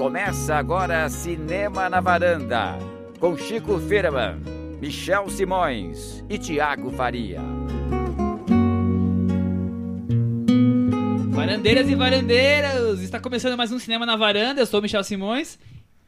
[0.00, 2.78] Começa agora Cinema na Varanda,
[3.18, 4.40] com Chico Firman,
[4.80, 7.42] Michel Simões e Tiago Faria.
[11.28, 15.58] Varandeiras e varandeiras, está começando mais um Cinema na Varanda, eu sou o Michel Simões.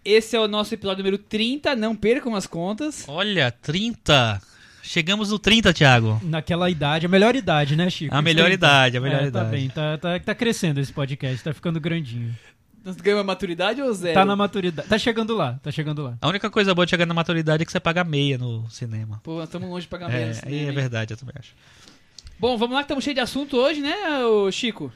[0.02, 3.04] Esse é o nosso episódio número 30, não percam as contas.
[3.06, 4.40] Olha, 30.
[4.82, 6.18] Chegamos no 30, Thiago.
[6.24, 8.14] Naquela idade, a melhor idade, né, Chico?
[8.14, 8.54] A melhor 30.
[8.54, 9.44] idade, a melhor É, idade.
[9.44, 12.34] Tá bem, tá, tá, tá crescendo esse podcast, tá ficando grandinho.
[12.84, 14.14] Nós ganhamos maturidade ou zero?
[14.14, 14.88] Tá na maturidade.
[14.88, 16.16] Tá chegando lá, tá chegando lá.
[16.20, 19.20] A única coisa boa de chegar na maturidade é que você paga meia no cinema.
[19.22, 20.40] Pô, nós estamos longe de pagar É, menos.
[20.44, 21.52] aí é verdade, eu também acho.
[22.40, 24.92] Bom, vamos lá que estamos cheios de assunto hoje, né, ô Chico?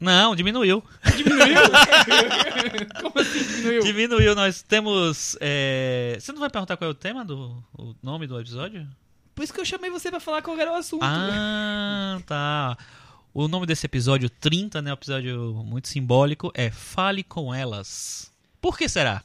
[0.00, 0.82] Não, diminuiu.
[1.16, 1.56] Diminuiu?
[3.00, 3.82] Como assim diminuiu?
[3.82, 5.36] Diminuiu, nós temos.
[5.40, 7.62] é, Você não vai perguntar qual é o tema do.
[7.78, 8.86] o nome do episódio?
[9.34, 11.02] Por isso que eu chamei você pra falar qual era o assunto.
[11.04, 12.76] Ah, tá.
[13.38, 14.90] O nome desse episódio 30, né?
[14.90, 18.32] Um episódio muito simbólico, é Fale com Elas.
[18.62, 19.22] Por que será?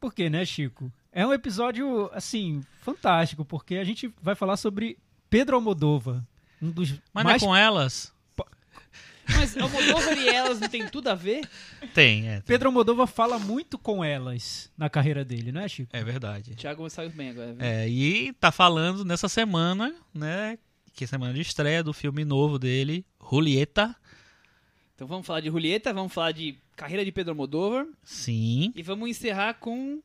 [0.00, 0.90] Por quê, né, Chico?
[1.12, 4.96] É um episódio, assim, fantástico, porque a gente vai falar sobre
[5.28, 6.26] Pedro Almodova,
[6.62, 7.26] um dos Mas mais...
[7.26, 8.10] não é com elas?
[9.28, 11.46] Mas Moldova e elas não tem tudo a ver?
[11.92, 12.32] Tem, é.
[12.36, 12.42] tem.
[12.46, 15.94] Pedro Almodova fala muito com elas na carreira dele, não é, Chico?
[15.94, 16.54] É verdade.
[16.54, 17.52] Thiago saiu bem agora.
[17.52, 17.62] viu?
[17.62, 20.58] É, e tá falando nessa semana, né?
[20.94, 23.94] Que é semana de estreia do filme novo dele, Julieta.
[24.94, 28.72] Então vamos falar de Julieta, vamos falar de carreira de Pedro Almodóvar Sim.
[28.76, 30.00] e vamos encerrar com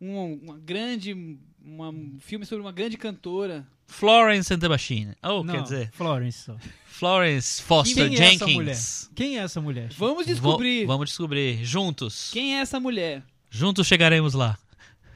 [0.00, 3.66] um, uma grande, uma- um filme sobre uma grande cantora.
[3.86, 5.14] Florence and the Machine.
[5.22, 6.56] Ou, não, quer dizer, Florence só.
[6.86, 8.16] Florence Foster Quem é?
[8.30, 9.10] Jenkins.
[9.14, 9.90] Quem é essa mulher?
[9.96, 11.64] Vamos descobrir Vo- vamos descobrir.
[11.64, 12.30] Juntos.
[12.32, 13.22] quem é essa mulher.
[13.48, 14.58] Juntos chegaremos lá.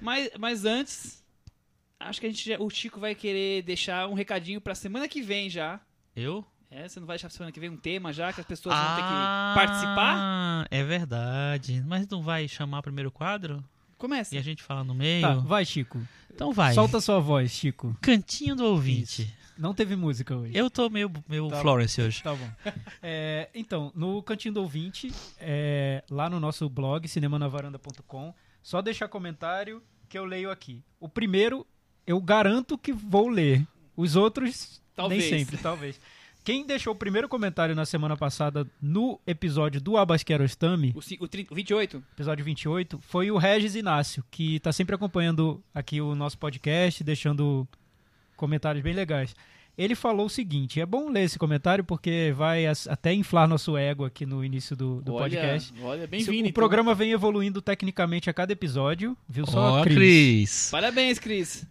[0.01, 1.20] Mas, mas antes,
[2.01, 5.23] acho que a gente já- o Chico vai querer deixar um recadinho pra semana que
[5.23, 5.79] vem já.
[6.17, 6.45] Eu?
[6.71, 8.75] É, você não vai deixar pra semana que vem um tema já que as pessoas
[8.75, 10.67] vão ter Ah, que participar?
[10.71, 11.83] É verdade.
[11.87, 13.63] Mas não vai chamar primeiro quadro?
[13.99, 14.35] Começa.
[14.35, 15.21] E a gente fala no meio?
[15.23, 16.01] Tá, vai, Chico.
[16.33, 16.73] Então vai.
[16.73, 17.95] Solta sua voz, Chico.
[18.01, 19.33] Cantinho do ouvinte.
[19.59, 20.57] Não teve música hoje.
[20.57, 22.23] Eu tô meio, meio Tá Florence hoje.
[22.23, 22.49] Tá bom.
[23.03, 29.83] É, então, no Cantinho do Ouvinte, é, lá no nosso blog, cinemanavaranda.com, só deixar comentário
[30.09, 30.83] que eu leio aqui.
[30.99, 31.67] O primeiro,
[32.11, 33.65] eu garanto que vou ler.
[33.97, 35.31] Os outros, Talvez.
[35.31, 36.01] nem sempre, talvez.
[36.43, 41.29] Quem deixou o primeiro comentário na semana passada no episódio do Abbas Kiarostami, O, o,
[41.29, 42.03] 30 o 28?
[42.15, 47.69] episódio 28, foi o Regis Inácio, que tá sempre acompanhando aqui o nosso podcast, deixando
[48.37, 49.37] comentários bem legais.
[49.79, 54.05] Ele falou o seguinte: é bom ler esse comentário porque vai até inflar nosso ego
[54.05, 55.73] aqui no início do, do olha, podcast.
[55.81, 56.33] Olha, bem-vindo.
[56.33, 56.53] o então.
[56.53, 59.95] programa vem evoluindo tecnicamente a cada episódio, viu só, Cris?
[59.95, 60.69] Cris.
[60.73, 61.67] Parabéns, Cris.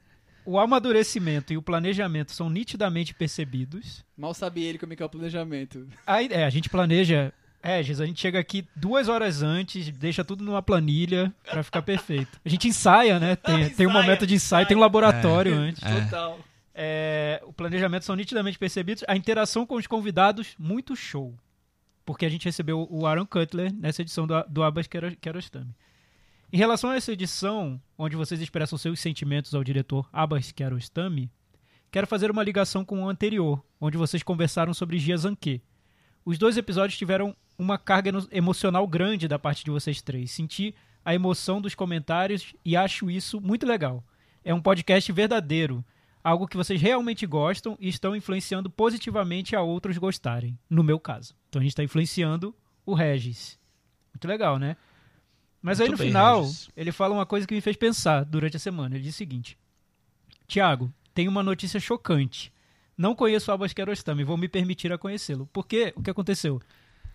[0.45, 4.03] O amadurecimento e o planejamento são nitidamente percebidos.
[4.17, 5.88] Mal sabe ele como é que é o planejamento.
[6.07, 7.31] Aí, é, a gente planeja.
[7.61, 11.81] É, Giz, a gente chega aqui duas horas antes, deixa tudo numa planilha pra ficar
[11.81, 12.39] perfeito.
[12.44, 13.35] A gente ensaia, né?
[13.35, 14.66] Tem, tem um Ensaia, momento de ensaio, ensaia.
[14.66, 15.83] tem um laboratório antes.
[15.83, 16.01] É.
[16.05, 16.39] Total.
[16.73, 19.03] É, o planejamento são nitidamente percebidos.
[19.07, 21.35] A interação com os convidados, muito show.
[22.06, 25.75] Porque a gente recebeu o Aaron Cutler nessa edição do, do Abbas Kiaro- Kiarostami.
[26.52, 31.30] Em relação a essa edição, onde vocês expressam seus sentimentos ao diretor Abbas Kiarostami,
[31.92, 35.62] quero fazer uma ligação com o anterior, onde vocês conversaram sobre Gia Zanke.
[36.26, 40.32] Os dois episódios tiveram uma carga emocional grande da parte de vocês três.
[40.32, 40.74] Senti
[41.06, 44.04] a emoção dos comentários e acho isso muito legal.
[44.44, 45.86] É um podcast verdadeiro,
[46.24, 51.36] algo que vocês realmente gostam e estão influenciando positivamente a outros gostarem, no meu caso.
[51.48, 52.56] Então a gente está influenciando
[52.88, 53.60] o Regis.
[54.12, 54.76] Muito legal, né?
[55.62, 56.70] Mas aí Muito no bem, final, Regis.
[56.75, 58.96] ele fala uma coisa que me fez pensar durante a semana.
[58.96, 59.58] Ele diz o seguinte:
[60.47, 62.52] Tiago, tem uma notícia chocante.
[62.97, 65.50] Não conheço o Abbas Kiarostami, vou me permitir a conhecê-lo.
[65.53, 66.62] Porque o que aconteceu?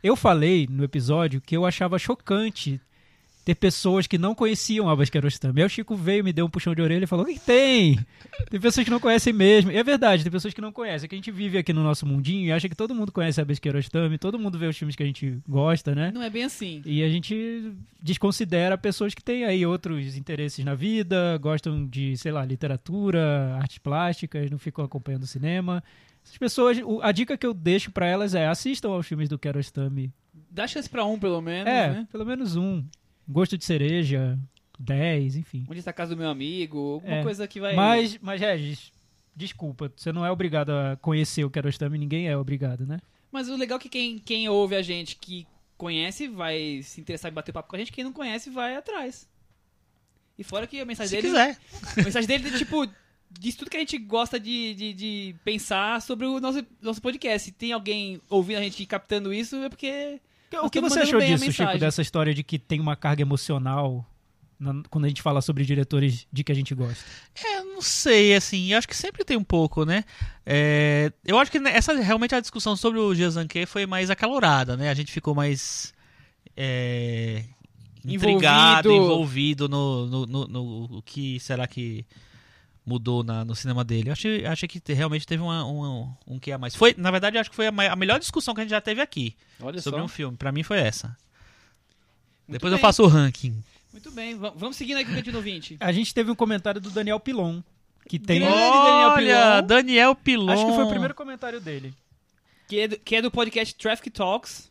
[0.02, 2.80] Eu falei no episódio que eu achava chocante
[3.44, 5.60] ter pessoas que não conheciam Abbas Kiarostami.
[5.60, 7.98] Aí o Chico veio, me deu um puxão de orelha e falou: O que tem?
[8.50, 9.70] Tem pessoas que não conhecem mesmo.
[9.70, 11.04] E é verdade, tem pessoas que não conhecem.
[11.04, 13.40] É que a gente vive aqui no nosso mundinho e acha que todo mundo conhece
[13.40, 16.10] Abbas Kiarostami, todo mundo vê os filmes que a gente gosta, né?
[16.14, 16.80] Não é bem assim.
[16.86, 17.72] E a gente
[18.02, 23.78] desconsidera pessoas que têm aí outros interesses na vida, gostam de, sei lá, literatura, artes
[23.78, 25.82] plásticas, não ficam acompanhando cinema.
[26.24, 29.38] Essas pessoas, o- a dica que eu deixo pra elas é assistam aos filmes do
[29.38, 30.12] Kiarostami.
[30.50, 32.08] Dá chance pra um, pelo menos, É, né?
[32.10, 32.82] pelo menos um.
[33.28, 34.38] Gosto de cereja,
[34.78, 35.66] 10, enfim.
[35.68, 36.94] Onde está a casa do meu amigo?
[36.94, 37.22] Alguma É.
[37.22, 37.74] coisa que vai...
[37.74, 38.92] Mas, mas Regis,
[39.34, 43.00] desculpa, você não é obrigado a conhecer o Kiarostami, ninguém é obrigado, né?
[43.32, 47.30] Mas o legal é que quem, quem ouve a gente que conhece vai se interessar
[47.30, 47.90] em bater papo com a gente.
[47.92, 49.28] Quem não conhece vai atrás.
[50.38, 51.28] E fora que a mensagem Se dele...
[51.28, 51.58] quiser.
[52.00, 52.86] A mensagem dele, tipo,
[53.30, 57.46] diz tudo que a gente gosta de, de, de pensar sobre o nosso, nosso podcast.
[57.46, 60.20] Se tem alguém ouvindo a gente e captando isso, é porque
[60.62, 64.04] O que você achou disso, Chico, dessa história de que tem uma carga emocional
[64.58, 67.04] na- quando a gente fala sobre diretores de que a gente gosta?
[67.34, 70.04] É, não sei, assim, eu acho que sempre tem um pouco, né?
[70.46, 74.90] É, eu acho que essa realmente a discussão sobre o Jazanke foi mais acalorada, né?
[74.90, 75.92] A gente ficou mais
[76.56, 77.42] é,
[78.04, 79.12] intrigado, Envolvido.
[79.14, 82.04] envolvido no, no, no, no- o que será que
[82.86, 84.08] mudou na- no cinema dele.
[84.08, 86.74] Eu achei, achei que te- realmente teve uma, uma- um que a mais.
[86.74, 88.80] Foi, na verdade, eu acho que foi a, a melhor discussão que a gente já
[88.80, 90.04] teve aqui Olha sobre só.
[90.04, 90.36] um filme.
[90.36, 91.08] Pra mim foi essa.
[92.46, 92.82] Muito Depois eu bem.
[92.82, 93.62] faço o ranking.
[93.92, 95.76] Muito bem, va- vamos seguindo aqui o 20.
[95.80, 97.62] A gente teve um comentário do Daniel Pilon,
[98.08, 98.40] que tem.
[98.40, 99.66] Grande Daniel Olha, Pilon.
[99.66, 100.50] Daniel Pilon.
[100.52, 101.94] Acho que foi o primeiro comentário dele.
[102.68, 104.70] Que é, do, que é do podcast Traffic Talks.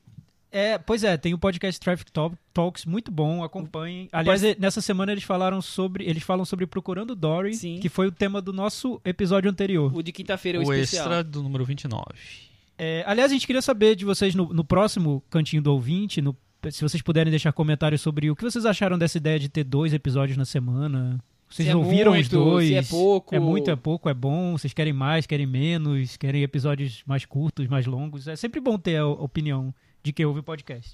[0.55, 4.07] É, pois é, tem o podcast Traffic Talk- Talks muito bom, acompanhem.
[4.11, 7.79] Aliás, nessa semana eles falaram sobre, eles falam sobre Procurando Dory, Sim.
[7.79, 9.91] que foi o tema do nosso episódio anterior.
[9.95, 11.05] O de quinta-feira, o, o especial.
[11.07, 12.03] extra do número 29.
[12.77, 16.37] É, aliás, a gente queria saber de vocês no, no próximo cantinho do ouvinte, no-
[16.69, 19.91] se vocês puderem deixar comentários sobre o que vocês acharam dessa ideia de ter dois
[19.91, 21.19] episódios na semana.
[21.49, 22.67] Vocês Se é ouviram os muito, dois?
[22.67, 23.35] se é pouco.
[23.35, 24.51] É muito, é pouco, é bom.
[24.57, 28.27] Vocês querem mais, querem menos, querem episódios mais curtos, mais longos.
[28.27, 29.73] É sempre bom ter a opinião
[30.03, 30.93] de quem ouve o podcast.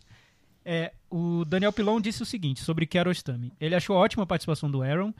[0.63, 3.51] É, o Daniel Pilon disse o seguinte sobre Kiarostami.
[3.59, 5.13] Ele achou ótima a participação do Aaron.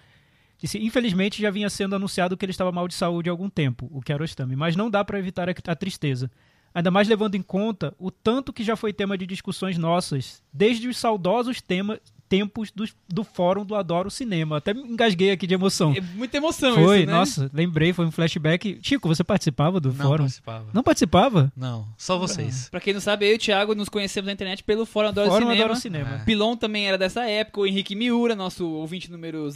[0.60, 3.90] Disse, infelizmente já vinha sendo anunciado que ele estava mal de saúde há algum tempo,
[3.92, 6.30] o Kiarostami, mas não dá para evitar a, a tristeza.
[6.74, 10.88] Ainda mais levando em conta o tanto que já foi tema de discussões nossas, desde
[10.88, 12.00] os saudosos tema,
[12.30, 14.58] tempos do, do fórum do Adoro Cinema.
[14.58, 15.94] Até me engasguei aqui de emoção.
[15.98, 17.12] É muita emoção Foi, isso, né?
[17.14, 18.80] nossa, lembrei, foi um flashback.
[18.84, 20.18] Chico, você participava do Não fórum?
[20.24, 20.68] participava.
[20.72, 21.52] Não participava?
[21.58, 22.70] Não, só vocês.
[22.70, 25.30] Pra quem não sabe, eu e o Thiago nos conhecemos na internet pelo Fórum Adoro
[25.32, 25.64] fórum Cinema.
[25.66, 26.16] Adoro Cinema.
[26.16, 26.24] É.
[26.24, 29.50] Pilon também era dessa época, o Henrique Miura, nosso ouvinte número 01.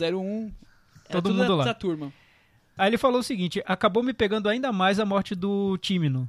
[1.07, 1.73] Era Todo tudo mundo lá.
[1.75, 2.11] turma.
[2.75, 6.27] Aí ele falou o seguinte: acabou me pegando ainda mais a morte do Tímino.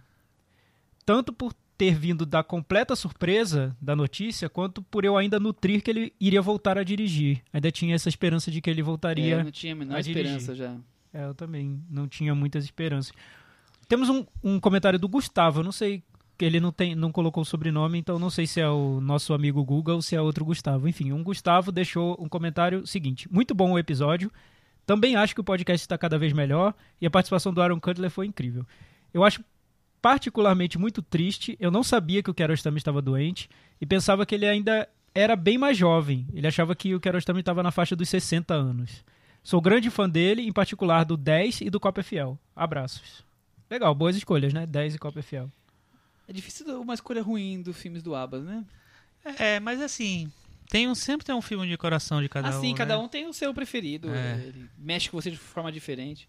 [1.07, 5.91] Tanto por ter vindo da completa surpresa da notícia, quanto por eu ainda nutrir que
[5.91, 7.43] ele iria voltar a dirigir.
[7.53, 9.43] Ainda tinha essa esperança de que ele É, eu voltaria.
[9.45, 10.77] não tinha a menor a esperança já.
[11.13, 13.13] É, eu também não tinha muitas esperanças.
[13.89, 16.03] Temos um, um comentário do Gustavo, eu não sei.
[16.41, 19.63] Ele não, tem, não colocou o sobrenome, então não sei se é o nosso amigo
[19.65, 20.89] Google ou se é outro Gustavo.
[20.89, 24.31] Enfim, um Gustavo deixou um comentário seguinte: Muito bom o episódio.
[24.87, 28.11] Também acho que o podcast está cada vez melhor e a participação do Aaron Cutler
[28.11, 28.67] foi incrível.
[29.15, 29.43] Eu acho
[30.05, 31.57] particularmente muito triste.
[31.59, 33.49] Eu não sabia que o Kiarostami estava doente
[33.81, 36.27] e pensava que ele ainda era bem mais jovem.
[36.35, 39.03] Ele achava que o Kiarostami estava na faixa dos 60 anos.
[39.43, 42.39] Sou grande fã dele, em particular do 10 e do Copa Fiel.
[42.55, 43.25] Abraços.
[43.71, 44.67] Legal, boas escolhas, né?
[44.67, 45.51] 10 e Copa Fiel.
[46.29, 48.63] É difícil uma escolha ruim dos filmes do Abbas, né?
[49.39, 50.31] É, mas assim,
[50.69, 52.51] tem um, sempre tem um filme de coração de cada um.
[52.51, 53.03] assim, cada né?
[53.03, 54.15] um tem o seu preferido.
[54.15, 54.35] É.
[54.49, 56.29] Ele mexe com você de forma diferente.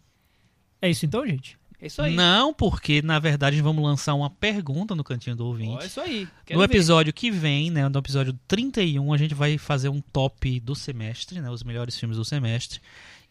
[0.82, 1.58] É isso então, gente?
[1.86, 2.16] É isso aí.
[2.16, 5.84] Não, porque na verdade vamos lançar uma pergunta no cantinho do ouvinte.
[5.84, 6.28] é isso aí.
[6.44, 6.74] Quero no ver.
[6.74, 11.40] episódio que vem, né, no episódio 31, a gente vai fazer um top do semestre,
[11.40, 12.80] né, os melhores filmes do semestre.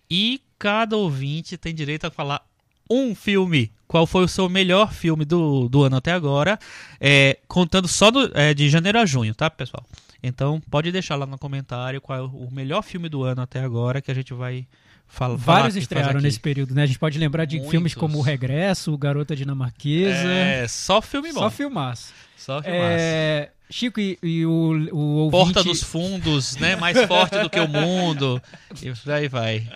[0.09, 2.47] E cada ouvinte tem direito a falar
[2.89, 3.73] um filme.
[3.89, 6.57] Qual foi o seu melhor filme do, do ano até agora?
[7.01, 9.85] É, contando só do- é, de janeiro a junho, tá, pessoal?
[10.23, 14.01] Então pode deixar lá no comentário qual é o melhor filme do ano até agora
[14.01, 14.67] que a gente vai
[15.09, 15.59] fal- falar.
[15.59, 16.83] Vários estrearam nesse período, né?
[16.83, 17.71] A gente pode lembrar de Muitos.
[17.71, 20.29] filmes como O Regresso, Garota Dinamarquesa.
[20.29, 21.41] É, só filme bom.
[21.41, 22.13] Só filmaço.
[22.37, 22.83] Só filmaço.
[22.83, 24.51] É, Chico e, e o,
[24.93, 25.31] o ouvinte...
[25.55, 26.77] Porta dos Fundos, né?
[26.77, 28.41] Mais forte do que o mundo.
[28.83, 29.67] E por aí vai.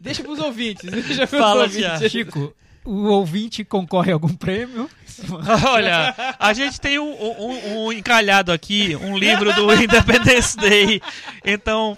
[0.00, 0.90] Deixa pros ouvintes.
[0.90, 1.80] Deixa pros Fala, ouvintes.
[1.86, 2.08] Thiago.
[2.10, 4.90] Chico, o ouvinte concorre a algum prêmio?
[5.70, 11.00] Olha, a gente tem um, um- um encalhado aqui, um livro do Independence Day.
[11.44, 11.96] Então,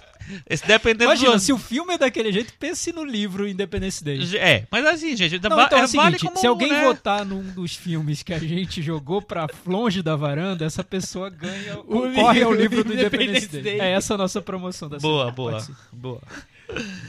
[0.67, 1.39] dependendo Imagina, do.
[1.39, 4.19] se o filme é daquele jeito, pense no livro Independence Day.
[4.37, 6.83] É, mas assim, gente, Não, então é o é, vale seguinte, como, se alguém né?
[6.83, 11.79] votar num dos filmes que a gente jogou pra longe da varanda, essa pessoa ganha,
[11.87, 13.77] O concorre ao livro livro do Independence Independence Day.
[13.77, 13.81] Day.
[13.81, 15.31] É essa a nossa promoção da Boa, semana.
[15.35, 16.21] boa, boa.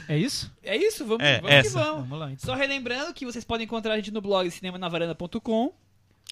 [0.07, 0.49] É isso?
[0.63, 1.69] É isso, vamos, É, vamos essa.
[1.69, 2.01] que vamos.
[2.07, 2.45] Vamos lá, então.
[2.45, 5.73] Só relembrando que vocês podem encontrar a gente no blog cinemanavaranda.com,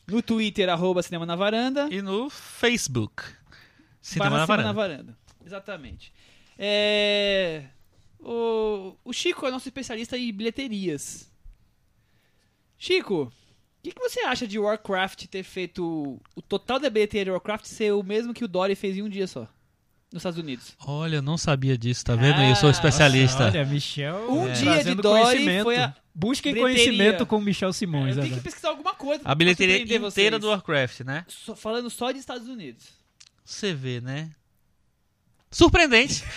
[0.08, 3.24] no Twitter, arroba Cinema na Varanda, E no Facebook.
[4.02, 5.18] Cinema na Cinema varanda.
[5.46, 6.14] Exatamente.
[6.58, 7.64] É,
[8.20, 11.30] O, o Chico é nosso especialista em bilheterias.
[12.78, 13.32] Chico, o
[13.84, 17.92] que, que você acha de Warcraft ter feito o total da bilheteria de Warcraft ser
[17.94, 19.48] o mesmo que o Dory fez em um dia só?
[20.12, 20.74] Nos Estados Unidos.
[20.86, 22.40] Olha, eu não sabia disso, tá vendo?
[22.40, 23.48] Ah, eu sou especialista.
[23.48, 24.32] Olha, Michel.
[24.32, 26.84] Um é, dia de Dory foi a Busquem bilheteria.
[26.86, 28.16] conhecimento com o Michel Simões.
[28.16, 29.22] Eu tenho que pesquisar alguma coisa.
[29.26, 30.40] A bilheteria inteira vocês.
[30.40, 31.26] do Warcraft, né?
[31.28, 32.86] Só- falando só de Estados Unidos.
[33.44, 34.32] Você vê, né?
[35.50, 36.24] Surpreendente.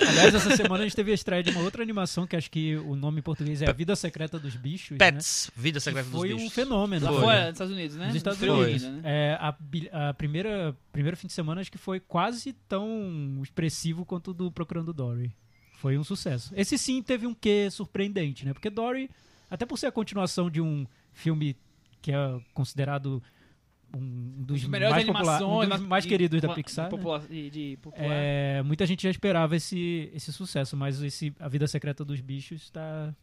[0.00, 2.74] Aliás, essa semana a gente teve a estreia de uma outra animação que acho que
[2.76, 4.92] o nome em português é A Vida Secreta dos Bichos.
[4.92, 4.98] né?
[4.98, 6.42] Pets, Vida Que Secreta dos foi Bichos.
[6.46, 7.04] um fenômeno.
[7.04, 7.20] Lá Foi.
[7.20, 8.06] fora, nos Estados Unidos, né?
[8.06, 8.84] Nos Estados Estreou Unidos.
[8.84, 9.02] ainda, né?
[9.04, 14.30] É, a, a primeira primeiro fim de semana acho que foi quase tão expressivo quanto
[14.30, 15.30] o do Procurando Dory.
[15.74, 16.52] Foi um sucesso.
[16.56, 18.52] Esse sim teve um quê surpreendente, né?
[18.54, 19.10] Porque Dory,
[19.50, 21.54] até por ser a continuação de um filme
[22.02, 23.22] que é considerado
[23.94, 26.90] um dos Os melhores mais, popula- animações, um dos mais de- queridos da de Pixar.
[26.92, 27.26] né?
[27.28, 28.06] de, de popular.
[28.10, 32.62] É, muita gente já esperava esse, esse sucesso, mas esse A Vida Secreta dos Bichos
[32.62, 33.14] está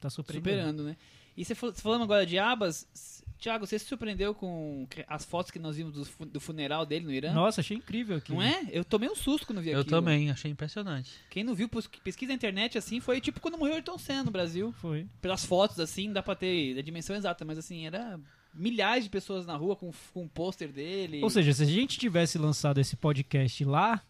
[0.00, 0.56] tá surpreendendo.
[0.58, 0.96] Superando, né?
[1.36, 5.58] E você fal- falando agora de abas, Thiago, você se surpreendeu com as fotos que
[5.58, 7.32] nós vimos do, fu- do funeral dele no Irã?
[7.32, 8.32] Nossa, achei incrível aqui.
[8.32, 8.66] Não é?
[8.70, 9.96] Eu tomei um susto quando vi Eu aquilo.
[9.96, 11.12] também, achei impressionante.
[11.30, 11.66] Quem não viu,
[12.04, 14.72] pesquisa na internet assim, foi tipo quando morreu o Ayrton Senna no Brasil.
[14.72, 15.06] Foi.
[15.22, 18.20] Pelas fotos, assim, não dá pra ter a dimensão exata, mas assim, era
[18.52, 21.22] milhares de pessoas na rua com, com um pôster dele.
[21.22, 24.02] Ou seja, se a gente tivesse lançado esse podcast lá,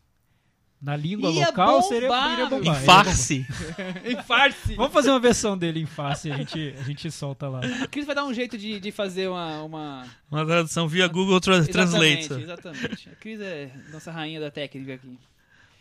[0.80, 2.82] na língua Ia local, bombar, seria iria bombar.
[2.82, 3.46] Em farce.
[4.04, 4.74] em farce.
[4.74, 7.60] Vamos fazer uma versão dele em face e a gente, a gente solta lá.
[7.82, 9.62] A Cris vai dar um jeito de, de fazer uma.
[9.62, 10.06] uma...
[10.30, 12.42] Uma tradução via Google Tra Exatamente, Translate.
[12.42, 13.08] exatamente.
[13.10, 15.18] A Cris é nossa rainha da técnica aqui.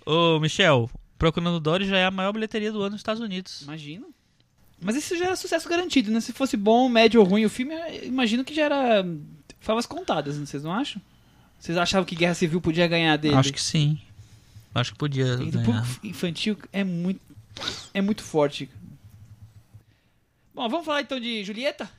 [0.06, 0.90] Ô, Michel,
[1.20, 3.62] Procurando Dory já é a maior bilheteria do ano nos Estados Unidos.
[3.64, 4.08] Imagino.
[4.82, 6.22] Mas isso já era sucesso garantido, né?
[6.22, 9.06] Se fosse bom, médio ou ruim o filme, eu imagino que já era
[9.60, 10.46] favas contadas, né?
[10.46, 11.02] vocês não acham?
[11.60, 13.36] Vocês achavam que Guerra Civil podia ganhar dele?
[13.36, 14.00] Acho que sim.
[14.74, 15.82] Acho que podia E do ganhar.
[15.84, 17.20] público infantil é muito,
[17.94, 18.70] é muito forte.
[20.56, 21.90] Bom, vamos falar então de Julieta?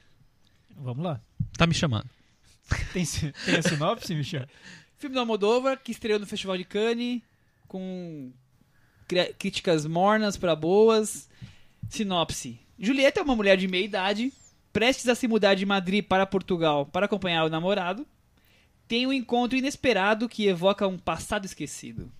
[0.76, 1.20] Vamos lá.
[1.58, 2.08] Tá me chamando.
[2.92, 4.46] Tem, tem a sinopse, Michel?
[4.96, 7.20] Filme do Almodóvar, que estreou no Festival de Cannes,
[7.66, 8.30] com
[9.38, 11.28] críticas mornas para boas.
[11.88, 12.60] Sinopse.
[12.80, 14.32] Julieta é uma mulher de meia idade,
[14.72, 18.06] prestes a se mudar de Madrid para Portugal para acompanhar o namorado.
[18.88, 22.10] Tem um encontro inesperado que evoca um passado esquecido.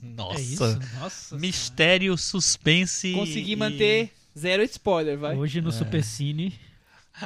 [0.00, 0.38] Nossa.
[0.38, 0.78] É isso?
[1.00, 1.36] Nossa.
[1.38, 3.12] Mistério, suspense.
[3.12, 5.36] Consegui e- manter zero spoiler, vai.
[5.36, 5.72] Hoje no É.
[5.72, 6.54] Supercine.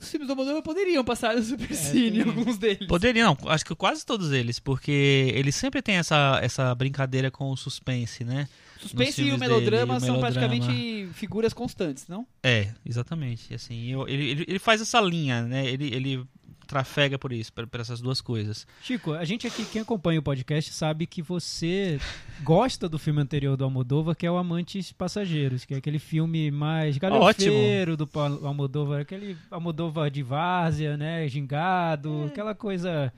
[0.00, 2.88] Os filmes do Almodóvar poderiam passar no Supercine, tem- alguns deles.
[2.88, 3.36] Poderia, não.
[3.46, 8.24] Acho que quase todos eles, porque eles sempre têm essa, essa brincadeira com o suspense,
[8.24, 8.48] né?
[8.82, 10.48] Suspense e o melodrama dele, o são melodrama.
[10.48, 12.26] praticamente figuras constantes, não?
[12.42, 13.54] É, exatamente.
[13.54, 15.66] Assim, eu- ele, ele, ele faz essa linha, né?
[15.66, 16.24] Ele, ele
[16.66, 18.66] trafega por isso, por, por essas duas coisas.
[18.82, 22.00] Chico, a gente aqui, quem acompanha o podcast, sabe que você
[22.42, 26.50] gosta do filme anterior do Almodóvar, que é o Amantes Passageiros, que é aquele filme
[26.50, 28.08] mais galhofeiro do
[28.42, 33.12] Almodóvar, aquele Almodóvar de várzea, né, gingado, aquela coisa...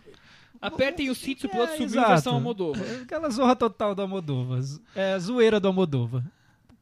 [0.66, 2.08] Apertem o cinto, o piloto É, subiu exato.
[2.08, 2.54] versão.
[3.02, 4.60] Aquela zorra total do Almodóvar,
[4.94, 6.22] é, zoeira do Almodóvar.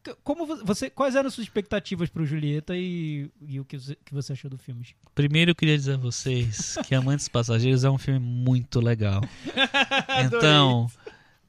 [0.05, 3.79] C- Como vo- você, quais eram as suas expectativas pro Julieta e, e o que
[3.79, 4.85] você, que você achou do filme?
[4.85, 5.01] Chico?
[5.15, 9.21] Primeiro eu queria dizer a vocês que Amantes Passageiros é um filme muito legal.
[10.27, 10.91] então,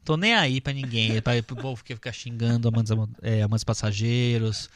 [0.03, 4.69] tô nem aí pra ninguém, pra, pro povo que fica xingando Amantes, é, Amantes Passageiros.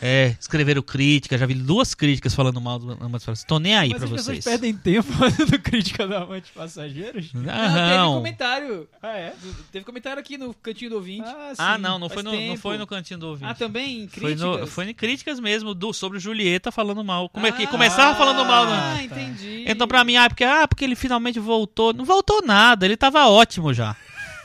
[0.00, 3.44] É, escreveram crítica, já vi duas críticas falando mal do Amantes Passageiros.
[3.44, 4.44] Tô nem aí Mas pra as pessoas vocês.
[4.44, 7.32] perdem tempo fazendo crítica do Amantes Passageiros?
[7.34, 8.88] Não, teve Não, comentário.
[9.02, 9.34] Ah, é?
[9.70, 11.28] Teve comentário aqui no cantinho do ouvinte.
[11.28, 11.82] Ah, Ah, sim.
[11.82, 13.54] não, não faz foi, no, não foi no cantinho do ouvinte.
[13.58, 14.08] também?
[14.08, 14.60] Foi, Críticas?
[14.60, 17.28] no, foi em críticas mesmo do, sobre Julieta falando mal.
[17.28, 18.94] Como é que Ah, começava falando mal, né?
[18.98, 19.64] Ah, entendi.
[19.68, 21.92] Então, pra mim, ah, porque, ah, porque ele finalmente voltou.
[21.92, 23.94] Não voltou nada, ele tava ótimo já.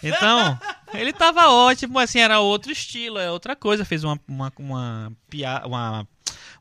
[0.03, 0.57] Então,
[0.93, 3.85] ele tava ótimo, assim, era outro estilo, é outra coisa.
[3.85, 6.07] Fez uma, uma, uma, pia- uma,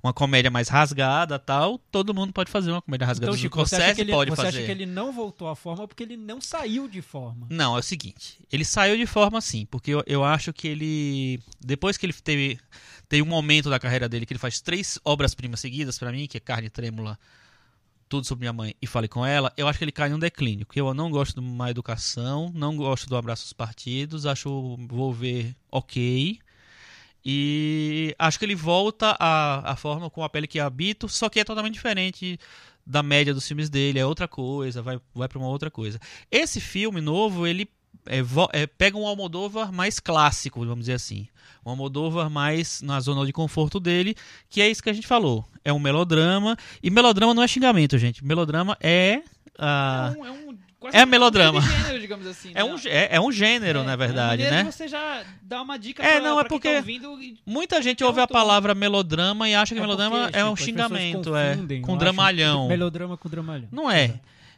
[0.03, 1.79] uma comédia mais rasgada tal.
[1.91, 3.31] Todo mundo pode fazer uma comédia rasgada.
[3.31, 4.49] Então, Chico, você, acha que, ele, pode você fazer.
[4.59, 7.47] acha que ele não voltou à forma porque ele não saiu de forma?
[7.51, 11.41] Não, é o seguinte, ele saiu de forma assim, porque eu, eu acho que ele,
[11.61, 12.59] depois que ele teve,
[13.09, 16.37] tem um momento da carreira dele que ele faz três obras-primas seguidas pra mim, que
[16.37, 17.19] é Carne Trêmula,
[18.09, 20.67] Tudo Sobre Minha Mãe e Fale Com Ela, eu acho que ele cai num declínio,
[20.75, 25.55] eu não gosto de Má Educação, não gosto do Abraço aos Partidos, acho Vou Ver
[25.71, 26.38] ok,
[27.25, 31.41] e acho que ele volta à, à forma com a pele que habito, só que
[31.41, 32.38] é totalmente diferente
[32.87, 36.00] da média dos filmes dele, é outra coisa, vai, vai para uma outra coisa.
[36.31, 37.69] Esse filme novo, ele
[38.09, 41.27] é, é, pega um Almodóvar mais clássico, vamos dizer assim.
[41.65, 44.15] Um Almodóvar mais na zona de conforto dele,
[44.49, 45.45] que é isso que a gente falou.
[45.65, 48.25] É um melodrama, e melodrama não é xingamento, gente.
[48.25, 49.21] Melodrama é...
[49.59, 50.59] ah, É um, é um,
[50.93, 51.61] é um melodrama.
[51.61, 52.50] gênero, digamos assim.
[52.55, 52.65] é, né?
[52.65, 54.65] um, é, é um gênero, É, na é verdade, né?
[54.65, 57.83] você já dá uma dica É, pra, não, é quem porque- tá ouvindo e- Muita
[57.83, 61.37] gente É ouve a palavra melodrama e acha que melodrama porque, é um as xingamento,
[61.37, 62.69] é, com dramalhão.
[62.69, 63.69] Melodrama com dramalhão.
[63.73, 64.15] Não é.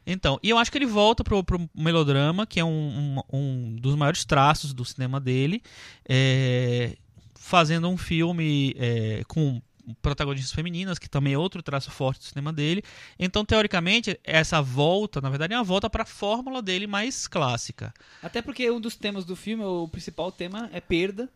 [0.06, 3.76] Então, e eu acho que ele volta pro, pro melodrama, que é um, um, um
[3.76, 5.62] dos maiores traços do cinema dele,
[6.08, 6.96] é,
[7.34, 9.60] fazendo um filme é, com
[10.00, 12.82] protagonistas femininas, que também é outro traço forte do cinema dele.
[13.18, 17.92] Então, teoricamente, essa volta, na verdade, é uma volta para a fórmula dele mais clássica.
[18.22, 21.28] Até porque um dos temas do filme, o principal tema, é perda.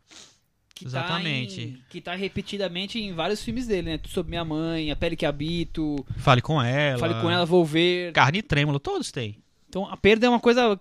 [0.75, 1.57] Que Exatamente.
[1.57, 4.01] Tá em, que tá repetidamente em vários filmes dele, né?
[4.09, 6.99] Sobre Minha Mãe, A Pele que Habito, Fale com ela.
[6.99, 8.13] Fale com ela, Vou Ver.
[8.13, 9.37] Carne e Trêmulo, todos têm.
[9.69, 10.79] Então a perda é uma coisa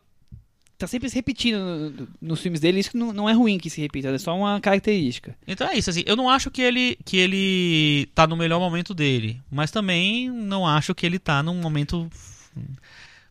[0.76, 1.58] tá sempre se repetindo
[1.92, 2.80] no- nos filmes dele.
[2.80, 5.38] Isso não, não é ruim que se repita, é só uma característica.
[5.48, 8.94] Então é isso, assim, eu não acho que ele, que ele tá no melhor momento
[8.96, 12.10] dele, mas também não acho que ele tá num momento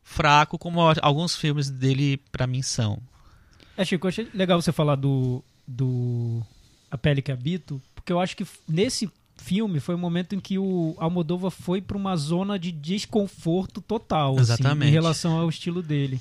[0.03, 2.99] fraco como alguns filmes dele pra mim são.
[3.77, 5.43] É, Chico, eu achei legal você falar do,
[5.73, 6.43] do
[6.91, 10.59] A Pele que Habito, porque eu acho que nesse filme foi o momento em que
[10.59, 16.21] o Almodóvar foi para uma zona de desconforto total, assim, em relação ao estilo dele.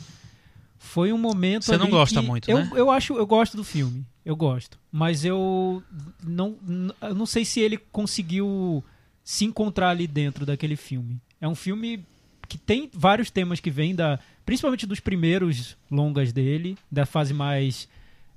[0.79, 2.71] Foi um momento Você não gosta muito, eu, né?
[2.73, 5.83] Eu acho, eu gosto do filme, eu gosto, mas eu
[6.23, 6.55] não,
[7.01, 8.83] eu não sei se ele conseguiu
[9.23, 11.21] se encontrar ali dentro daquele filme.
[11.39, 12.03] É um filme
[12.47, 17.87] que tem vários temas que vêm da, principalmente dos primeiros longas dele, da fase mais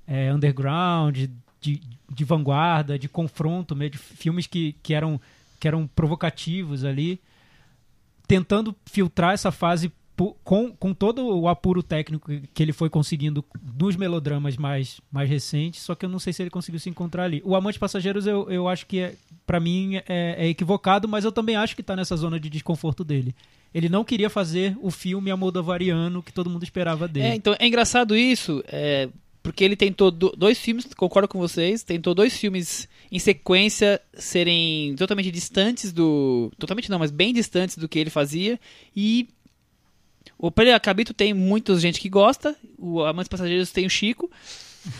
[0.07, 1.27] é, underground,
[1.61, 5.19] de, de vanguarda, de confronto, mesmo, de filmes que, que, eram,
[5.59, 7.19] que eram provocativos ali,
[8.27, 9.91] tentando filtrar essa fase
[10.43, 15.81] com, com todo o apuro técnico que ele foi conseguindo dos melodramas mais, mais recentes,
[15.81, 17.41] só que eu não sei se ele conseguiu se encontrar ali.
[17.43, 21.31] O Amante Passageiros eu, eu acho que, é, para mim, é, é equivocado, mas eu
[21.31, 23.35] também acho que tá nessa zona de desconforto dele.
[23.73, 27.25] Ele não queria fazer o filme amodovariano que todo mundo esperava dele.
[27.27, 29.09] É, então é engraçado isso, é,
[29.45, 34.95] porque ele tentou do- dois filmes, concordo com vocês, tentou dois filmes em sequência serem
[34.95, 36.51] totalmente distantes do.
[36.57, 38.59] Totalmente não, mas bem distantes do que ele fazia.
[38.95, 39.29] E
[40.35, 44.31] o Pele Cabito tem muita gente que gosta, o Amantes Passageiros tem o Chico,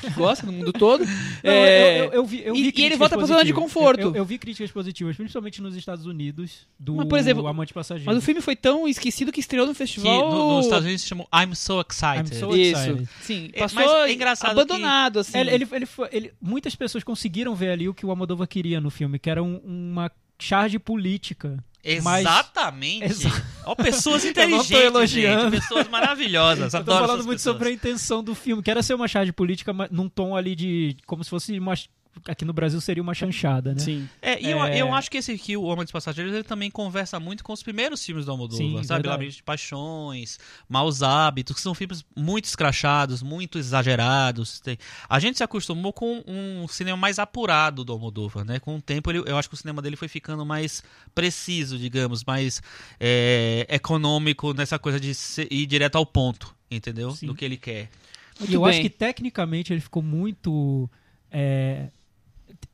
[0.02, 1.06] que gosta no mundo todo.
[1.06, 3.44] Não, É, eu, eu- eu vi, eu e- vi e ele críticas volta pra zona
[3.46, 4.02] de conforto.
[4.02, 7.74] Eu, eu- eu vi críticas positivas, principalmente nos Estados Unidos, do Mas, por exemplo, Amante
[7.74, 8.06] Passageiro.
[8.12, 10.30] Mas o filme foi tão esquecido que estreou no Que festival.
[10.30, 12.36] no- nos Estados Unidos se chamou I'm So Excited.
[12.36, 13.10] I'm So Isso, Excited.
[13.22, 15.38] sim, É, passou mas é engraçado abandonado, assim.
[15.38, 18.80] Ele, ele, ele foi- ele- muitas pessoas conseguiram ver ali o que o Almodóvar queria
[18.82, 21.64] no filme, que era um- uma charge política.
[22.02, 23.06] Mas- Exatamente.
[23.06, 25.52] Exa- Ó, pessoas Eu não tô inteligentes, elogiando.
[25.52, 25.62] gente.
[25.62, 26.74] Pessoas maravilhosas.
[26.76, 27.56] Eu tô falando muito pessoas.
[27.56, 30.56] sobre a intenção do filme, que era ser uma charge política mas num tom ali
[30.56, 30.98] de.
[31.06, 31.74] como se fosse uma.
[32.28, 33.80] Aqui no Brasil seria uma chanchada, né?
[33.80, 34.10] Sim.
[34.22, 34.78] É, e eu, É.
[34.82, 37.62] eu acho que esse aqui, O Homem dos Passageiros, ele também conversa muito com os
[37.62, 39.08] primeiros filmes do Almodóvar, Sim, sabe?
[39.08, 44.60] Labirinto de Paixões, Maus Hábitos, que são filmes muito escrachados, muito exagerados.
[44.60, 44.78] Tem-
[45.10, 48.60] A gente se acostumou com um cinema mais apurado do Almodóvar, né?
[48.60, 50.82] Com o tempo, ele- eu acho que o cinema dele foi ficando mais
[51.14, 52.62] preciso, digamos, mais
[53.00, 57.12] é, econômico nessa coisa de ser- ir direto ao ponto, entendeu?
[57.12, 57.28] Sim.
[57.28, 57.90] Do que ele quer.
[58.40, 58.70] Muito E eu bem.
[58.70, 60.90] acho que tecnicamente ele ficou muito.
[61.38, 61.88] é,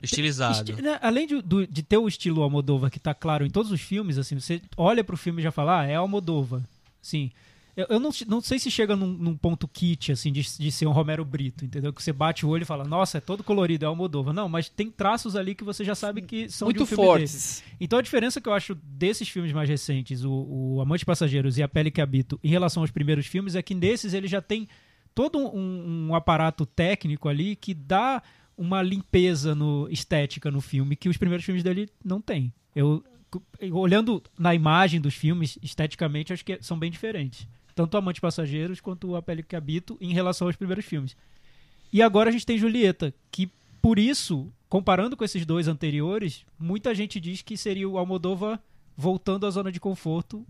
[0.02, 0.72] Estilizado.
[0.72, 3.72] Esti- né, Além de, do- de ter o estilo Almodóvar que tá claro em todos
[3.72, 6.62] os filmes, assim, você olha pro filme e já fala, ah, é Almodóvar.
[7.02, 7.32] Sim.
[7.76, 10.86] Eu, eu não, não sei se chega num, num ponto kit, assim, de, de ser
[10.88, 11.94] um Romero Brito, entendeu?
[11.94, 14.34] Que você bate o olho e fala, nossa, é todo colorido, é Almodóvar.
[14.34, 17.02] Não, mas tem traços ali que você já sabe que são de Muito um filme
[17.04, 17.18] dele.
[17.20, 17.64] fortes.
[17.80, 21.64] Então a diferença que eu acho desses filmes mais recentes, o, o Amante Passageiros e
[21.64, 24.68] A Pele que Habito, em relação aos primeiros filmes, é que nesses ele já tem
[25.16, 28.22] todo um, um aparato técnico ali que dá
[28.62, 32.54] uma limpeza no, estética no filme que os primeiros filmes dele não tem.
[32.76, 33.04] Eu,
[33.72, 37.48] olhando na imagem dos filmes, esteticamente, acho que são bem diferentes.
[37.74, 41.18] Tanto o Amante Passageiros quanto A Pele que Habito em relação aos primeiros filmes.
[41.92, 43.50] E agora a gente tem Julieta, que
[43.82, 48.60] por isso, comparando com esses dois anteriores, muita gente diz que seria o Almodóvar
[48.96, 50.46] voltando à zona de conforto,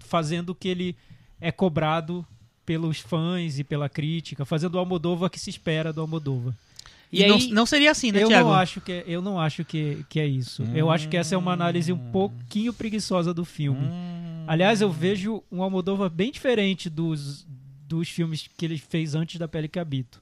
[0.00, 0.96] fazendo o que ele
[1.40, 2.26] é cobrado
[2.66, 6.54] pelos fãs e pela crítica, fazendo o Almodóvar que se espera do Almodóvar.
[7.14, 8.48] E, E não, aí- não seria assim, né, eu Thiago?
[8.48, 10.62] não acho que é, eu não acho que, que é isso.
[10.74, 13.86] Eu acho que essa é uma análise um pouquinho preguiçosa do filme.
[13.86, 14.44] Hum.
[14.46, 17.46] Aliás, eu vejo um Almodóvar bem diferente dos,
[17.88, 20.20] dos filmes que ele fez antes da Pele que Habito.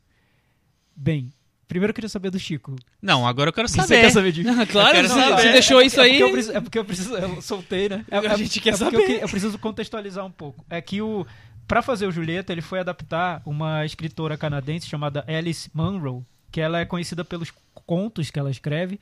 [0.95, 1.33] Bem,
[1.67, 2.77] primeiro eu queria saber do Chico.
[3.01, 4.01] Não, agora eu quero Você saber.
[4.03, 5.43] quer saber de claro, quero você, saber.
[5.43, 6.11] você deixou isso é aí.
[6.19, 7.17] Porque eu preciso, é porque eu preciso.
[7.17, 8.05] Eu soltei, né?
[8.11, 9.11] É, A gente quer é porque saber.
[9.15, 10.65] Eu, eu preciso contextualizar um pouco.
[10.69, 11.27] É que o.
[11.67, 16.79] Pra fazer o Julieta, ele foi adaptar uma escritora canadense chamada Alice Munro, que ela
[16.79, 17.51] é conhecida pelos
[17.87, 19.01] contos que ela escreve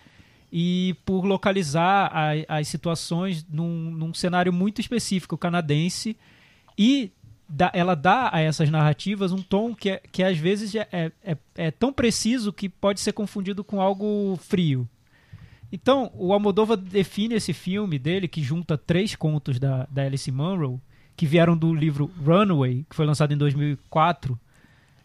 [0.53, 6.17] e por localizar a- as situações num, num cenário muito específico canadense
[6.79, 7.13] e
[7.73, 11.37] ela dá a essas narrativas um tom que, é- que às vezes é, é- é-
[11.57, 14.89] é tão preciso que pode ser confundido com algo frio.
[15.73, 20.81] Então, o Almodóvar define esse filme dele, que junta três contos da, da Alice Munro,
[21.17, 24.39] que vieram do livro Runaway, que foi lançado em 2004.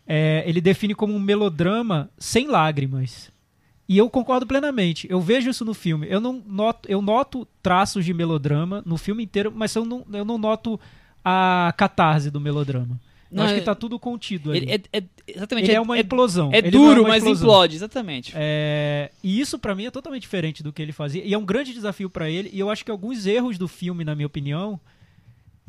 [0.07, 3.31] É, ele define como um melodrama sem lágrimas.
[3.87, 5.07] E eu concordo plenamente.
[5.09, 6.07] Eu vejo isso no filme.
[6.09, 10.25] Eu não noto, eu noto traços de melodrama no filme inteiro, mas eu não, eu
[10.25, 10.79] não noto
[11.23, 12.99] a catarse do melodrama.
[13.31, 14.67] Eu Não, acho que é- tá tudo contido ali.
[14.71, 15.65] É, é- exatamente.
[15.65, 16.51] Ele é, é uma é- implosão.
[16.53, 17.43] é Ele duro, mas explosão.
[17.47, 18.33] implode, exatamente.
[19.23, 21.23] E isso pra mim é totalmente diferente do que ele fazia.
[21.23, 22.49] E é um grande desafio pra ele.
[22.53, 24.79] E eu acho que alguns erros do filme, na minha opinião,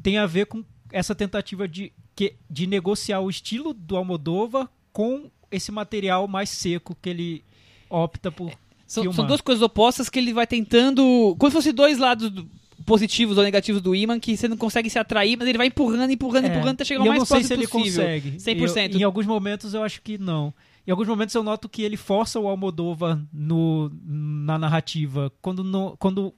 [0.02, 5.30] tem a ver com essa tentativa de, que, de negociar o estilo do Almodóvar com
[5.50, 7.44] esse material mais seco que ele
[7.88, 8.50] opta por
[8.86, 9.16] São, filmar.
[9.16, 11.36] são duas coisas opostas que ele vai tentando.
[11.38, 12.48] Como se fossem dois lados do-
[12.84, 16.10] positivos ou negativos do imã que você não consegue se atrair, mas ele vai empurrando,
[16.10, 18.04] empurrando, É, empurrando até chegar o eu mais não sei próximo se ele possível.
[18.04, 18.30] consegue.
[18.40, 18.94] 100%.
[18.94, 20.54] Eu- em alguns momentos eu acho que não.
[20.86, 25.96] Em alguns momentos eu noto que ele força o Almodóvar no, na narrativa, quando, não-
[25.98, 26.32] quando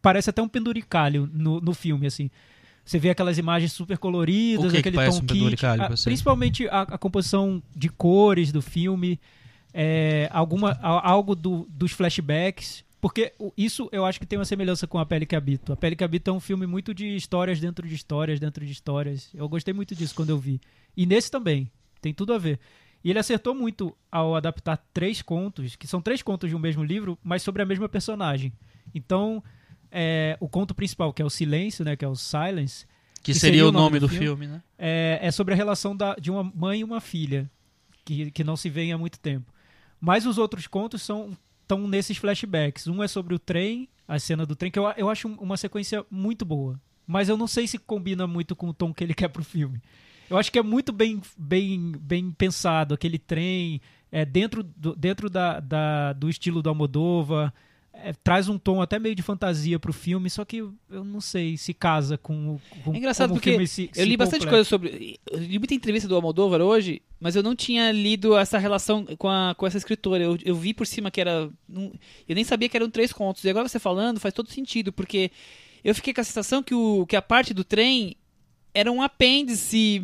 [0.00, 2.30] parece até um penduricalho no, no filme, assim.
[2.88, 5.88] Você vê aquelas imagens super coloridas, O que que aquele parece tom um penduricalho a-
[5.90, 9.20] principalmente a, a composição de cores do filme,
[9.74, 14.86] é, alguma, a- algo do- dos flashbacks, porque isso eu acho que tem uma semelhança
[14.86, 15.70] com A Pele que Habito.
[15.70, 18.72] A Pele que Habito é um filme muito de histórias dentro de histórias, dentro de
[18.72, 19.28] histórias.
[19.34, 20.58] Eu gostei muito disso quando eu vi.
[20.96, 21.70] E nesse também,
[22.00, 22.58] tem tudo a ver.
[23.04, 26.82] E ele acertou muito ao adaptar três contos, que são três contos de um mesmo
[26.82, 28.50] livro, mas sobre a mesma personagem.
[28.94, 29.44] Então,
[29.90, 32.86] é, o conto principal, que é o Silêncio, né, que é o Silence,
[33.22, 34.62] Que, Que seria, o nome do filme, né?
[34.78, 37.50] é, é sobre a relação da- de uma mãe e uma filha,
[38.04, 39.52] que, que não se vêem há muito tempo.
[40.00, 42.86] Mas os outros contos são estão nesses flashbacks.
[42.86, 46.02] Um é sobre o trem, a cena do trem, que eu, eu acho uma sequência
[46.10, 46.80] muito boa.
[47.06, 49.78] Mas eu não sei se combina muito com o tom que ele quer pro filme.
[50.30, 55.28] Eu acho que é muito bem, bem, bem pensado, aquele trem, é, dentro, do, dentro
[55.28, 57.52] da, da- do estilo do Almodóvar,
[58.02, 61.56] é, traz um tom até meio de fantasia pro filme, só que eu não sei
[61.56, 64.56] se casa com, o- com É engraçado porque se, Eu li bastante completa.
[64.56, 65.18] coisa sobre.
[65.30, 69.28] Eu li muita entrevista do Almodóvar hoje, mas eu não tinha lido essa relação com,
[69.28, 70.22] a, com essa escritora.
[70.22, 71.50] Eu, eu vi por cima que era.
[72.28, 73.42] eu nem sabia que eram três contos.
[73.44, 75.30] E agora você falando faz todo sentido, porque
[75.84, 78.16] eu fiquei com a sensação que, o, que a parte do trem
[78.74, 80.02] era um apêndice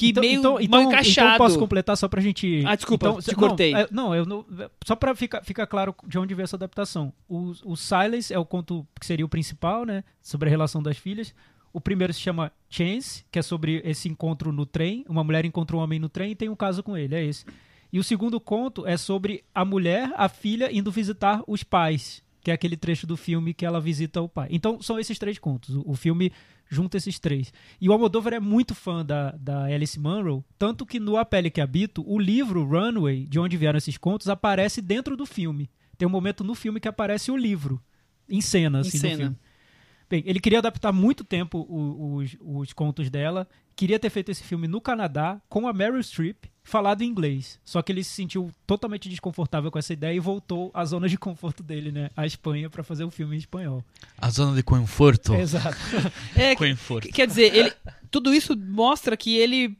[0.00, 1.34] que então, meio então, mal então, encaixado.
[1.34, 2.64] Então posso completar só pra gente.
[2.66, 3.74] Ah, desculpa, então, te não, cortei.
[3.74, 4.46] é, Não, eu não.
[4.82, 7.12] Só pra ficar, ficar claro de onde veio essa adaptação.
[7.28, 10.02] O, o Silence é o conto que seria o principal, né?
[10.22, 11.34] Sobre a relação das filhas.
[11.70, 15.04] O primeiro se chama Chance, que é sobre esse encontro no trem.
[15.06, 17.44] Uma mulher encontra um homem no trem e tem um caso com ele, é esse.
[17.92, 22.50] E o segundo conto é sobre a mulher, a filha, indo visitar os pais, que
[22.50, 24.48] é aquele trecho do filme que ela visita o pai.
[24.50, 25.76] Então são esses três contos.
[25.84, 26.32] O filme
[26.70, 27.52] junta esses três.
[27.80, 31.50] E o Almodóvar é muito fã da, da Alice Munro, tanto que no A Pele
[31.50, 35.68] que Habito, o livro Runway, de onde vieram esses contos, aparece dentro do filme.
[35.98, 37.82] Tem um momento no filme que aparece o livro,
[38.28, 39.16] em cena, Em assim, no cena.
[39.16, 39.36] filme.
[40.08, 44.42] Bem, ele queria adaptar muito tempo o- os, os contos dela, queria ter feito esse
[44.42, 47.58] filme no Canadá, com a Meryl Streep, falado em inglês.
[47.64, 51.18] Só que ele se sentiu totalmente desconfortável com essa ideia e voltou à zona de
[51.18, 52.10] conforto dele, né?
[52.16, 53.84] À Espanha, para fazer o filme em espanhol.
[54.16, 55.34] A zona de conforto.
[55.34, 55.76] Exato.
[56.36, 57.08] É, Conforto.
[57.08, 57.72] Quer dizer, ele,
[58.10, 59.76] tudo isso mostra que ele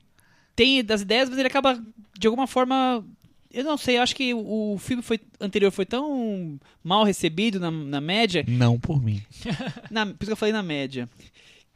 [0.57, 1.81] tem das ideias, mas ele acaba,
[2.19, 3.05] de alguma forma.
[3.53, 7.59] Eu não sei, eu acho que o, o filme foi, anterior foi tão mal recebido
[7.59, 9.23] na, na média, Não por mim.
[9.91, 11.09] na, por isso que eu falei na média,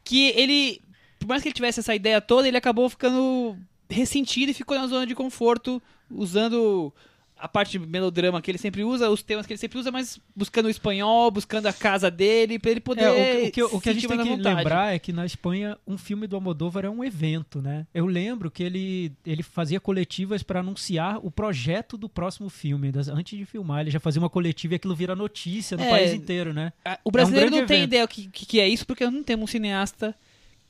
[0.05, 0.81] que ele,
[1.19, 3.57] por mais que ele tivesse essa ideia toda, ele acabou ficando
[3.95, 6.93] ressentido e ficou na zona de conforto, usando
[7.37, 10.19] a parte de melodrama que ele sempre usa, os temas que ele sempre usa, mas
[10.35, 13.03] buscando o espanhol, buscando a casa dele, pra ele poder.
[13.05, 14.57] É, o, que- o que, o que a gente tem que vontade.
[14.57, 17.87] lembrar é que na Espanha um filme do Almodóvar é um evento, né?
[17.93, 22.91] Eu lembro que ele, ele fazia coletivas para anunciar o projeto do próximo filme.
[22.93, 25.91] das- antes de filmar, ele já fazia uma coletiva e aquilo vira notícia no É.
[25.91, 26.73] país inteiro, né?
[26.85, 27.89] Ah, O brasileiro grande não tem evento.
[27.91, 30.15] ideia o que, que, que é isso, porque não temos um cineasta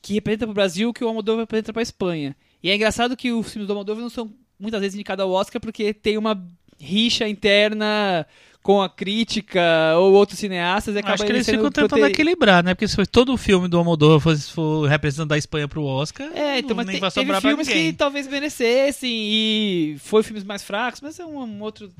[0.01, 2.35] que representa para o Brasil o que o Almodóvar representa para a Espanha.
[2.65, 5.61] E é engraçado que os filmes do Almodóvar não são muitas vezes indicados ao Oscar
[5.61, 6.41] porque tem uma
[6.79, 8.25] rixa interna
[8.63, 9.61] com a crítica
[9.97, 12.73] ou outros cineastas e acaba Acho que ele eles ficam tentando prote- equilibrar, né?
[12.73, 16.27] Porque se foi todo o filme do Almodóvar fosse for representando a Espanha pro Oscar,
[16.33, 20.23] É, então, mas nem te- vai teve sobrar pra filmes que talvez merecessem e foi
[20.23, 21.91] filmes mais fracos, mas é uma, uma outro,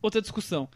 [0.00, 0.68] outra discussão.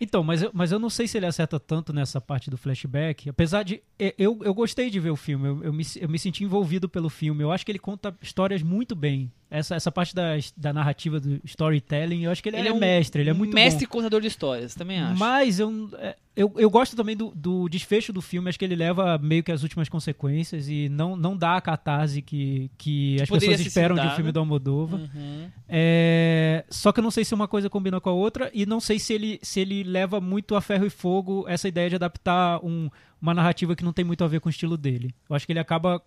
[0.00, 3.28] Então, mas eu, mas eu não sei se ele acerta tanto nessa parte do flashback.
[3.28, 3.82] Apesar de.
[4.16, 7.08] Eu, eu gostei de ver o filme, eu, eu, me, eu me senti envolvido pelo
[7.08, 7.42] filme.
[7.42, 9.30] Eu acho que ele conta histórias muito bem.
[9.50, 13.22] Essa, essa parte da, da narrativa do storytelling, eu acho que ele, é, um mestre,
[13.22, 13.92] ele é muito mestre bom.
[13.92, 15.18] contador de histórias, também acho.
[15.18, 18.76] Mas eu, é, eu, eu gosto também do, do desfecho do filme, acho que ele
[18.76, 23.28] leva meio que as últimas consequências e não, não dá a catarse que, que as
[23.30, 25.00] pessoas esperam de um filme do Almodóvar.
[25.00, 25.48] Uhum.
[25.66, 28.80] É, Só que eu não sei se uma coisa combina com a outra e não
[28.80, 32.62] sei se ele, se ele leva muito a ferro e fogo essa ideia de adaptar
[32.64, 35.14] um- uma narrativa que não tem muito a ver com o estilo dele.
[35.28, 36.02] Eu acho que ele acaba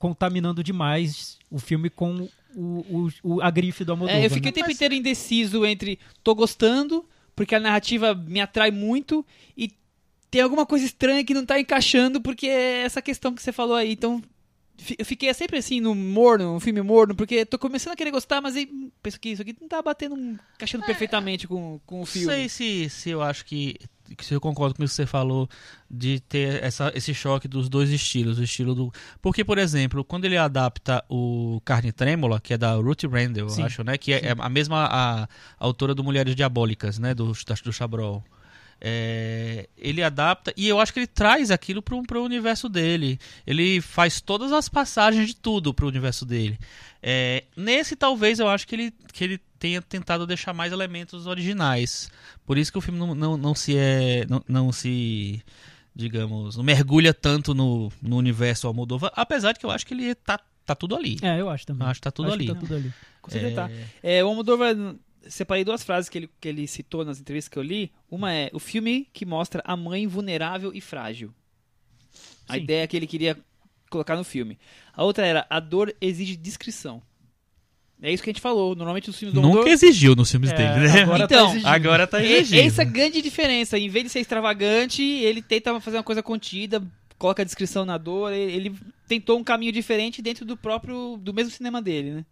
[0.00, 4.20] contaminando demais o filme com o, o- o- a grife do Almodóvar.
[4.20, 4.60] É, eu fiquei o né?
[4.60, 9.24] tempo inteiro indeciso entre tô gostando, porque a narrativa me atrai muito
[9.56, 9.70] e
[10.30, 13.76] tem alguma coisa estranha que não tá encaixando, porque é essa questão que você falou
[13.76, 13.92] aí.
[13.92, 14.22] Então,
[14.98, 18.40] eu fiquei sempre assim no morno, um filme morno, porque tô começando a querer gostar,
[18.40, 20.16] mas aí hum, penso que isso aqui não tá batendo,
[20.54, 22.26] encaixando perfeitamente com, com o Não filme.
[22.26, 23.76] sei se, se eu acho que,
[24.16, 25.48] que eu concordo com isso que você falou
[25.90, 30.24] de ter essa, esse choque dos dois estilos, o estilo do porque por exemplo quando
[30.24, 34.34] ele adapta o Carne Trêmula que é da Ruth Randall, acho, né, que é, é
[34.38, 37.32] a mesma a, a autora do Mulheres Diabólicas, né, do
[37.64, 38.24] do Chabrol.
[38.82, 43.18] É, ele adapta e eu acho que ele traz aquilo pro, pro universo dele.
[43.46, 46.58] Ele faz todas as passagens de tudo pro universo dele.
[47.02, 52.10] É, nesse, talvez, eu acho que ele, que ele tenha tentado deixar mais elementos originais.
[52.46, 54.24] Por isso que o filme não, não, não se é.
[54.28, 55.42] Não, não se.
[55.94, 60.14] Digamos, não mergulha tanto no, no universo Almodóvar, apesar de que eu acho que ele
[60.14, 61.18] tá, tá tudo ali.
[61.20, 61.84] É, eu acho também.
[61.84, 62.46] Eu acho que tá tudo Acho ali.
[62.46, 62.92] que tá tudo ali.
[63.20, 63.70] Com certeza tá.
[64.02, 64.74] É, É, o Almodóvar,
[65.30, 67.90] separei duas frases que ele, que ele citou nas entrevistas que eu li.
[68.10, 71.32] Uma é o filme que mostra a mãe vulnerável e frágil.
[72.48, 72.60] A Sim.
[72.60, 73.38] ideia que ele queria
[73.88, 74.58] colocar no filme.
[74.92, 77.02] A outra era a dor exige descrição.
[78.02, 78.74] É isso que a gente falou.
[78.74, 79.72] Normalmente os filmes do Nunca Almodóvar...
[79.72, 81.02] exigiu nos filmes É, dele, né?
[81.02, 81.66] agora Então, tá exigindo.
[81.68, 82.66] Agora tá E- exigindo.
[82.66, 83.78] Essa é a grande diferença.
[83.78, 86.82] Em vez de ser extravagante, ele tenta fazer uma coisa contida,
[87.18, 88.32] coloca a descrição na dor.
[88.32, 92.26] Ele, ele tentou um caminho diferente dentro do próprio, do mesmo cinema dele, né?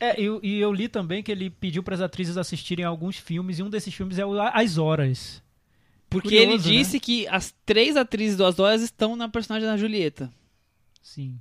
[0.00, 3.58] É, eu- e eu li também que ele pediu para as atrizes assistirem alguns filmes,
[3.58, 5.42] e um desses filmes é o As Horas.
[6.08, 9.76] Porque Curioso, ele disse que as três atrizes do As Horas estão na personagem da
[9.76, 10.32] Julieta.
[11.02, 11.38] Sim.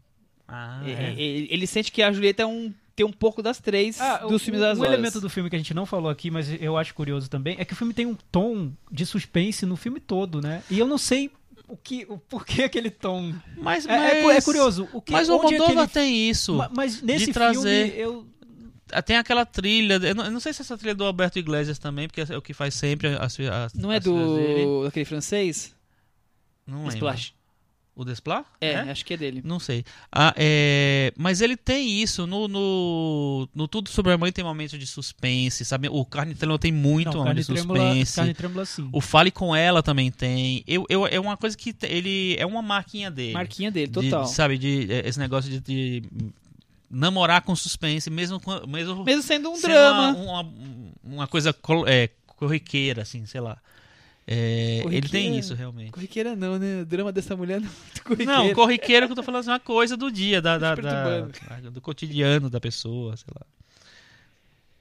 [0.47, 1.13] Ah, E- é.
[1.19, 4.59] Ele, sente que a Julieta é um, tem um pouco das três dos o- filmes
[4.61, 4.93] das um Horas.
[4.93, 7.63] elemento do filme que a gente não falou aqui, mas eu acho curioso também, é
[7.65, 10.63] que o filme tem um tom de suspense no filme todo, né?
[10.69, 11.29] E eu não sei
[11.67, 13.33] o que, o porquê aquele tom.
[13.57, 14.87] Mas, É, é mas- é curioso.
[14.93, 16.55] O que, Mas o onde é que Almodóvar ele- tem isso.
[16.55, 18.36] Ma- Mas nesse trazer- filme eu Ah,
[19.05, 19.95] Tem aquela trilha.
[19.95, 22.37] Eu não, eu não sei se essa trilha é do Alberto Iglesias também, porque é
[22.37, 25.75] o que faz sempre as, as Não é as do daquele francês?
[26.65, 26.93] Não lembro.
[26.95, 27.37] Splash.
[27.97, 28.45] O Desplat?
[28.61, 29.41] É, acho que é dele.
[29.43, 29.83] Não sei.
[30.11, 32.27] Ah, é, Mas ele tem isso.
[32.27, 35.89] No, no, no Tudo Sobre a Mãe tem momentos de suspense, sabe?
[35.89, 38.15] O Carne Trêmula tem muito não, momento de suspense.
[38.17, 38.87] carne trêmula sim.
[38.93, 40.63] O Fale Com Ela também tem.
[40.67, 42.35] Eu, eu, é uma coisa que ele...
[42.37, 43.33] É uma marquinha dele.
[43.33, 44.25] Marquinha dele, De- total.
[44.25, 46.03] de, sabe, de, é, esse negócio de, de
[46.89, 50.13] namorar com suspense, mesmo, com- mesmo, Mesmo sendo um sendo drama.
[50.17, 50.53] Uma, uma,
[51.03, 53.57] uma coisa col- é, corriqueira, assim, sei lá.
[54.29, 55.91] É, ele tem isso, realmente.
[55.91, 56.81] Corriqueira não, né?
[56.81, 58.31] O drama dessa mulher não é muito corriqueira.
[58.33, 61.21] Não, corriqueira que eu tô falando assim, uma coisa do dia, da, da- da-
[61.71, 63.45] do cotidiano da pessoa, sei lá.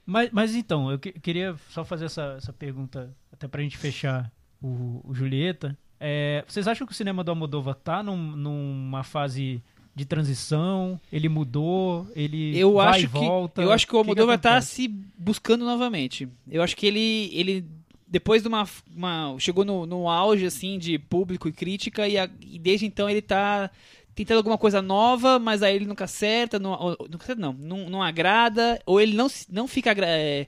[0.04, 4.30] Mas, mas então, eu que- queria só fazer essa, essa pergunta, até pra gente fechar
[4.62, 5.76] o, o Julieta.
[5.98, 9.62] É, vocês acham que o cinema do Almodóvar tá num- numa fase
[9.96, 11.00] de transição?
[11.12, 12.08] Ele mudou?
[12.14, 13.62] Ele Eu vai acho e que volta?
[13.62, 14.68] eu acho que o Almodóvar tá acontece?
[14.76, 16.28] se buscando novamente.
[16.50, 17.66] Eu acho que ele ele
[18.08, 22.30] depois de uma, uma chegou no, no auge assim de público e crítica e, a-
[22.40, 23.70] e desde então ele tá
[24.14, 26.96] tentando alguma coisa nova, mas aí ele nunca acerta, não,
[27.36, 30.46] não, não, não agrada ou ele não não fica é,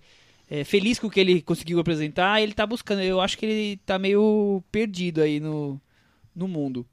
[0.50, 2.40] é, feliz com o que ele conseguiu apresentar.
[2.42, 3.02] Ele tá buscando.
[3.02, 5.80] Eu acho que ele tá meio perdido aí no
[6.34, 6.86] no mundo.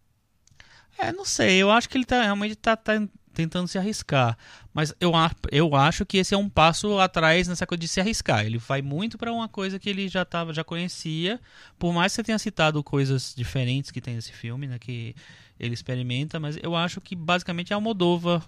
[0.98, 2.94] É, não sei, eu acho que ele tá, realmente tá, tá
[3.34, 4.38] tentando se arriscar.
[4.74, 5.12] Mas eu,
[5.52, 8.46] eu acho que esse é um passo atrás nessa coisa de se arriscar.
[8.46, 11.40] Ele vai muito pra uma coisa que ele já tava, já conhecia.
[11.78, 14.80] Por mais que você tenha citado coisas diferentes que tem nesse filme, né?
[14.80, 15.16] Que
[15.60, 18.44] ele experimenta, mas eu acho que basicamente é a Moldova.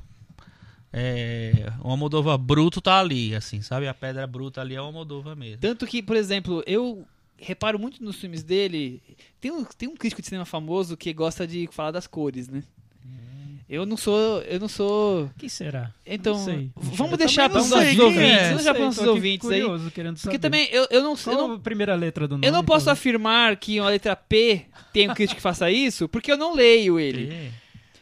[0.92, 3.88] É, o Almodóvar bruto tá ali, assim, sabe?
[3.88, 5.58] A pedra bruta ali é o Almodóvar mesmo.
[5.58, 7.06] Tanto que, por exemplo, eu
[7.38, 9.02] reparo muito nos filmes dele.
[9.39, 12.63] Tem um, tem um crítico de cinema famoso que gosta de falar das cores, né?
[13.69, 14.39] Eu não sou.
[14.43, 15.30] Eu não sou.
[15.38, 15.91] Quem será?
[16.06, 16.71] Então, sei.
[16.73, 18.02] vamos Eu deixar para os sei é.
[18.02, 18.32] ouvintes.
[18.32, 19.62] Não Vamos deixar para os Sei, ouvintes aí.
[19.62, 20.39] curioso, querendo Porque saber.
[20.39, 22.47] também eu, eu não, eu Qual não a primeira letra do nome?
[22.47, 22.93] eu não posso então?
[22.93, 26.97] afirmar que uma letra P tem um crítico que faça isso, porque eu não leio
[26.97, 27.30] ele.
[27.34, 27.52] É.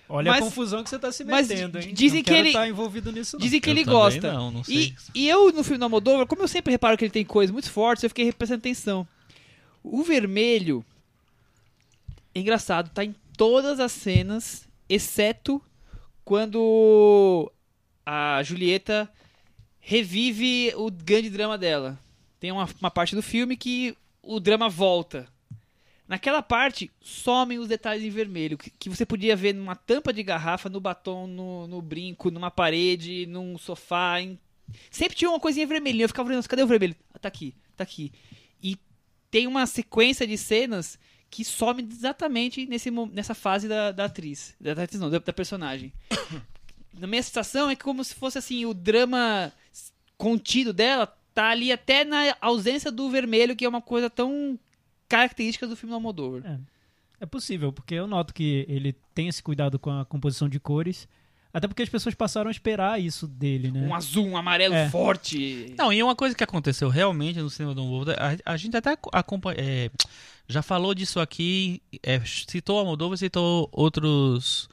[0.07, 1.89] Olha Mas- a confusão que você tá se mas metendo, hein?
[1.91, 3.43] dizem não que quero ele- tá envolvido nisso, não.
[3.43, 4.31] Dizem que Eu ele gosta.
[4.31, 4.93] não, não sei.
[5.15, 7.51] E, e eu, no filme do Almodóvar, como eu sempre reparo que ele tem coisas
[7.51, 9.07] muito fortes, eu fiquei prestando atenção.
[9.87, 10.83] O vermelho,
[12.33, 15.61] é engraçado, tá em todas as cenas, exceto
[16.23, 17.51] quando
[18.05, 19.09] a Julieta
[19.79, 21.99] revive o grande drama dela.
[22.39, 25.27] Tem uma, uma parte do filme que o drama volta.
[26.07, 30.21] Naquela parte, somem os detalhes em vermelho, que, que você podia ver numa tampa de
[30.23, 34.19] garrafa, no batom, no, no brinco, numa parede, num sofá.
[34.21, 34.37] em-
[34.89, 36.05] Sempre tinha uma coisinha vermelhinha.
[36.05, 36.95] Eu ficava olhando, cadê o vermelho?
[37.13, 38.11] Ah, tá aqui, tá aqui.
[39.29, 40.97] Tem uma sequência de cenas
[41.29, 44.55] que some exatamente nesse, nessa fase da, da atriz.
[44.59, 45.91] Da, da atriz não, da, da personagem.
[46.97, 49.51] Na minha sensação é como se fosse assim, o drama
[50.17, 54.57] contido dela tá ali até na ausência do vermelho, que é uma coisa tão
[55.09, 56.41] característica do filme do Almodóvar.
[56.45, 56.75] É.
[57.19, 61.07] É possível, porque eu noto que ele tem esse cuidado com a composição de cores.
[61.55, 63.87] Até porque as pessoas passaram a esperar isso dele, né?
[63.87, 64.89] Um azul, um amarelo É.
[64.89, 65.73] forte.
[65.77, 68.97] Não, e uma coisa que aconteceu realmente no cinema do Almodóvar, a, a gente até
[69.13, 69.89] acompanha, é,
[70.49, 74.67] já falou disso aqui, é, citou Almodóvar, citou outros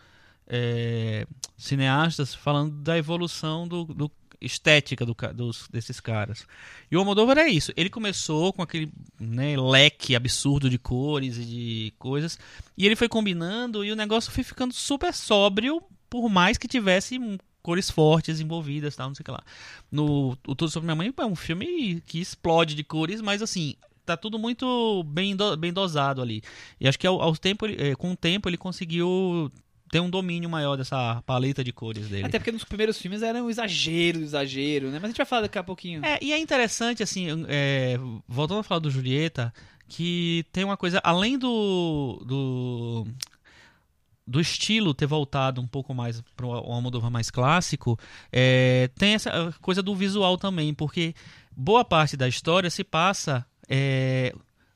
[0.48, 1.24] é,
[1.56, 6.44] cineastas falando da evolução do, do estética do, dos, desses caras.
[6.90, 7.72] E o Almodóvar é isso.
[7.76, 12.36] Ele começou com aquele né, leque absurdo de cores e de coisas,
[12.76, 15.80] e ele foi combinando e o negócio foi ficando super sóbrio,
[16.12, 17.18] por mais que tivesse
[17.62, 19.42] cores fortes envolvidas, tal, não sei o que lá.
[19.90, 23.76] No O Tudo Sobre Minha Mãe é um filme que explode de cores, mas assim,
[24.04, 26.42] tá tudo muito bem, do- bem dosado ali.
[26.78, 29.50] E acho que ao, ao tempo, ele- eh, com o tempo ele conseguiu
[29.90, 32.26] ter um domínio maior dessa paleta de cores dele.
[32.26, 34.94] Até porque nos primeiros filmes era um exagero, exagero, né?
[34.94, 36.04] Mas a gente vai falar daqui a pouquinho.
[36.04, 37.98] É, e é interessante, assim, é,
[38.28, 39.52] voltando a falar do Julieta,
[39.88, 43.06] que tem uma coisa, além do, do,
[44.26, 47.98] do estilo ter voltado um pouco mais para o Almodóvar mais clássico,
[48.30, 51.14] é, tem essa coisa do visual também, porque
[51.56, 54.34] boa parte da história se passa é,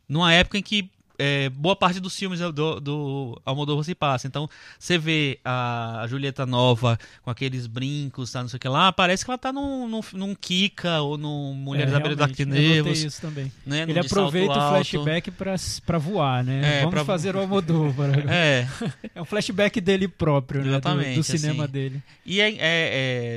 [0.09, 4.27] numa época em que é, boa parte dos filmes do, do Almodóvar se passa.
[4.27, 4.49] Então,
[4.79, 9.25] você vê a Julieta Nova com aqueles brincos, tá, não sei o que lá, parece
[9.25, 13.21] que ela tá num, num, num Kika ou num Mulheres É, à Beira do isso
[13.21, 13.53] também.
[13.65, 16.77] Né, Ele aproveita o flashback pra, pra voar, né?
[16.77, 18.11] É, Vamos pra- fazer o Almodóvar.
[18.29, 18.67] É,
[19.15, 20.65] É um flashback dele próprio, né?
[20.67, 21.73] Do- Do, Exatamente, cinema assim.
[21.73, 22.03] dele.
[22.25, 22.57] e é, é-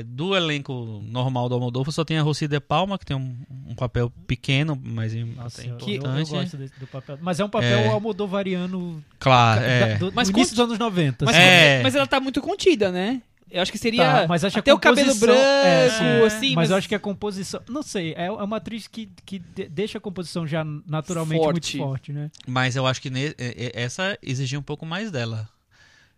[0.00, 3.36] é, do elenco normal do Almodóvar só tem a Rossi De Palma, que tem um,
[3.66, 6.30] um papel pequeno, mas Nossa, até eu, eu- importante.
[6.30, 7.18] gosto desse- do papel.
[7.22, 7.88] Mas é um papel É.
[7.88, 9.94] almodovariano Claro, da- é.
[9.98, 11.24] do, Mas do início dos anos 90.
[11.24, 11.44] Mas, assim.
[11.44, 11.80] É.
[11.82, 13.22] mas ela tá muito contida, né?
[13.50, 16.24] Eu acho que seria Tá, mas acho até o cabelo composição- branco, é, sim.
[16.26, 17.60] assim, mas, eu acho que a composição.
[17.68, 21.76] Não sei, é, uma atriz que, que de- deixa a composição já naturalmente Forte.
[21.76, 22.30] muito forte, né?
[22.46, 25.48] Mas eu acho que ne- é- é- essa exigia um pouco mais dela.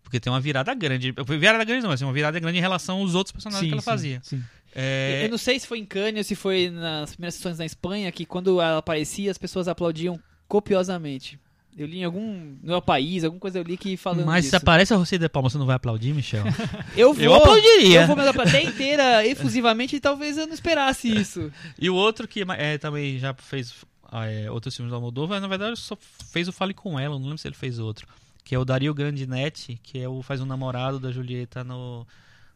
[0.02, 1.10] Porque tem uma virada grande.
[1.26, 3.84] Virada grande não, mas uma virada grande em relação aos outros personagens que ela sim,
[3.86, 4.20] fazia.
[4.22, 4.42] sim.
[4.74, 7.64] É, Eu não sei se foi em Cannes ou se foi nas primeiras sessões na
[7.64, 11.38] Espanha, que quando ela aparecia, as pessoas aplaudiam copiosamente.
[11.76, 12.56] Eu li em algum.
[12.62, 14.56] No meu país, alguma coisa eu li que falando mas se disso.
[14.56, 16.44] aparece a Rossi De Palma, você não vai aplaudir, Michel?
[16.94, 17.24] Eu vou.
[17.24, 18.02] Eu aplaudiria.
[18.02, 21.50] Eu vou ver a plateia inteira efusivamente e talvez eu não esperasse isso.
[21.78, 23.74] E o outro que é, também já fez
[24.10, 25.96] ah, é, outros filmes do Almodóvar, na verdade só
[26.30, 28.06] fez o Fale Com Ela, não lembro se ele fez outro.
[28.44, 32.06] Que é o Dario Grandinetti, que é o, faz um namorado da Julieta no,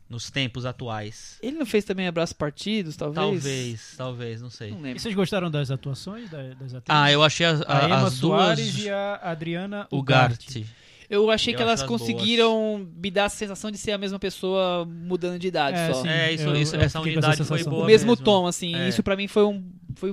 [0.08, 1.38] nos tempos atuais.
[1.42, 3.16] Ele não fez também abraços partidos, talvez?
[3.42, 4.70] Talvez, talvez, não sei.
[4.70, 6.82] Não E vocês gostaram das atuações da- das atrizes?
[6.88, 8.84] Ah, eu achei as, a a- Emma as Soares duas...
[8.84, 10.48] e a Adriana Ugarte.
[10.60, 10.76] Ugarte.
[11.08, 14.84] Eu achei Eu que elas conseguiram me dar a sensação de ser a mesma pessoa
[14.84, 16.02] mudando de idade É, só.
[16.02, 16.08] sim.
[16.08, 17.84] É, isso, Eu- isso- eu essa unidade foi boa.
[17.84, 18.24] o mesmo mesmo.
[18.24, 18.74] tom, assim.
[18.74, 18.88] É.
[18.88, 19.64] Isso pra mim foi um.
[19.94, 20.12] Foi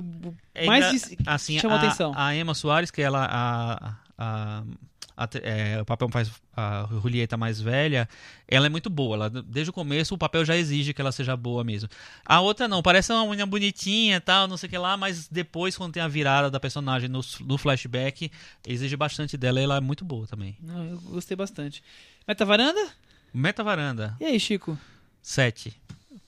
[0.54, 2.12] É mais dis- assim, chamou a, atenção.
[2.14, 4.62] A Emma Soares, que ela a, a,
[5.16, 8.08] a- é, o papel faz a Julieta mais velha,
[8.48, 9.16] ela é muito boa.
[9.16, 11.88] Ela, desde o começo o papel já exige que ela seja boa mesmo.
[12.24, 15.76] A outra não, parece uma menina bonitinha, tal, não sei o que lá, mas depois
[15.76, 18.30] quando tem a virada da personagem no, no flashback,
[18.66, 20.56] exige bastante dela, e ela é muito boa também.
[20.60, 21.82] Não, eu gostei bastante.
[22.26, 22.88] Meta varanda?
[23.32, 24.78] Meta Varanda, E aí, Chico?
[25.20, 25.74] 7.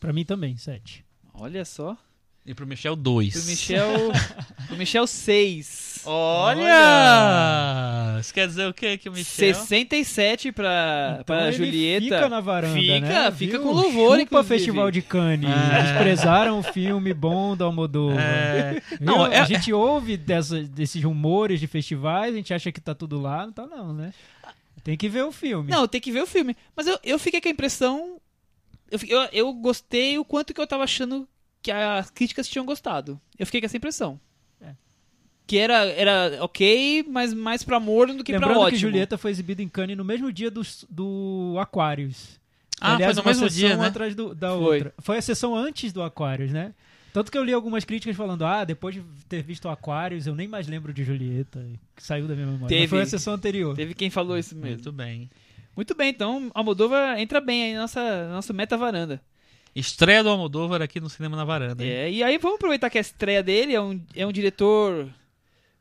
[0.01, 1.05] Pra mim também, sete.
[1.33, 1.97] Olha só.
[2.47, 3.33] E pro Michel, 2.
[3.33, 4.13] Pro Michel.
[4.69, 6.03] pro Michel 6.
[6.77, 8.19] Olha!
[8.21, 9.53] Isso quer dizer o quê que o Michel...
[9.55, 12.05] 67 pra, pra Então ele Julieta.
[12.05, 13.31] Fica na varanda, Fica, né?
[13.33, 13.63] fica Viu?
[13.63, 14.49] com louvor, Chupa inclusive.
[14.59, 15.51] Festival de Cannes.
[15.51, 15.83] É.
[15.83, 18.21] Desprezaram o filme bom do Almodóvar.
[18.21, 18.81] É?
[19.01, 22.95] Não, é- A gente ouve dessa, desses rumores de festivais, a gente acha que tá
[22.95, 24.13] tudo lá, não tá não, né?
[24.85, 25.69] Tem que ver o filme.
[25.73, 26.55] Não, tem que ver o filme.
[26.77, 28.21] Mas eu, eu fiquei com a impressão.
[28.89, 31.27] Eu, eu, eu gostei o quanto que eu tava achando
[31.67, 33.21] que as críticas tinham gostado.
[33.37, 34.21] Eu fiquei com essa impressão.
[34.61, 34.71] É.
[35.49, 38.71] Que era, era ok, mas mais pra amor do que pra Lembrando ótimo.
[38.77, 42.39] que Julieta foi exibida em Cannes no mesmo dia do, do Aquarius.
[42.81, 43.87] Ah, Aliás, foi no uma mesmo sessão dia, né?
[43.89, 44.77] atrás do- da Foi.
[44.77, 44.95] outra.
[44.99, 46.73] Foi a sessão antes do Aquarius, né?
[47.13, 50.35] Tanto que eu li algumas críticas falando, ah, depois de ter visto o Aquarius, eu
[50.37, 52.69] nem mais lembro de Julieta, que saiu da minha memória.
[52.69, 52.83] Teve.
[52.83, 53.75] Mas foi a sessão anterior.
[53.75, 54.75] Teve quem falou isso mesmo.
[54.77, 55.31] Muito bem.
[55.75, 59.21] Muito bem, então Almodóvar entra bem aí na nossa, nossa meta varanda.
[59.81, 61.85] Estreia do Almodóvar aqui no Cinema na Varanda.
[61.85, 61.91] hein?
[61.91, 65.09] É, e aí vamos aproveitar que a estreia dele é um, é um diretor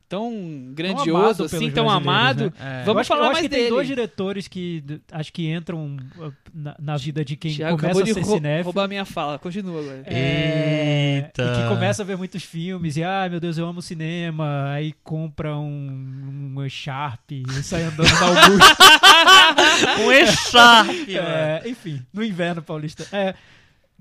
[0.08, 2.43] tão grandioso, assim, tão brasileiros, amado.
[2.60, 2.81] né?
[2.81, 2.83] É.
[2.83, 3.62] Vamos acho, falar mais que dele.
[3.63, 8.04] tem dois diretores que acho que entram uh, na, na vida de quem Thiago começa
[8.04, 8.63] a ser rou- cinéfilo.
[8.65, 9.39] roubar minha fala.
[9.39, 10.04] Continua agora.
[10.06, 11.43] É, Eita.
[11.43, 14.71] E que começa a ver muitos filmes e, ai meu Deus, eu amo cinema.
[14.73, 18.75] Aí compra um, um Sharp e sai andando na Augusta.
[20.00, 21.27] Um mano.
[21.27, 23.06] É, enfim, no inverno paulista.
[23.12, 23.33] É,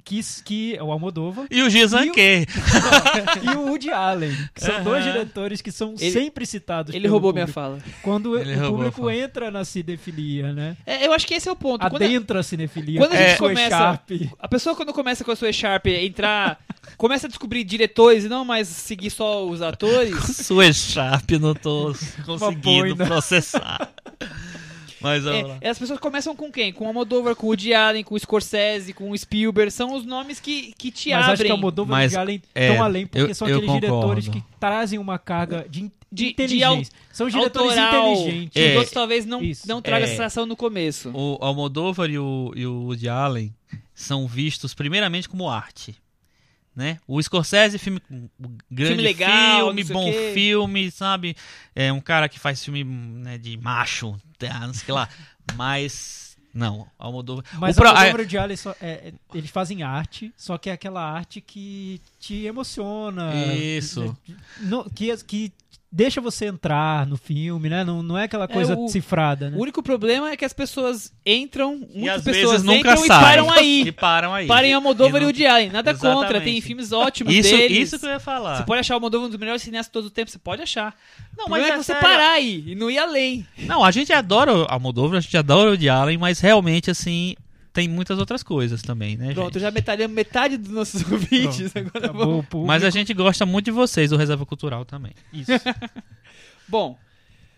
[0.04, 2.20] que, que o Almodóvar E o Gizanque.
[3.42, 4.84] e o Woody Allen, que são Aham.
[4.84, 7.60] dois diretores que são Ele- sempre citados Ele pelo roubou minha público.
[7.60, 7.78] fala.
[8.02, 9.14] Quando Ele o público fala.
[9.16, 10.76] entra na cinefilia, né?
[10.84, 11.80] É, eu acho que esse é o ponto.
[11.88, 13.00] Quando a, Adentra a cinefilia.
[13.00, 14.10] quando a gente o começa- Sharp.
[14.38, 16.58] a pessoa quando começa com a sua Sharp entrar,
[16.98, 20.14] começa a descobrir diretores e não mais seguir só os atores.
[20.36, 21.94] Sua Sharp, não tô
[22.26, 23.88] conseguindo processar.
[25.04, 25.58] Mas vamos lá.
[25.60, 26.72] É, as pessoas começam com quem?
[26.72, 29.70] Com o Almodóvar, com o Woody Allen, com o Scorsese, com o Spielberg.
[29.70, 32.18] São os nomes que, que te Mas acho abrem que o Almodóvar e Mas, o
[32.18, 35.92] Allen é, estão além, porque eu- são aqueles diretores que trazem uma carga de, De-
[36.10, 36.92] de inteligência.
[37.12, 38.56] são diretores autoral, inteligentes.
[38.62, 38.70] É.
[38.70, 39.68] os outros talvez não, Isso.
[39.68, 40.10] não tragam É.
[40.10, 41.10] essa sensação no começo.
[41.14, 43.54] O Almodóvar e o, e o Woody Allen
[43.94, 45.94] são vistos primeiramente como arte.
[46.76, 46.98] Né?
[47.06, 48.02] O Scorsese, filme
[48.68, 51.36] grande Filme legal, filme, bom filme, sabe?
[51.74, 55.08] É um cara que faz filme né, de macho, tá, não sei o que lá.
[55.54, 57.44] Mas não, Almodóvar.
[57.58, 58.28] Mas o pro- Almodóvar e o
[58.80, 63.32] é- é- eles fazem arte, só que é aquela arte que te emociona.
[63.34, 64.16] Isso.
[64.60, 65.52] No- que, que
[65.96, 67.84] deixa você entrar no filme, né?
[67.84, 69.56] Não, não é aquela coisa o- cifrada, né?
[69.56, 73.06] O único problema é que as pessoas entram, e muitas pessoas vezes nunca entram e
[73.06, 73.20] saem.
[73.22, 73.82] param aí.
[73.86, 74.46] E param aí.
[74.48, 75.70] Parem Almodóvar e, não- o Woody Allen.
[75.70, 76.44] Nada contra, Exatamente.
[76.44, 77.78] tem filmes ótimos Isso, deles.
[77.88, 78.56] isso que eu ia falar.
[78.56, 80.62] Você pode achar o Almodóvar um dos melhores cineastas de todo o tempo, você pode
[80.62, 80.94] achar.
[81.38, 82.02] Não, o mas é é você sério.
[82.02, 83.46] parar aí e não ir além.
[83.58, 87.36] Não, a gente adora o Almodóvar, a gente adora o Woody Allen, mas realmente, assim,
[87.74, 89.62] tem muitas outras coisas também, né, Pronto, gente?
[89.62, 91.74] já metade, metade dos nossos ouvintes.
[91.74, 92.64] Agora o público.
[92.64, 95.12] Mas a gente gosta muito de vocês, do Reserva Cultural também.
[95.32, 95.50] Isso.
[96.68, 96.96] Bom,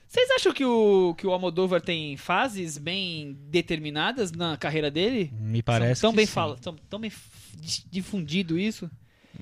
[0.08, 5.30] vocês acham que o, que o Almodóvar tem fases bem determinadas na carreira dele?
[5.38, 6.32] Me parece tão que bem sim.
[6.32, 7.12] fala, tão, tão bem
[7.90, 8.90] difundido isso.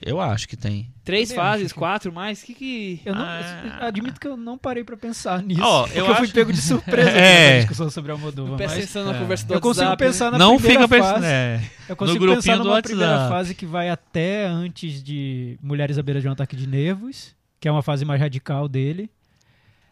[0.03, 0.91] Eu acho que tem.
[1.05, 3.79] Três Também fases, acho que- quatro mais, que que Eu não, Ah.
[3.81, 5.61] eu admito que eu não parei pra pensar nisso.
[5.63, 7.51] Ó, porque eu eu, fui acho- pego de surpresa É.
[7.53, 8.59] na discussão sobre Almodóvar.
[8.59, 9.19] Mas atenção na é.
[9.19, 10.09] conversa do eu consigo WhatsApp, né?
[10.11, 11.15] pensar na Não primeira fica fase.
[11.15, 11.25] pensando.
[11.27, 11.71] É.
[11.89, 16.29] Eu consigo pensar numa primeira fase que vai até antes de Mulheres à beira de
[16.29, 19.11] um ataque de nervos, que é uma fase mais radical dele.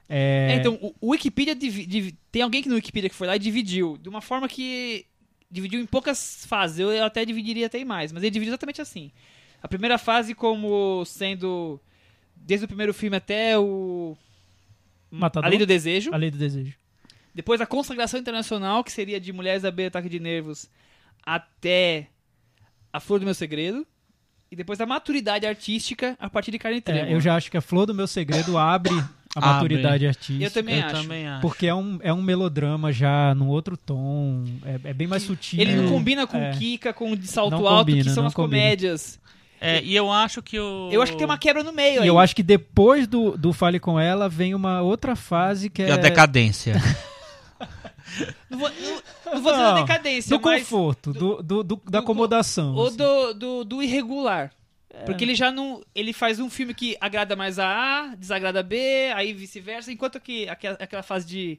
[0.09, 3.36] É, É, então, o, Wikipedia divi- divi- tem alguém que no Wikipedia que foi lá
[3.36, 5.07] e dividiu de uma forma que
[5.50, 6.78] dividiu em poucas fases.
[6.78, 9.11] Eu, eu até dividiria até em mais, mas ele dividiu exatamente assim.
[9.62, 11.80] A primeira fase como sendo
[12.34, 14.16] desde o primeiro filme até o
[15.10, 15.46] Matador?
[15.46, 16.12] A Lei do Desejo.
[16.12, 16.74] A Lei do Desejo.
[17.34, 20.68] Depois a consagração internacional, que seria de Mulheres à beira ataque de nervos
[21.24, 22.08] até
[22.92, 23.86] A Flor do Meu Segredo.
[24.50, 27.08] E depois a maturidade artística a partir de Carne e Trêmula.
[27.08, 28.92] É, eu já acho que a Flor do Meu Segredo abre
[29.34, 29.50] a Abre.
[29.50, 30.44] maturidade artística.
[30.44, 31.02] Eu também Eu acho.
[31.02, 31.40] também acho.
[31.40, 35.58] Porque é um, é um melodrama já num outro tom, é, é bem mais sutil.
[35.58, 36.50] Ele não combina com É.
[36.52, 38.60] Kika, com de salto Não alto, que combina, são não as combina.
[38.62, 39.18] comédias.
[39.64, 40.88] É, e eu acho que o.
[40.90, 42.06] Eu acho que tem uma quebra no meio E aí.
[42.08, 45.92] eu acho que depois do, do Fale Com Ela vem uma outra fase que é...
[45.92, 46.74] A decadência.
[48.50, 50.60] Não vou, não, não vou dizer da decadência, do mas...
[50.62, 52.74] conforto, do, do, do- da acomodação.
[52.74, 52.96] Ou assim.
[52.98, 54.50] do, do, do irregular.
[54.92, 55.04] É.
[55.04, 55.82] Porque ele já não.
[55.94, 57.66] Ele faz um filme que agrada mais a
[58.10, 58.76] A, desagrada a B,
[59.14, 61.58] aí vice-versa, enquanto que aquela, aquela fase de,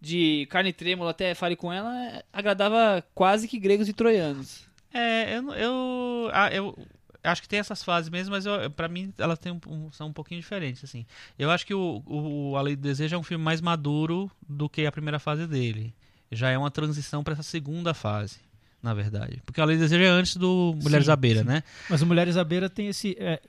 [0.00, 4.66] de carne e trêmula até fale com ela é, agradava quase que gregos e troianos.
[4.92, 6.76] É, eu, não- eu, ah, eu
[7.24, 8.44] acho que tem essas fases mesmo, mas
[8.76, 11.06] pra mim elas um- são um pouquinho diferentes, assim.
[11.38, 14.68] Eu acho que o, o A Lei do Desejo é um filme mais maduro do
[14.68, 15.94] que a primeira fase dele.
[16.30, 18.40] Já é uma transição pra essa segunda fase,
[18.82, 19.40] na verdade.
[19.46, 21.46] Porque A Lei do Desejo é antes do Mulheres Sim, à Beira, sim.
[21.46, 21.62] né?
[21.88, 23.16] Mas o Mulheres à Beira tem esse...
[23.20, 23.40] é,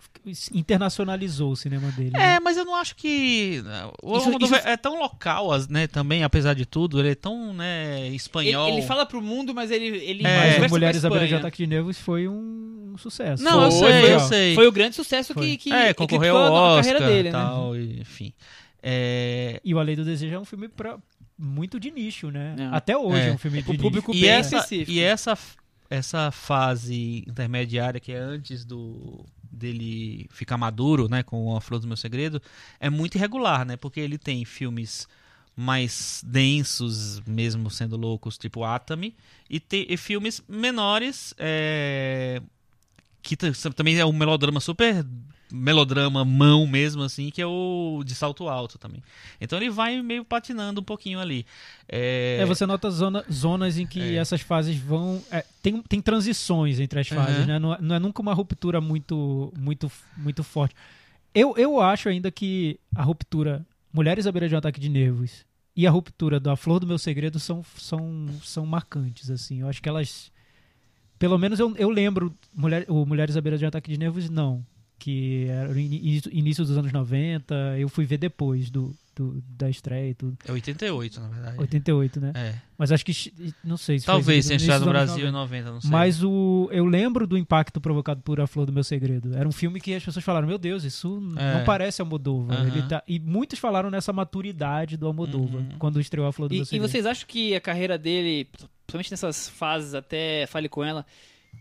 [0.54, 2.12] internacionalizou o cinema dele.
[2.12, 2.36] né?
[2.36, 3.64] É, mas eu não acho que
[4.02, 8.06] o Isso- isso- é tão local, né, também, apesar de tudo, ele é tão, né,
[8.06, 8.70] Ele, espanhol.
[8.70, 9.88] ele fala pro mundo, mas ele.
[9.98, 11.36] ele É, Mas o Mulheres à Beira de.
[11.36, 13.44] Ataque de Nervos foi um sucesso.
[13.44, 14.56] Não, eu Foi, sei, eu foi, sei.
[14.56, 15.48] foi o grande sucesso Foi.
[15.48, 17.32] que, que é, concorreu ao a Oscar carreira dele, né?
[17.32, 18.34] tal, e- enfim.
[18.82, 20.98] É, E o A Lei do Desejo é um filme pra,
[21.38, 22.56] muito de nicho, né?
[22.58, 22.66] É.
[22.76, 23.34] Até hoje é, É.
[23.34, 24.24] um filme de pro público nicho.
[24.24, 24.92] e bem essa, específico.
[24.92, 25.38] e essa
[25.90, 31.88] essa fase intermediária que é antes do dele ficar maduro, né, com a Flor do
[31.88, 32.42] Meu Segredo,
[32.80, 33.78] é muito irregular, né?
[33.78, 35.08] Porque ele tem filmes
[35.56, 39.16] mais densos, mesmo sendo loucos, tipo Atami,
[39.48, 42.42] e, te, e filmes menores, é,
[43.22, 45.06] que também é um melodrama super
[45.56, 49.04] melodrama mão mesmo assim, que é o de salto alto também.
[49.40, 51.46] Então ele vai meio patinando um pouquinho ali.
[51.88, 54.16] É, É, você nota zona- zonas em que É.
[54.16, 55.22] essas fases vão.
[55.30, 57.46] é, tem, tem transições entre as fases, Uhum.
[57.46, 57.60] né?
[57.60, 60.74] Não, é- não é nunca uma ruptura muito, muito, muito forte.
[61.36, 65.46] Eu, eu acho ainda que a ruptura Mulheres à beira de um ataque de nervos
[65.76, 69.62] e a ruptura da Flor do Meu Segredo são, são, são marcantes, assim.
[69.62, 70.32] Eu acho que elas.
[71.20, 74.30] Pelo menos eu, eu lembro Mulher, o Mulheres à beira de um ataque de nervos,
[74.32, 74.66] não.
[75.04, 77.54] Que era o início dos anos 90.
[77.78, 80.38] Eu fui ver depois do, do- da estreia e tudo.
[80.48, 81.58] É 88, na verdade.
[81.60, 82.32] 88, né?
[82.34, 82.56] É.
[82.78, 83.12] Mas acho que.
[83.64, 85.28] Não sei se Talvez tenha início chegado no Brasil 90.
[85.28, 85.90] em 90, não sei.
[85.92, 89.36] Mas o, eu lembro do impacto provocado por A Flor do Meu Segredo.
[89.36, 91.58] Era um filme que as pessoas falaram: Meu Deus, isso É.
[91.58, 92.58] não parece Almodóvar.
[92.62, 92.68] Aham.
[92.68, 95.78] Ele tá- e muitos falaram nessa maturidade do Almodóvar Uhum.
[95.80, 96.90] quando estreou A Flor do E, Meu e Segredo.
[96.90, 98.48] vocês acham que a carreira dele,
[98.86, 101.06] principalmente nessas fases até Fale Com Ela,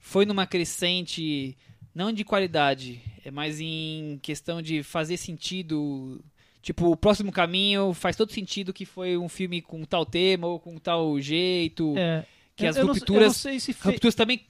[0.00, 1.56] foi numa crescente,
[1.94, 6.22] não de qualidade, é mais em questão de fazer sentido...
[6.60, 10.60] Tipo, o próximo caminho faz todo sentido que foi um filme com tal tema ou
[10.60, 11.92] com tal jeito.
[11.98, 12.24] É,
[12.54, 14.42] que eu- as eu não- eu não rupturas- sei se fe- rupturas também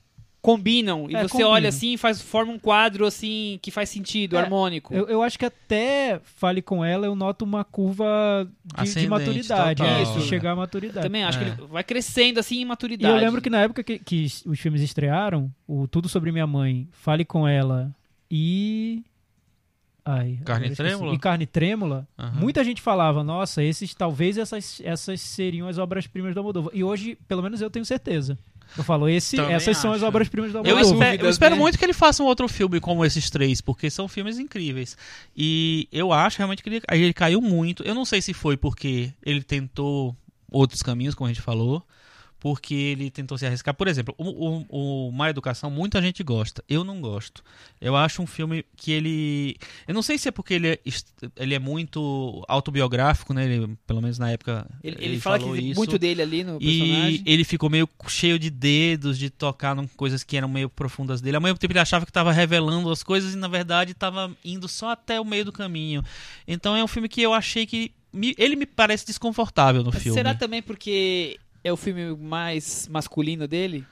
[0.43, 1.09] combinam.
[1.09, 1.51] E É, você combinam.
[1.53, 4.93] olha assim e faz, forma um quadro assim que faz sentido, É, harmônico.
[4.93, 8.47] Eu, eu acho que até Fale Com Ela eu noto uma curva
[8.83, 9.81] de, de maturidade.
[9.83, 9.97] total.
[9.97, 11.07] é, Isso, chegar à maturidade.
[11.07, 11.45] Também acho É.
[11.45, 13.15] que ele vai crescendo assim em E maturidade.
[13.15, 16.89] eu lembro que na época que, que os filmes estrearam, o Tudo Sobre Minha Mãe,
[16.91, 17.95] Fale Com Ela
[18.31, 19.05] e...
[20.05, 20.75] Ai, Carne.
[20.75, 21.15] Trêmula?
[21.15, 22.09] E Carne Trêmula.
[22.19, 22.41] Aham.
[22.41, 26.73] Muita gente falava, nossa, esses talvez essas, essas seriam as obras-primas do Almodóvar.
[26.75, 28.37] E hoje, pelo menos eu tenho certeza.
[28.77, 30.07] Eu falo, esse, Também essas são as acho.
[30.07, 30.93] obras-primas do Eu, Almodóvar.
[30.93, 31.61] espero, eu espero né?
[31.61, 34.97] muito que ele faça um outro filme como esses três, porque são filmes incríveis.
[35.37, 37.83] E eu acho realmente que ele, ele caiu muito.
[37.83, 40.17] Eu não sei se foi porque ele tentou
[40.51, 41.83] outros caminhos, como a gente falou,
[42.43, 43.73] porque ele tentou se arriscar.
[43.73, 44.25] Por exemplo, o,
[44.69, 46.61] o, o Má Educação, muita gente gosta.
[46.69, 47.41] Eu não gosto.
[47.81, 49.57] Eu acho um filme que ele.
[49.87, 50.79] Eu não sei se é porque ele é,
[51.37, 53.45] ele é muito autobiográfico, né?
[53.45, 54.69] Ele, pelo menos na época.
[54.83, 55.79] Ele, ele fala que isso.
[55.79, 57.23] muito dele ali no personagem.
[57.25, 61.21] E ele ficou meio cheio de dedos, de tocar em coisas que eram meio profundas
[61.21, 61.37] dele.
[61.37, 64.67] Ao mesmo tempo ele achava que estava revelando as coisas e na verdade estava indo
[64.67, 66.03] só até o meio do caminho.
[66.49, 70.03] Então é um filme que eu achei que me- ele me parece desconfortável no Mas
[70.03, 70.19] filme.
[70.19, 73.85] Será também porque é o filme mais masculino dele?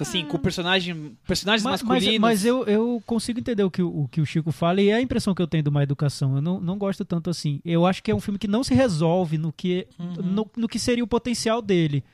[0.00, 2.20] Assim, com personagem, personagens Mas, mas, masculinos.
[2.20, 5.00] mas eu, eu consigo entender o que o, que o Chico fala e é a
[5.00, 6.36] impressão que eu tenho de uma educação.
[6.36, 7.60] Eu não, não gosto tanto assim.
[7.64, 10.14] Eu acho que é um filme que não se resolve no que, Uhum.
[10.22, 12.04] no, no que seria o potencial dele.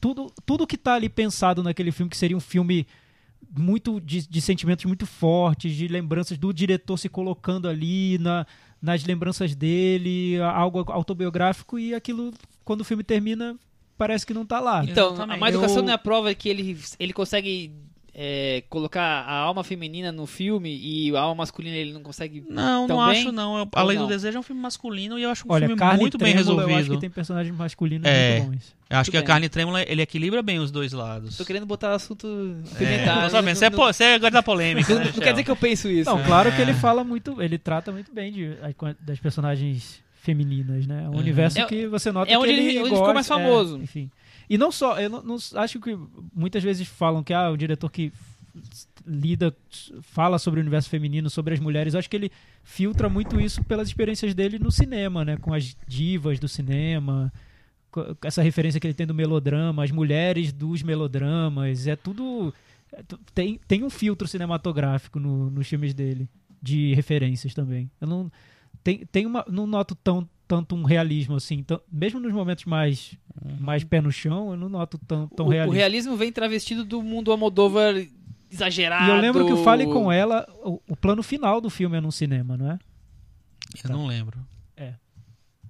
[0.00, 2.86] Tudo, tudo que tá ali pensado naquele filme, que seria um filme
[3.54, 8.46] muito de, de sentimentos muito fortes, de lembranças do diretor se colocando ali na,
[8.80, 12.32] nas lembranças dele, algo autobiográfico, e aquilo,
[12.64, 13.54] quando o filme termina,
[13.96, 14.84] parece que não tá lá.
[14.84, 15.36] Então, Exatamente.
[15.36, 17.72] a má educação Eu- não é a prova que ele, ele consegue
[18.14, 22.44] é, colocar a alma feminina no filme e a alma masculina ele não consegue.
[22.46, 23.20] Não, não Também?
[23.22, 23.56] acho não.
[23.60, 24.04] Eu- A Lei não?
[24.04, 26.34] do Desejo é um filme masculino e eu acho um Olha, filme Carne muito bem
[26.34, 26.70] Trêmula, resolvido.
[26.76, 28.40] Eu acho que tem personagens masculinos É.
[28.40, 28.74] muito bons.
[28.90, 29.26] Eu acho Tudo que a bem.
[29.26, 31.38] Carne Trêmula ele equilibra bem os dois lados.
[31.38, 32.26] Tô querendo botar assunto
[32.78, 33.56] É, sabendo.
[33.56, 34.92] Você é, pô, você é agora da polêmica.
[34.92, 36.10] não- né, não quer dizer que eu penso isso.
[36.10, 36.24] Não, né?
[36.26, 36.52] claro É.
[36.54, 38.50] que ele fala muito, ele trata muito bem de,
[39.00, 41.02] das personagens femininas, né?
[41.04, 41.18] É um Uhum.
[41.18, 43.26] universo É- que você nota é onde que ele- ele, onde ele ficou gosta- mais
[43.28, 43.76] famoso.
[43.76, 44.10] é, enfim.
[44.48, 45.98] E não só, eu não, não- acho que
[46.34, 48.12] muitas vezes falam que ah, o diretor que
[49.04, 49.54] lida,
[50.02, 52.30] fala sobre o universo feminino, sobre as mulheres, eu acho que ele
[52.62, 55.36] filtra muito isso pelas experiências dele no cinema, né?
[55.36, 57.32] Com as divas do cinema,
[58.24, 62.54] essa referência que ele tem do melodrama, as mulheres dos melodramas, é tudo
[62.92, 66.28] é tu- tem, tem um filtro cinematográfico no, nos filmes dele
[66.62, 67.90] de referências também.
[68.00, 68.30] Eu não
[68.82, 73.16] tem, tem uma não noto tão tanto um realismo assim, tão- mesmo nos momentos mais
[73.58, 75.76] mais pé no chão, eu não noto tão tão o, o realismo.
[75.76, 77.94] realismo vem travestido do mundo Almodóvar
[78.50, 79.10] exagerado.
[79.10, 82.00] E eu lembro que o Fale com ela, o, o plano final do filme é
[82.00, 82.78] num cinema, não é?
[83.82, 84.38] Eu não lembro.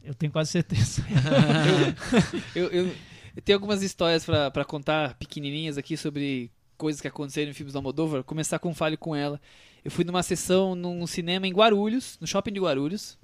[0.04, 1.00] Eu tenho quase certeza.
[2.56, 2.94] Eu, eu-
[3.36, 7.72] eu tenho algumas histórias pra pra contar pequenininhas aqui sobre coisas que aconteceram em filmes
[7.72, 8.16] do Almodóvar.
[8.18, 9.40] Vou Começar com Fale com ela.
[9.84, 13.18] Eu fui numa sessão num cinema em Guarulhos, no shopping de Guarulhos,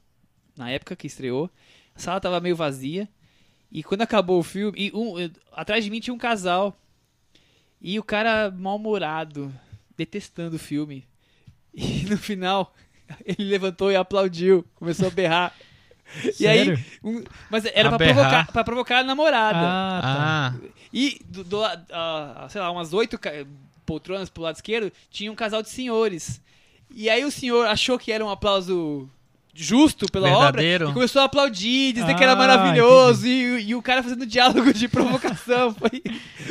[0.56, 1.48] na época que estreou.
[1.94, 3.08] A sala tava meio vazia.
[3.70, 5.14] E quando acabou o filme, um-
[5.52, 6.76] atrás de mim tinha um casal.
[7.80, 9.54] E o cara mal-humorado,
[9.96, 11.06] detestando o filme.
[11.72, 12.74] E no final,
[13.24, 15.54] ele levantou e aplaudiu, começou a berrar.
[16.40, 18.14] E aí, um- mas era A pra berrar?
[18.16, 19.58] provocar, pra provocar a namorada.
[19.60, 20.58] Ah, tá.
[20.58, 23.16] Ah, E, do, do ah, sei lá, umas oito
[23.88, 26.40] poltronas pro lado esquerdo, tinha um casal de senhores.
[26.94, 29.08] E aí o senhor achou que era um aplauso
[29.54, 30.84] justo pela Verdadeiro.
[30.84, 33.26] obra e começou a aplaudir, dizer que era Ah, maravilhoso.
[33.26, 35.74] E, e o cara fazendo diálogo de provocação.
[35.74, 36.02] Foi...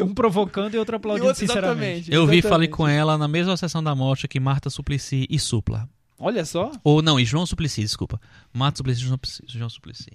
[0.03, 2.09] Um provocando e outro aplaudindo E outro- sinceramente.
[2.09, 2.11] exatamente.
[2.13, 5.39] eu vi e falei com ela na mesma sessão da morte que Marta Suplicy e
[5.39, 5.88] Supla.
[6.19, 6.71] Olha só.
[6.83, 8.19] Ou não, e João Suplicy, desculpa.
[8.51, 10.11] Marta Suplicy e João Suplicy- João Suplicy.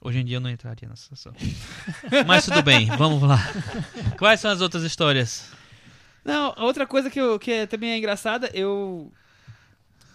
[0.00, 1.32] Hoje em dia eu não entraria nessa sessão.
[2.26, 3.38] Mas tudo bem, vamos lá.
[4.16, 5.50] Quais são as outras histórias?
[6.28, 9.10] Não, outra coisa que, eu, que é- também é engraçada, eu.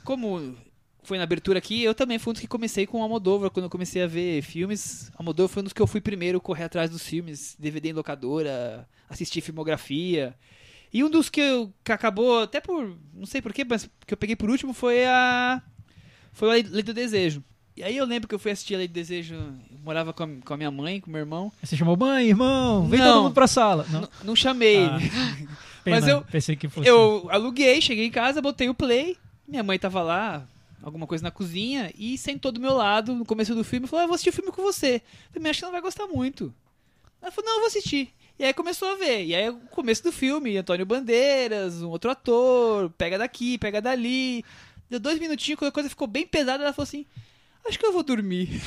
[0.04, 0.56] Como
[1.04, 3.66] foi na abertura aqui, eu também fui um dos que comecei com o Almodóvar, quando
[3.66, 5.12] eu comecei a ver filmes.
[5.18, 8.88] Almodóvar foi um dos que eu fui primeiro correr atrás dos filmes, DVD em locadora,
[9.10, 10.36] assistir filmografia.
[10.94, 12.96] E um dos que, eu, que acabou, até por.
[13.14, 15.62] Não sei porquê, mas que eu peguei por último foi a.
[16.32, 17.44] Foi a Lei do Desejo.
[17.76, 19.34] E aí eu lembro que eu fui assistir a Lei do Desejo.
[19.36, 19.54] Eu
[19.84, 21.52] morava com a, com a minha mãe, com o meu irmão.
[21.64, 22.88] Você chamou mãe, irmão?
[22.88, 23.14] Vem Não.
[23.14, 23.86] todo mundo pra sala.
[23.90, 24.08] Não.
[24.24, 24.86] Não chamei.
[24.86, 25.00] Ah,
[25.86, 26.88] Mas pena, eu- pensei que fosse.
[26.88, 29.18] Eu aluguei, cheguei em casa, botei o play.
[29.48, 30.48] Minha mãe tava lá,
[30.82, 34.02] alguma coisa na cozinha, e sentou do meu lado no começo do filme e falou:
[34.02, 35.02] ah, Eu vou assistir o filme com você.
[35.28, 36.54] Eu falei, acho que ela vai gostar muito.
[37.22, 38.14] Ela falou: Não, eu vou assistir.
[38.40, 39.26] E aí começou a ver.
[39.26, 44.44] E aí o começo do filme, Antônio Bandeiras, um outro ator, pega daqui, pega dali.
[44.90, 47.06] Deu dois minutinhos, quando a coisa ficou bem pesada, ela falou assim.
[47.66, 48.62] Acho que eu vou dormir.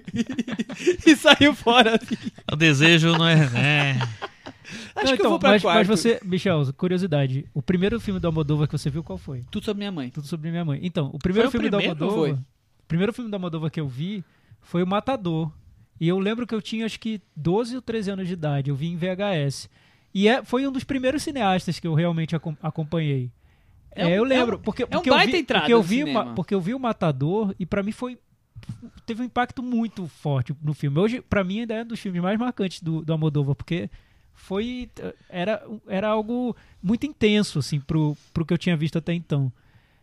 [1.06, 1.96] e saiu fora.
[2.00, 2.16] assim.
[2.50, 3.48] O desejo não é.
[3.50, 3.98] né?
[4.94, 5.76] Acho Não, que eu vou pra mas, quarto.
[5.78, 7.46] mas você, Michel, curiosidade.
[7.54, 9.42] O primeiro filme do Almodóvar que você viu, qual foi?
[9.50, 10.10] Tudo sobre minha mãe.
[10.10, 10.80] Tudo sobre minha mãe.
[10.82, 12.34] Então, o primeiro Foi filme do Almodóvar.
[12.34, 14.24] O primeiro filme do Almodóvar que eu vi
[14.60, 15.50] foi O Matador.
[16.00, 18.70] E eu lembro que eu tinha acho que 12 ou 13 anos de idade.
[18.70, 19.68] Eu vi em VHS.
[20.12, 23.30] E é, foi um dos primeiros cineastas que eu realmente acom- acompanhei.
[23.92, 25.72] É um- É, eu lembro, é um- porque, é um porque eu vi, entrada porque
[25.74, 26.34] eu vi o Ma- cinema.
[26.34, 28.18] porque eu vi o Matador e pra mim foi
[29.04, 30.98] teve um impacto muito forte no filme.
[30.98, 33.90] Hoje, pra mim, ainda é um dos filmes mais marcantes do, do Almodóvar, porque
[34.34, 34.90] foi
[35.28, 39.52] era, era algo muito intenso assim pro, pro que eu tinha visto até então.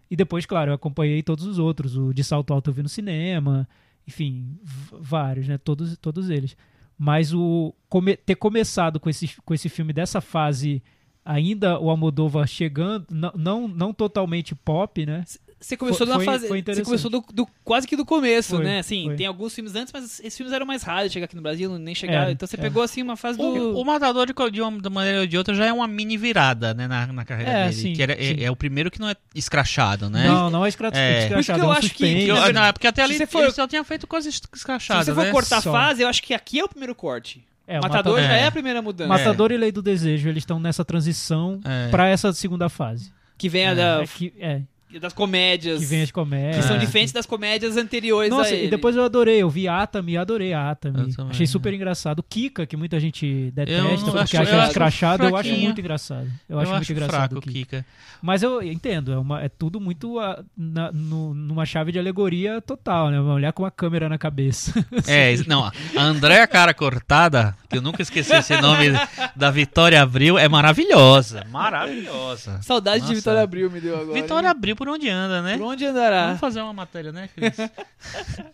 [0.09, 2.89] E depois, claro, eu acompanhei todos os outros, o de Salto Alto eu vi no
[2.89, 3.67] cinema,
[4.07, 4.57] enfim,
[4.91, 6.57] vários, né, todos todos eles.
[6.97, 10.81] Mas o come- ter começado com esse com esse filme dessa fase
[11.23, 15.23] ainda o Almodóvar chegando, não, não, não totalmente pop, né?
[15.63, 16.47] Você começou Foi- fase.
[16.47, 18.79] foi você começou do, do- quase que do começo, Foi, né?
[18.79, 19.15] Assim, foi.
[19.15, 21.77] tem alguns filmes antes, mas esses filmes eram mais raros de chegar aqui no Brasil,
[21.77, 22.23] nem chegaram.
[22.23, 22.63] Era, então você era.
[22.63, 23.43] pegou assim uma fase do.
[23.43, 26.73] O, o Matador, de, de uma maneira ou de outra, já é uma mini virada
[26.73, 27.73] né, na, na carreira É, dele.
[27.75, 30.27] sim, que era- é, é o primeiro que não é escrachado, né?
[30.27, 30.69] Não, não é É.
[30.69, 32.27] escrachado, é eu um acho que- suspense.
[32.27, 34.41] Eu- não, é porque até se ali você for- ele só tinha feito coisas Se
[34.55, 35.31] escrachadas, você for né?
[35.31, 35.71] cortar Só.
[35.71, 37.45] fase, eu acho que aqui é o primeiro corte.
[37.67, 38.41] É, o Matador Matador- já É.
[38.41, 39.07] é a primeira mudança.
[39.07, 41.87] Matador e Lei do Desejo, eles estão nessa transição É.
[41.89, 43.11] pra essa segunda fase.
[43.37, 43.75] Que vem a É.
[43.75, 44.61] da- É que, é,
[44.99, 45.79] das comédias.
[45.79, 46.65] que vem as que comédias.
[46.65, 46.79] são É.
[46.79, 50.71] diferentes das comédias anteriores Nossa, a e depois eu adorei, eu vi Atami, adorei a
[50.71, 51.13] Atami.
[51.13, 52.23] Também, Achei super engraçado.
[52.23, 53.81] Kika, que muita gente detesta
[54.11, 56.27] porque acho- acha eu escrachado, eu acho muito engraçado.
[56.49, 57.77] Eu, Eu acho muito acho engraçado fraco o o Kika.
[57.77, 57.85] Kika.
[58.21, 62.61] Mas eu entendo, é, uma- é tudo muito ah, na- no- numa chave de alegoria
[62.61, 63.19] total, né?
[63.19, 64.73] Uma olhar com uma câmera na cabeça.
[65.07, 65.71] É, não, a
[66.01, 68.89] Andréa Cara Cortada, que eu nunca esqueci esse nome
[69.35, 71.43] da Vitória Abril, é maravilhosa.
[71.49, 72.59] Maravilhosa.
[72.61, 73.15] Saudade de Nossa.
[73.15, 74.13] Vitória Abril me deu agora.
[74.21, 74.51] Vitória hein?
[74.51, 75.59] Abril por onde anda, né?
[75.59, 76.25] Por onde andará?
[76.25, 77.53] Vamos fazer uma matéria, né, Cris?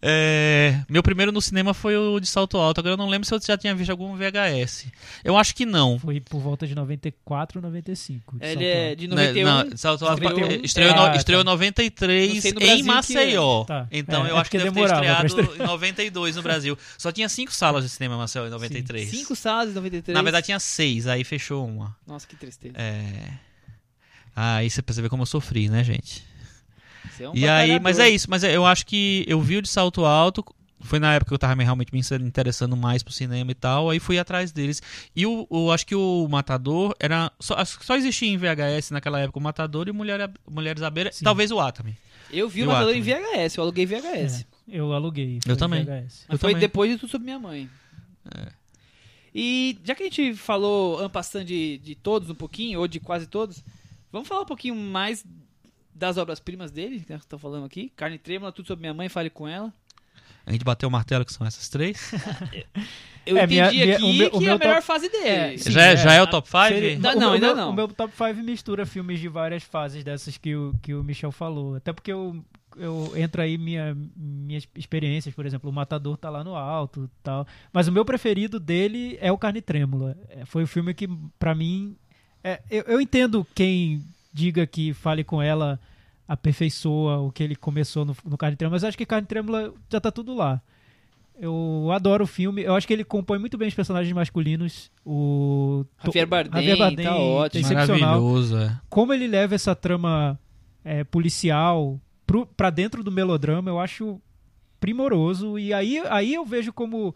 [0.00, 2.78] É, meu primeiro no cinema foi o de Salto Alto.
[2.78, 4.86] Agora eu não lembro se eu já tinha visto algum VHS.
[5.24, 5.98] Eu acho que não.
[5.98, 8.38] Foi por volta de 94, 95.
[8.38, 9.44] de Ele Salto é de Né, 91.
[9.70, 11.50] não, Salto Alto estreou- estreou, estreou, Ah, estreou em tá.
[11.50, 13.64] 93 Não sei no em Maceió.
[13.64, 13.88] Tá.
[13.90, 16.78] Então É, eu é acho que deve ter demorava pra estreado em 92 no Brasil.
[16.98, 19.08] Só tinha cinco salas de cinema em Maceió em 93.
[19.10, 20.14] Cinco salas em 93.
[20.14, 21.96] Na verdade tinha seis, aí fechou uma.
[22.06, 22.74] Nossa, que tristeza.
[22.76, 23.10] É.
[24.34, 26.24] Aí você percebe como eu sofri, né, gente?
[27.10, 29.62] Você é um E aí, mas é isso, mas eu acho que eu vi o
[29.62, 30.44] de salto alto.
[30.80, 33.88] Foi na época que eu tava me- realmente me interessando mais pro cinema e tal,
[33.88, 34.82] aí fui atrás deles.
[35.16, 37.32] E o, o- acho que o Matador era.
[37.40, 41.24] Só, só existia em VHS naquela época o Matador e Mulher, Mulheres à Beira, Sim.
[41.24, 41.96] talvez o Atami.
[42.30, 43.20] Eu vi E o Matador em Atman?
[43.38, 44.40] VHS, eu aluguei VHS.
[44.40, 44.44] É,
[44.78, 45.38] eu aluguei.
[45.46, 45.84] Eu também.
[45.84, 45.90] VHS.
[45.92, 46.60] Mas Eu foi também.
[46.60, 47.70] depois de tudo sobre minha mãe.
[48.36, 48.48] É.
[49.34, 53.26] E já que a gente falou ampassando de, de todos um pouquinho, ou de quase
[53.26, 53.64] todos,
[54.14, 55.24] vamos falar um pouquinho mais
[55.94, 57.92] das obras-primas dele, que estão falando aqui.
[57.94, 59.72] Carne Trêmula, Tudo Sobre Minha Mãe, Fale Com Ela.
[60.46, 62.12] A gente bateu o martelo que são essas três.
[63.26, 64.86] Eu É, entendi minha- minha- aqui o meu- o que é meu a melhor top-
[64.86, 65.26] fase dele.
[65.26, 65.70] É, sim.
[65.70, 66.64] já, é, já é o top 5?
[66.68, 67.70] Seria- Ainda o não, meu- ainda o meu- não.
[67.70, 71.32] O meu top 5 mistura filmes de várias fases dessas que o, que o Michel
[71.32, 71.76] falou.
[71.76, 72.44] Até porque eu,
[72.76, 77.46] eu entra aí minha, minhas experiências, por exemplo, o Matador tá lá no alto tal.
[77.72, 80.14] Mas o meu preferido dele é o Carne Trêmula.
[80.28, 81.08] É, foi o filme que,
[81.38, 81.96] pra mim.
[82.44, 85.80] É, eu, eu entendo quem diga que fale com ela
[86.28, 89.72] aperfeiçoa o que ele começou no, no Carne Trêmula, mas eu acho que Carne Trêmula
[89.90, 90.60] já tá tudo lá.
[91.38, 92.62] Eu adoro o filme.
[92.62, 94.90] Eu acho que ele compõe muito bem os personagens masculinos.
[95.04, 97.60] O Javier Bardem, Javier Bardem tá ótimo.
[97.60, 98.20] excepcional.
[98.20, 98.80] Maravilhoso, é.
[98.88, 100.38] Como ele leva essa trama
[100.84, 104.20] é, policial pro, pra dentro do melodrama, eu acho
[104.78, 105.58] primoroso.
[105.58, 107.14] E aí, aí eu vejo como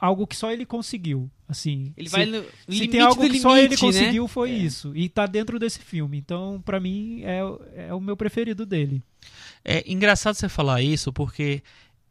[0.00, 1.30] algo que só ele conseguiu.
[1.48, 3.92] Assim, Ele se, vai no se limite tem algo que só ele limite, né?
[3.92, 4.54] conseguiu, foi É.
[4.54, 4.92] isso.
[4.96, 6.18] E tá dentro desse filme.
[6.18, 7.40] Então, pra mim, é,
[7.88, 9.02] é o meu preferido dele.
[9.64, 11.62] É engraçado você falar isso, porque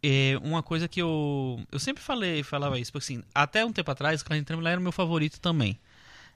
[0.01, 1.59] é uma coisa que eu.
[1.71, 4.83] Eu sempre falei, falava isso, porque assim, até um tempo atrás, Carne Trêmula era o
[4.83, 5.77] meu favorito também.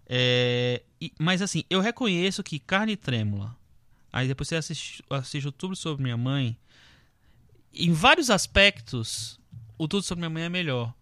[0.08, 3.56] É, e- mas assim, eu reconheço que Carne Trêmula,
[4.12, 6.58] aí depois você assiste, assiste o Tudo Sobre Minha Mãe,
[7.74, 9.40] em vários aspectos,
[9.78, 10.94] o Tudo Sobre Minha Mãe é melhor.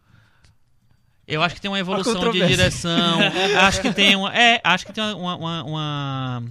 [1.27, 3.19] Eu acho que tem uma evolução de direção.
[3.61, 4.33] acho que tem uma.
[4.35, 6.43] É, acho que tem uma, uma, uma,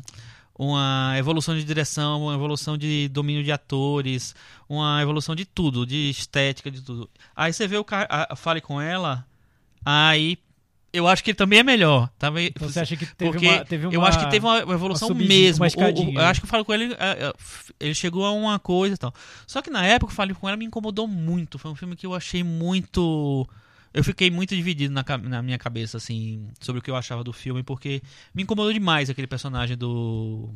[0.59, 4.35] uma evolução de direção, uma evolução de domínio de atores,
[4.69, 7.09] uma evolução de tudo, de estética, de tudo.
[7.35, 8.07] Aí você vê o cara.
[8.11, 9.25] a- Fale com ela,
[9.85, 10.39] aí.
[10.93, 12.09] Eu acho que ele também é melhor.
[12.19, 13.95] Também, Você acha que teve porque uma, teve uma...
[13.95, 15.63] eu acho que teve uma evolução uma mesmo.
[15.63, 17.33] uma O- o- eu acho que eu falo com ele, é, é,
[17.81, 19.13] ele chegou a uma coisa e tal.
[19.47, 21.59] Só que na época, eu falei com ela, me incomodou muito.
[21.59, 23.47] Foi um filme que eu achei muito.
[23.97, 27.33] Eu fiquei muito dividido na, na minha cabeça, assim, sobre o que eu achava do
[27.33, 28.03] filme, porque
[28.35, 30.51] me incomodou demais aquele personagem do.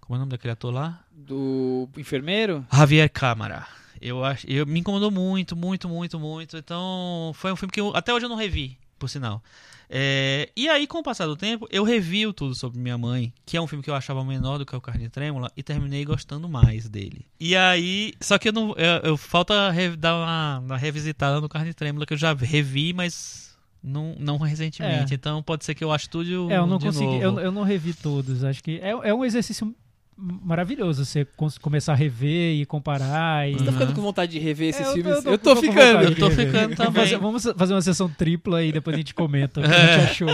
[0.00, 1.04] Como é o nome daquele ator lá?
[1.12, 2.64] Do enfermeiro?
[2.72, 3.66] Javier Câmara.
[4.00, 6.56] Eu acho, eu me incomodou muito, muito, muito, muito.
[6.56, 9.42] Então, foi um filme que eu, até hoje eu não revi, por sinal.
[9.90, 13.32] É, e aí, com o passar do tempo, eu revi o tudo sobre minha mãe,
[13.46, 16.04] que é um filme que eu achava menor do que o Carne Trêmula, e terminei
[16.04, 17.24] gostando mais dele.
[17.40, 21.48] E aí, só que eu não, eu, eu- falta re- dar uma, uma revisitada no
[21.48, 25.14] Carne Trêmula que eu já revi, mas não, não recentemente.
[25.14, 25.16] É.
[25.16, 27.94] Então, pode ser que eu ache tudo É, eu não consegui, eu, eu não revi
[27.94, 28.44] todos.
[28.44, 29.74] Acho que é, é um exercício
[30.18, 31.26] maravilhoso você
[31.60, 33.48] começar a rever e comparar.
[33.48, 33.52] E...
[33.52, 33.72] Você tá Uhum.
[33.78, 35.16] ficando com vontade de rever esses É, eu tô- filmes?
[35.16, 36.02] eu tô- Eu tô, eu tô ficando.
[36.04, 37.16] Eu tô ficando também.
[37.18, 40.28] vamos fazer uma sessão tripla e depois a gente comenta o que a gente achou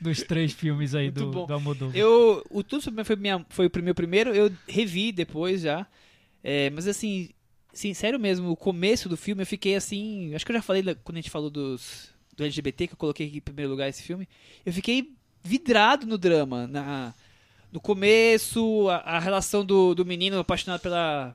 [0.00, 1.46] dos três filmes aí Muito do, bom.
[1.46, 1.96] do Almodóvar.
[1.96, 5.86] Eu, o Tudo Sobre foi, minha, foi o meu primeiro, eu revi depois já.
[6.42, 7.28] É, mas assim,
[7.72, 10.34] sim, sério mesmo, o começo do filme eu fiquei assim.
[10.34, 13.28] Acho que eu já falei quando a gente falou dos, do LGBT, que eu coloquei
[13.28, 14.28] aqui em primeiro lugar esse filme.
[14.66, 16.66] Eu fiquei vidrado no drama.
[16.66, 17.14] Na,
[17.72, 21.34] no começo, a, a relação do, do menino apaixonado pela.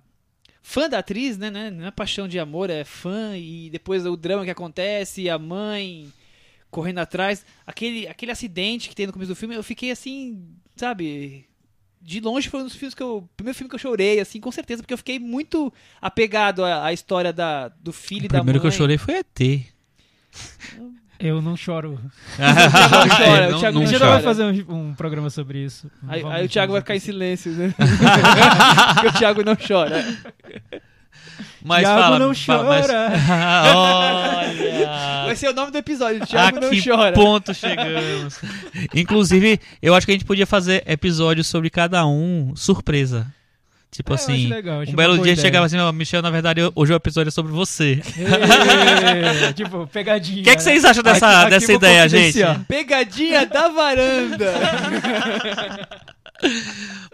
[0.62, 1.72] Fã da atriz, né, né?
[1.72, 3.36] Não é paixão de amor, é fã.
[3.38, 6.12] E depois o drama que acontece, a mãe
[6.70, 7.46] correndo atrás.
[7.66, 11.46] Aquele, aquele acidente que tem no começo do filme, eu fiquei assim, sabe?
[12.02, 13.28] De longe foi um dos filmes que eu.
[13.36, 16.94] Primeiro filme que eu chorei, assim, com certeza, porque eu fiquei muito apegado à, à
[16.94, 18.44] história da, do filho O e da mãe.
[18.44, 19.66] primeiro que eu chorei foi ET.
[21.20, 22.00] Eu não choro.
[22.38, 24.12] Não chora, o Thiago a não gente chora.
[24.12, 25.90] vai fazer um, um programa sobre isso.
[26.08, 27.74] Aí, aí o Thiago vai ficar em silêncio, né?
[28.94, 30.06] porque o Thiago não chora.
[31.64, 33.12] Mas Thiago fala, não fala, mas- chora.
[33.76, 35.26] Olha!
[35.26, 37.12] Vai ser o nome do episódio, o Thiago a não que chora.
[37.14, 38.40] ponto chegamos?
[38.96, 43.28] Inclusive, eu acho que a gente podia fazer episódios sobre cada um surpresa.
[43.90, 45.38] Tipo É, assim, legal, um belo dia ideia.
[45.38, 48.02] chegava assim, ó, Michel, na verdade, hoje o episódio é sobre você.
[49.56, 50.42] Tipo, pegadinha.
[50.42, 52.38] O que, é que vocês acham dessa, Arquivo dessa ideia, gente?
[52.68, 54.54] Pegadinha da varanda.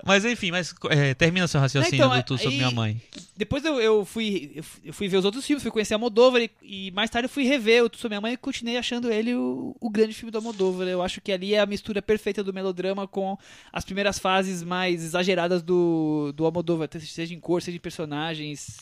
[0.06, 3.02] Mas enfim, mas é, termina seu raciocínio Então, do Tu sobre minha mãe.
[3.38, 6.50] Depois eu, eu fui- eu fui ver os outros filmes, fui conhecer a Moldova e,
[6.62, 9.34] e mais tarde eu fui rever o Tu Sobre Minha Mãe e continuei achando ele
[9.34, 10.84] o, o grande filme da Moldova.
[10.86, 13.38] Eu acho que ali é a mistura perfeita do melodrama com
[13.72, 18.78] as primeiras fases mais exageradas do, do Almodóvar, seja em cor, seja em personagens.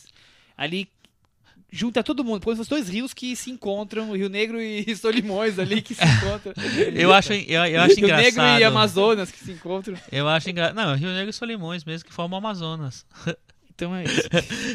[0.58, 0.88] Ali
[1.72, 4.84] junta todo mundo, como se fossem dois rios que se encontram, o Rio Negro e
[4.98, 6.54] Solimões ali que se encontram.
[6.94, 8.64] Eu acho, eu, eu acho Rio Negro e engraçado.
[8.64, 9.98] Amazonas que se encontram.
[10.12, 10.76] Eu acho engraçado.
[10.76, 13.06] Não, Rio Negro e Solimões mesmo, que formam Amazonas.
[13.74, 14.30] Então é isso.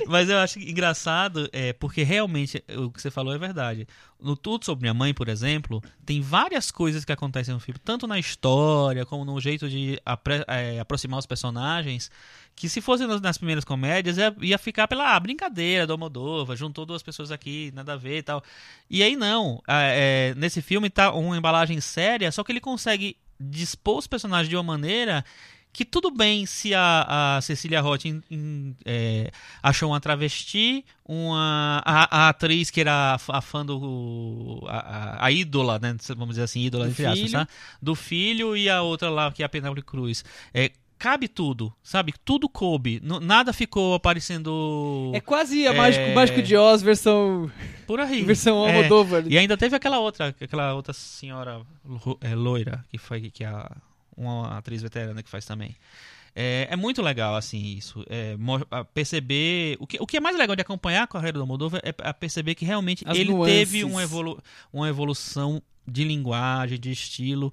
[0.08, 3.86] Mas eu acho engraçado, é, porque realmente o que você falou é verdade.
[4.20, 8.08] No Tudo Sobre Minha Mãe, por exemplo, tem várias coisas que acontecem no filme, tanto
[8.08, 12.10] na história, como no jeito de apre- é, aproximar os personagens,
[12.56, 16.86] que se fosse nas, primeiras comédias, ia, ia ficar pela ah, brincadeira do Almodóvar, juntou
[16.86, 18.42] duas pessoas aqui, nada a ver e tal.
[18.88, 23.98] E aí não, é, nesse filme tá uma embalagem séria, só que ele consegue dispor
[23.98, 25.22] os personagens de uma maneira
[25.70, 29.30] que tudo bem se a, a Cecília Roth em- em, é,
[29.62, 35.30] achou uma travesti, uma a, a atriz que era a, fã do a, a- a
[35.30, 37.32] ídola, né, vamos dizer assim, ídola Do entre aspas, filho.
[37.32, 37.48] tá?
[37.82, 40.24] do filho e a outra lá que é a Penélope Cruz.
[40.54, 42.14] É, cabe tudo, sabe?
[42.24, 45.76] Tudo coube, nada ficou aparecendo É quase a É.
[45.76, 47.50] Mágico, Mágico de Oz versão,
[47.86, 48.22] por aí.
[48.22, 49.24] versão É, Almodóvar.
[49.26, 51.60] e ainda teve aquela outra, aquela outra senhora
[52.20, 53.70] é, loira, que foi que é a,
[54.16, 55.76] uma atriz veterana que faz também.
[56.38, 58.04] É, é muito legal, assim, isso.
[58.10, 58.36] É,
[58.92, 59.78] perceber.
[59.80, 62.54] O que, o que é mais legal de acompanhar a carreira do Almodóvar é perceber
[62.54, 63.56] que realmente As ele nuances.
[63.56, 64.38] teve uma, evolu
[64.70, 67.52] uma evolução de linguagem, de estilo,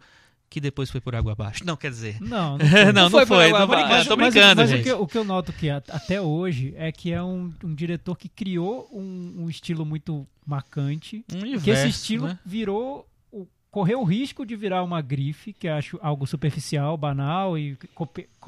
[0.53, 1.65] que depois foi por água abaixo.
[1.65, 2.21] Não, quer dizer.
[2.21, 2.93] Não, não não, foi.
[2.93, 3.49] não, foi foi.
[3.49, 4.07] Tô brincando, abaixo.
[4.09, 4.79] tô Mas- brincando, mas gente.
[4.81, 7.73] O, que, eu- o que eu noto que até hoje é que é um, um
[7.73, 12.39] diretor que criou um, um estilo muito marcante, Um que universo, esse estilo né?
[12.45, 17.57] virou o- correu o risco de virar uma grife, que eu acho algo superficial, banal
[17.57, 17.75] e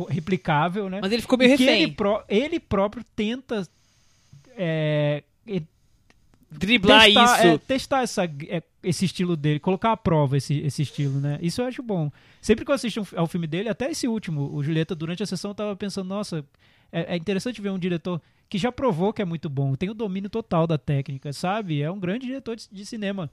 [0.10, 1.00] replicável, né?
[1.02, 1.84] Mas ele ficou meio que refém.
[1.84, 3.68] ele, pró- ele próprio tenta
[4.56, 5.24] é,
[6.60, 7.48] Driblar testar, isso.
[7.48, 11.40] é, testar essa, é, esse estilo dele, colocar à prova esse, esse estilo, né?
[11.42, 12.12] Isso eu acho bom.
[12.42, 15.26] Sempre que eu assisto um ao filme dele, até esse último, o Julieta, durante a
[15.26, 16.46] sessão, eu tava pensando, nossa,
[16.92, 19.94] é, é interessante ver um diretor que já provou que é muito bom, tem o
[19.94, 21.82] domínio total da técnica, sabe?
[21.82, 23.30] É um grande diretor de, de cinema.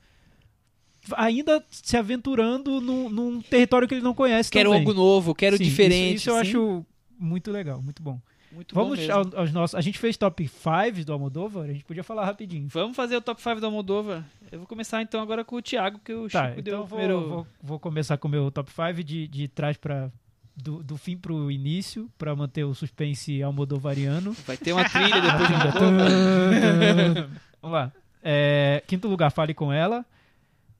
[1.16, 4.81] ainda se aventurando num, num território que ele não conhece Quero também.
[4.87, 6.16] algo novo, quero Sim, diferente.
[6.16, 6.41] Isso, isso eu sim.
[6.41, 6.87] acho
[7.18, 8.20] muito legal, muito bom.
[8.53, 9.14] Muito bom Vamos mesmo.
[9.14, 9.74] ao- aos nossos.
[9.74, 12.68] A gente fez top 5 do Almodóvar, a gente podia falar rapidinho.
[12.68, 14.24] Vamos fazer o top 5 da Moldova.
[14.50, 16.80] Eu vou começar então agora com o Thiago, que o Tá, Chico então deu eu
[16.82, 17.28] o vou, primeiro.
[17.28, 20.11] vou, vou começar com o meu top 5 de, de trás para
[20.55, 24.32] do, do fim pro início, pra manter o suspense almodovariano.
[24.46, 25.55] Vai ter uma trilha depois de.
[27.62, 27.92] Vamos lá.
[28.22, 30.05] É, quinto lugar, Fale Com Ela.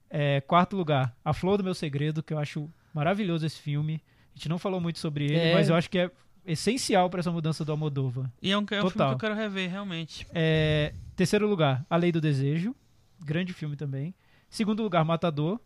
[0.09, 3.99] É, quarto lugar, A Flor do Meu Segredo, que eu acho maravilhoso esse filme.
[4.35, 5.53] A gente não falou muito sobre ele, É.
[5.55, 6.11] mas eu acho que é
[6.45, 8.29] essencial pra essa mudança do Almodóvar.
[8.41, 10.27] E é um, é um filme que eu quero rever, realmente.
[10.33, 12.75] É, terceiro lugar, A Lei do Desejo.
[13.19, 14.13] Grande filme também.
[14.49, 15.59] Segundo lugar, Matador.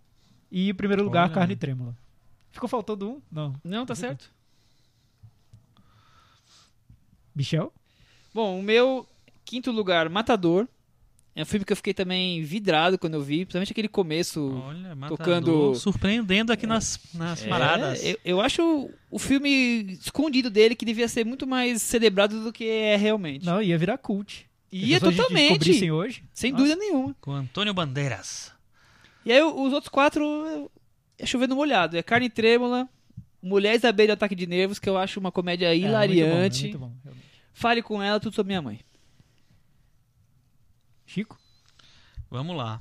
[0.52, 1.34] E primeiro lugar, Olha.
[1.34, 1.98] Carne Trêmula.
[2.52, 3.22] Ficou faltando um?
[3.32, 3.54] Não.
[3.64, 4.32] Não, tá certo.
[7.36, 7.74] Michel?
[8.34, 9.08] Bom, o meu
[9.46, 10.68] quinto lugar, Matador.
[11.38, 14.60] É um filme que eu fiquei também vidrado quando eu vi, principalmente aquele começo.
[14.66, 18.04] Olha, Matador, tocando- surpreendendo aqui nas, nas É, paradas.
[18.04, 22.66] eu, eu acho o filme escondido dele que devia ser muito mais celebrado do que
[22.68, 23.46] é realmente.
[23.46, 24.48] Não, ia virar cult.
[24.72, 25.90] Ia totalmente.
[25.92, 26.24] hoje.
[26.34, 26.64] Sem Nossa.
[26.64, 27.16] dúvida nenhuma.
[27.22, 28.52] Com Antônio Bandeiras.
[29.26, 30.72] E aí os outros quatro eu-
[31.20, 31.96] é chovendo molhado.
[31.98, 32.90] É Carne Trêmula,
[33.42, 36.64] Mulheres à beira do ataque de nervos, que eu acho uma comédia É, hilariante.
[36.64, 37.28] muito bom, é muito bom, realmente.
[37.54, 38.80] Fale com ela, tudo sobre minha mãe.
[41.08, 41.40] Chico?
[42.30, 42.80] Vamos lá.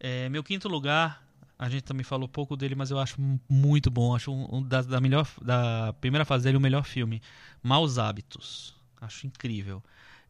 [0.00, 1.22] É, meu quinto lugar,
[1.58, 4.14] a gente também falou pouco dele, mas eu acho mu- muito bom.
[4.16, 7.20] Acho um, um da, da melhor, da primeira fase dele o melhor filme.
[7.62, 8.74] Maus Hábitos.
[9.00, 9.82] Acho incrível.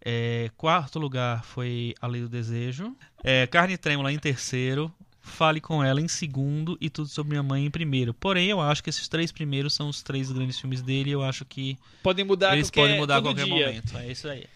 [0.04, 2.94] É, quarto lugar foi A Lei do Desejo.
[3.22, 4.92] É, Carne Trêmula em terceiro.
[5.20, 8.14] Fale com ela em segundo e Tudo sobre minha mãe em primeiro.
[8.14, 11.10] Porém, eu acho que esses três primeiros são os três grandes filmes dele.
[11.10, 13.66] e Eu acho que Podem mudar eles podem mudar a todo qualquer dia.
[13.66, 13.98] momento.
[13.98, 14.46] É isso aí.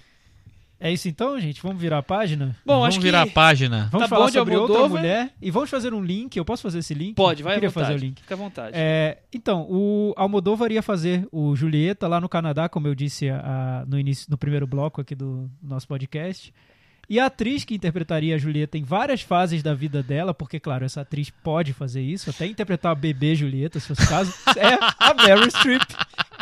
[0.85, 1.63] É isso então, gente?
[1.63, 2.57] Vamos virar a página?
[2.67, 3.89] Bom, Vamos acho que virar a página.
[3.93, 6.37] Vamos Tá falar bom sobre outra mulher e vamos fazer um link.
[6.37, 7.15] Eu posso fazer esse link?
[7.15, 7.87] pode, Eu vai à queria vontade.
[7.87, 8.21] fazer o link.
[8.21, 8.71] Fica à vontade.
[8.75, 13.85] É, então, o Almodóvar ia fazer o Julieta lá no Canadá, como eu disse a-
[13.87, 16.53] no início, no primeiro bloco aqui do nosso podcast.
[17.09, 20.85] E a atriz que interpretaria a Julieta em várias fases da vida dela, porque, claro,
[20.85, 24.79] essa atriz pode fazer isso, até interpretar a bebê Julieta, se fosse o caso, é
[24.99, 25.83] a Meryl Streep.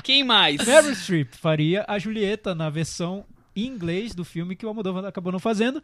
[0.03, 0.64] Quem mais?
[0.64, 3.24] Meryl Streep faria a Julieta na versão
[3.55, 5.82] em inglês do filme que o Almodóvar acabou não fazendo.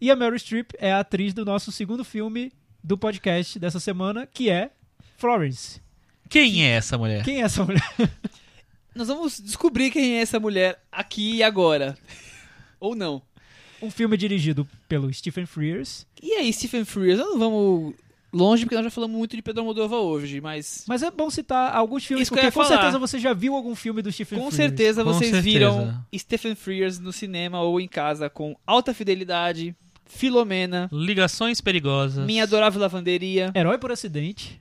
[0.00, 2.52] E a Meryl Streep é a atriz do nosso segundo filme
[2.82, 4.70] do podcast dessa semana, que é
[5.16, 5.80] Florence.
[6.28, 7.24] Quem é essa mulher?
[7.24, 7.82] Quem é essa mulher?
[8.94, 11.96] Nós vamos descobrir quem é essa mulher aqui e agora.
[12.80, 13.22] Ou não.
[13.80, 16.06] Um filme dirigido pelo Stephen Frears.
[16.22, 17.18] E aí, Stephen Frears?
[17.18, 17.94] Nós não vamos
[18.32, 20.84] longe, porque nós já falamos muito de Pedro Almodóvar hoje, mas...
[20.88, 22.68] Mas é bom citar alguns filmes, Isso porque com falar.
[22.68, 24.56] certeza você já viu algum filme do Stephen Com Frears.
[24.70, 25.42] certeza Com vocês certeza.
[25.58, 29.76] viram Stephen Frears no cinema ou em casa com Alta Fidelidade,
[30.06, 32.24] Filomena, Ligações perigosas.
[32.26, 33.50] Minha Adorável Lavanderia.
[33.54, 34.60] Herói por acidente.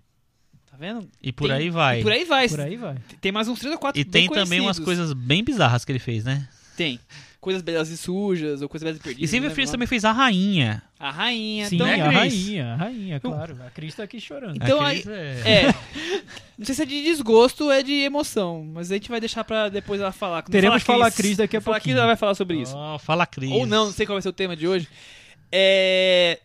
[0.69, 1.07] Tá vendo?
[1.21, 1.99] E por Tem- aí vai.
[1.99, 2.47] E por aí vai.
[2.49, 2.95] Por aí vai.
[3.19, 5.91] Tem mais uns três ou quatro E bem tem também umas coisas bem bizarras que
[5.91, 6.47] ele fez, né?
[6.77, 6.99] Tem.
[7.41, 9.23] Coisas belas e sujas, ou coisas belas e perdidas.
[9.23, 10.83] E Stephen não Frears lembro também fez A Rainha.
[10.99, 11.65] A rainha.
[11.67, 12.15] Sim, então, né, a Cris?
[12.15, 13.57] rainha, a rainha, claro.
[13.65, 14.55] A Cris tá aqui chorando.
[14.55, 15.75] Então, A aí- Cris é- É.
[16.55, 19.43] Não sei se é de desgosto ou é de emoção, mas a gente vai deixar
[19.43, 20.43] pra depois ela falar.
[20.43, 21.95] Quando Teremos que falar falar Cris daqui a falar pouquinho.
[21.95, 22.75] Cris, ela vai falar sobre isso.
[22.77, 23.49] Ó, fala Cris.
[23.51, 24.87] Ou não, não sei qual vai ser o tema de hoje.
[25.51, 26.39] É.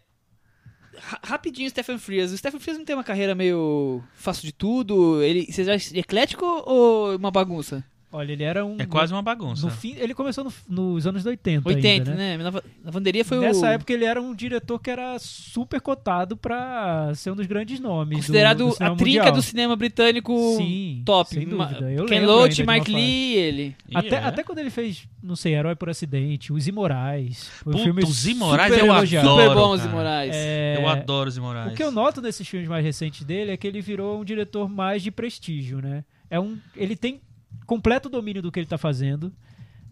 [0.99, 2.33] ra- Rapidinho, Stephen Frears.
[2.33, 5.23] O Stephen Frears não tem uma carreira meio fácil de tudo?
[5.23, 7.85] Ele, você acha eclético ou uma bagunça?
[8.17, 8.77] Olha, ele era um...
[8.79, 9.67] É quase uma bagunça.
[9.67, 12.37] No fim, ele começou no- nos anos 80 80, ainda, né?
[12.37, 12.43] né?
[12.45, 13.69] Lava- Lavanderia foi Nessa o.
[13.71, 18.19] época ele era um diretor que era super cotado pra ser um dos grandes nomes
[18.19, 19.33] do- Considerado do, cinema a trinca mundial.
[19.37, 21.31] do cinema britânico Sim, top.
[21.35, 21.91] sem dúvida.
[21.93, 22.93] Eu Ken Loach, Mike.
[22.93, 23.77] Lee ele.
[23.95, 24.19] Até, é?
[24.25, 27.49] até quando ele fez, não sei, Herói por Acidente, Os Imorais.
[27.63, 29.29] Foi um filme Os Imorais super eu elogiado.
[29.29, 29.43] adoro.
[29.49, 29.91] Super bons cara.
[29.91, 30.33] e Moraes.
[30.35, 31.73] É, Eu adoro os Imorais.
[31.73, 34.69] O que eu noto nesses filmes mais recentes dele é que ele virou um diretor
[34.69, 36.05] mais de prestígio, né?
[36.31, 37.21] É um, ele tem
[37.67, 39.33] completo domínio do que ele tá fazendo,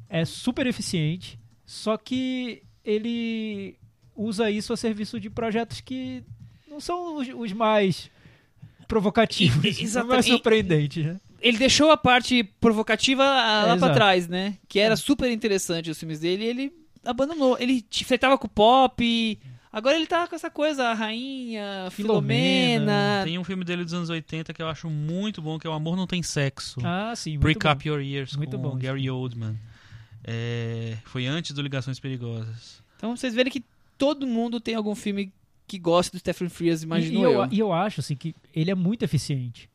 [0.09, 3.77] é super eficiente, só que ele
[4.17, 6.23] usa isso a serviço de projetos que
[6.69, 8.11] não são os, os mais
[8.87, 10.29] provocativos, E- os mais exatamente.
[10.29, 11.21] surpreendentes, né?
[11.41, 13.95] Ele deixou a parte provocativa ah, É, lá pra exato.
[13.95, 14.57] trás, né?
[14.67, 14.97] Que era É.
[14.97, 16.73] super interessante os filmes dele e ele
[17.05, 17.59] abandonou.
[17.61, 19.39] Ele te- flertava com o pop.
[19.75, 22.85] Agora ele tá com essa coisa, a rainha, Filomena.
[22.85, 23.21] Filomena.
[23.25, 25.73] Tem um filme dele dos anos 80 que eu acho muito bom, que é O
[25.73, 26.79] Amor Não Tem Sexo.
[26.85, 27.73] Ah, sim, muito Break bom.
[27.73, 29.59] Up Your Ears Muito com bom Gary Oldman.
[30.23, 32.83] É, foi antes do Ligações Perigosas.
[32.97, 33.65] Então vocês verem que
[33.99, 35.33] todo mundo tem algum filme
[35.67, 37.33] que gosta do Stephen Frears, E, imagino e eu.
[37.33, 39.69] eu, e eu acho assim que ele é muito eficiente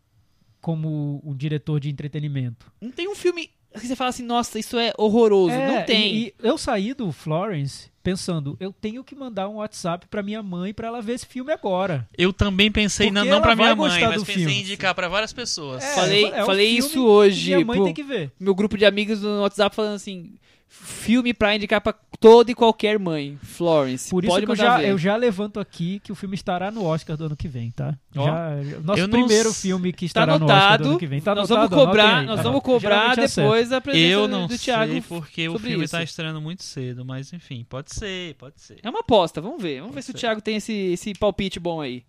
[0.62, 2.72] como um diretor de entretenimento.
[2.80, 5.54] Não tem um filme, você fala assim, nossa, isso é horroroso.
[5.54, 6.16] É, não tem.
[6.16, 10.42] E, e eu saí do Florence pensando, eu tenho que mandar um WhatsApp pra minha
[10.42, 12.08] mãe pra ela ver esse filme agora.
[12.18, 14.54] Eu também pensei, Porque não, não ela pra minha mãe, mas pensei filme.
[14.54, 15.84] em indicar pra várias pessoas.
[15.84, 18.32] É, Falei- é um falei isso hoje, Minha mãe tem que ver.
[18.40, 20.34] Meu grupo de amigos no WhatsApp falando assim,
[20.72, 23.38] filme pra indicar pra toda e qualquer mãe.
[23.42, 24.10] Florence.
[24.10, 24.90] Por isso pode que eu já, ver.
[24.90, 27.98] eu já levanto aqui que o filme estará no Oscar do ano que vem, tá?
[28.16, 28.26] Ó.
[28.26, 28.52] Já,
[28.84, 30.90] nosso Eu primeiro filme que Tá estará no Oscar do anotado.
[30.92, 31.22] ano que vem.
[31.22, 32.44] Tá nós anotado, vamos cobrar, aí, nós tá?
[32.44, 33.42] vamos cobrar Geralmente acerta.
[33.42, 34.92] depois a presença Eu não do Thiago.
[34.92, 35.92] sei porque o filme isso.
[35.92, 38.78] tá estreando muito cedo, mas enfim, pode ser, pode ser.
[38.84, 39.80] É uma aposta, vamos ver.
[39.82, 40.20] Vamos ver se o ser.
[40.20, 42.04] Thiago tem esse, esse palpite bom aí.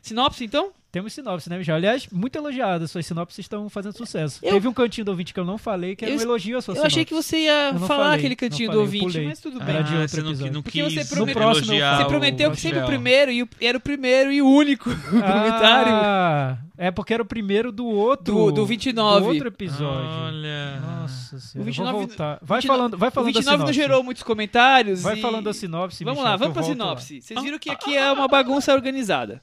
[0.00, 0.70] Sinopse, então?
[0.94, 1.74] Temos sinopse, né, Michel?
[1.74, 2.86] Aliás, muito elogiada.
[2.86, 4.38] Suas sinopses estão fazendo sucesso.
[4.44, 6.56] Eu- Teve um cantinho do ouvinte que eu não falei, que era Eu- um elogio
[6.56, 9.40] à sua Eu achei que você ia falar falei, aquele cantinho falei, do ouvinte, mas
[9.40, 9.74] tudo Ah, bem.
[9.74, 10.52] Era de outro você não, episódio.
[10.54, 13.48] não Porque quis você prometeu- próximo Você o prometeu que sempre o primeiro e o-
[13.60, 18.32] era o primeiro e o único comentário Ah, é porque era o primeiro do outro.
[18.32, 19.20] do, do 29.
[19.20, 20.08] do outro episódio.
[20.08, 20.80] Olha.
[20.80, 21.60] Nossa senhora.
[21.62, 22.38] O 29 Vou voltar.
[22.40, 23.80] Vai 29 falando, vai o falando 29 da não sinopse.
[23.80, 25.02] gerou muitos comentários.
[25.02, 26.84] Vai e- falando a sinopse, Vamos Michel, lá, vamos pra volto lá.
[26.86, 27.20] sinopse.
[27.20, 29.42] Vocês viram que aqui é uma bagunça organizada.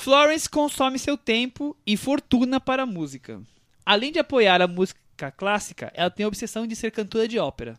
[0.00, 3.38] Florence consome seu tempo e fortuna para a música.
[3.84, 7.78] Além de apoiar a música clássica, ela tem a obsessão de ser cantora de ópera.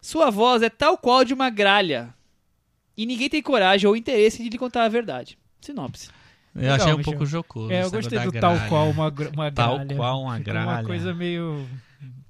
[0.00, 2.14] Sua voz é tal qual de uma gralha.
[2.96, 5.36] E ninguém tem coragem ou interesse de lhe contar a verdade.
[5.60, 6.08] Sinopse.
[6.54, 7.12] Eu Legal, achei um Michel.
[7.12, 7.70] pouco jocoso.
[7.70, 9.96] É, eu gostei do tal qual uma, uma Tal gralha.
[9.96, 10.70] qual uma gralha.
[10.70, 11.68] Uma coisa meio.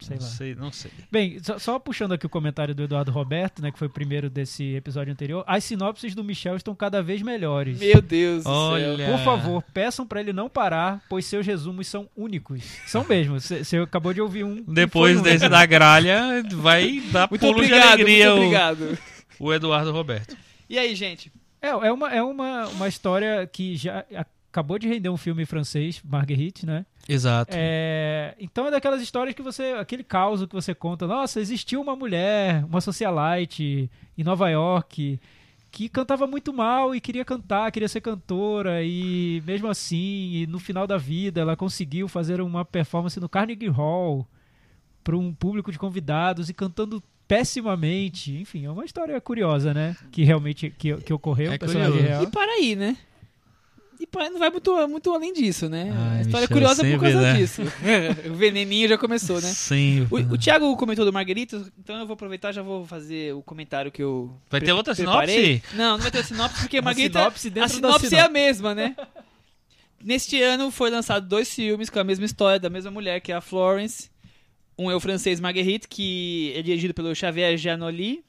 [0.00, 0.30] Sei Não lá.
[0.32, 0.90] sei, não sei.
[1.10, 4.28] Bem, só, só puxando aqui o comentário do Eduardo Roberto, né, que foi o primeiro
[4.28, 7.78] desse episódio anterior, as sinopses do Michel estão cada vez melhores.
[7.78, 8.52] Meu Deus do céu.
[8.52, 9.06] Olha.
[9.10, 12.62] Por favor, peçam pra ele não parar, pois seus resumos são únicos.
[12.86, 13.38] São mesmo.
[13.40, 14.62] Você acabou de ouvir um.
[14.64, 15.22] Depois um.
[15.22, 18.98] desse da gralha, vai dar Muito pulo de obrigado, alegria muito o- obrigado.
[19.38, 20.36] o Eduardo Roberto.
[20.68, 21.30] E aí, gente?
[21.60, 24.04] É, é, uma, é uma, uma história que já
[24.50, 26.84] acabou de render um filme francês, Marguerite, né?
[27.08, 27.52] Exato.
[27.54, 29.74] É, então é daquelas histórias que você.
[29.78, 31.06] aquele caos que você conta.
[31.06, 35.20] Nossa, existiu uma mulher, uma socialite em Nova York
[35.72, 39.96] que cantava muito mal e queria cantar, queria ser cantora e mesmo assim,
[40.34, 44.28] e no final da vida, ela conseguiu fazer uma performance no Carnegie Hall
[45.02, 48.36] para um público de convidados e cantando pessimamente.
[48.38, 49.96] Enfim, é uma história curiosa, né?
[50.10, 52.08] Que realmente que, que ocorreu, É um personagem curioso.
[52.10, 52.22] real.
[52.24, 52.96] E para aí, né?
[54.02, 55.92] E não vai muito, muito além disso, né?
[55.94, 57.34] Ai, a história é curiosa por causa né?
[57.34, 57.62] disso.
[58.28, 59.48] o veneninho já começou, né?
[59.48, 60.08] Sim.
[60.10, 63.42] O, o Thiago comentou do Marguerito, então eu vou aproveitar e já vou fazer o
[63.42, 64.30] comentário que eu.
[64.50, 65.60] Vai ter outra preparei.
[65.60, 65.76] sinopse?
[65.76, 67.20] Não, não vai ter sinopse, porque Uma Marguerita.
[67.20, 68.26] sinopse dentro a sinopse é sinopse.
[68.26, 68.96] a mesma, né?
[70.02, 73.36] Neste ano foi lançado dois filmes com a mesma história da mesma mulher, que é
[73.36, 74.10] a Florence.
[74.76, 78.24] Um é o francês Marguerite, que é dirigido pelo Xavier Giannoli,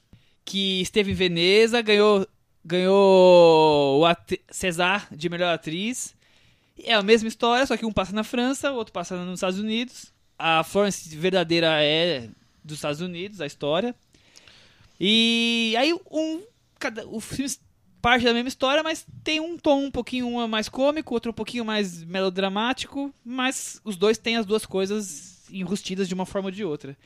[0.46, 2.28] que esteve em Veneza, ganhou,
[2.64, 6.16] ganhou o at- César de melhor atriz.
[6.78, 9.60] É a mesma história, só que um passa na França, o outro passa nos Estados
[9.60, 10.12] Unidos.
[10.38, 12.30] A Florence verdadeira é
[12.64, 13.96] dos Estados Unidos, a história.
[15.00, 16.42] E aí um
[16.80, 17.50] cada o filme
[18.02, 21.64] parte da mesma história, mas tem um tom um pouquinho mais cômico, outro um pouquinho
[21.64, 26.64] mais melodramático, mas os dois têm as duas coisas enrustidas de uma forma ou de
[26.64, 26.98] outra.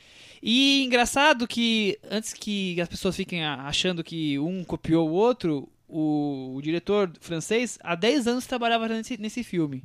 [0.42, 6.56] E engraçado que antes que as pessoas fiquem achando que um copiou o outro, o,
[6.56, 9.84] o diretor francês há 10 anos trabalhava nesse, nesse filme.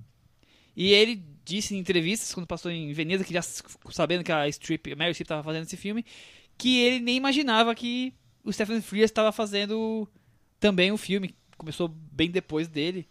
[0.77, 4.93] E ele disse em entrevistas, quando passou em Veneza, que já sabendo que a Strip,
[4.93, 6.05] a Meryl Streep estava fazendo esse filme,
[6.57, 10.09] que ele nem imaginava que o Stephen Frears estava fazendo
[10.59, 11.35] também o filme.
[11.57, 13.07] Começou bem depois dele.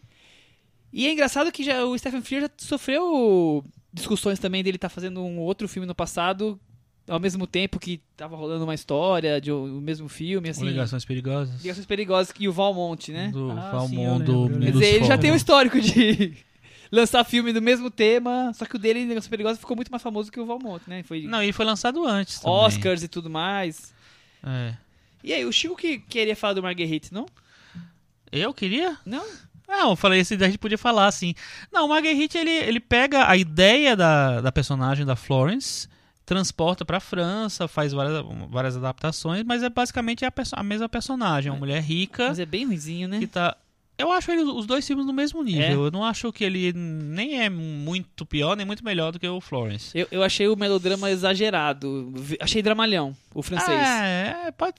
[0.92, 3.64] E é engraçado que já o Stephen Frears já sofreu
[3.94, 6.60] discussões também dele estar fazendo um outro filme no passado,
[7.08, 10.66] ao mesmo tempo que estava rolando uma história de o, o mesmo filme, assim.
[10.66, 11.62] Ligações perigosas.
[11.62, 13.30] Ligações Perigosas e o Valmont, né?
[13.30, 15.80] Do Ah, Valmont, sim, eu lembro, do Quer dizer, ele já tem um o histórico
[15.82, 16.34] de
[16.92, 20.32] lançar filme do mesmo tema, só que o dele, Ligações Perigosas, ficou muito mais famoso
[20.32, 21.04] que o Valmont, né?
[21.04, 22.56] Foi Não, ele foi lançado antes também.
[22.58, 23.94] Oscars e tudo mais.
[24.44, 24.76] É.
[25.24, 27.26] E aí, o Chico que queria falar do Marguerite, não?
[28.32, 28.98] Eu queria?
[29.06, 29.26] Não?
[29.72, 31.34] Não, eu falei isso, a gente podia falar assim.
[31.72, 35.88] Não, o Marguerite, ele, ele pega a ideia da, da personagem da Florence,
[36.26, 41.52] transporta pra França, faz várias, várias adaptações, mas é basicamente a, perso- a mesma personagem,
[41.52, 43.20] uma mulher rica Mas é bem ruizinho, né?
[43.20, 43.56] que tá...
[43.98, 45.86] Eu acho ele, os dois filmes no mesmo nível.
[45.86, 49.40] Eu não acho que ele nem é muito pior, nem muito melhor do que o
[49.40, 49.96] Florence.
[49.96, 52.12] Eu, eu achei o melodrama exagerado.
[52.16, 53.80] Vi- Achei dramalhão, o francês.
[53.80, 54.76] É, é, pode,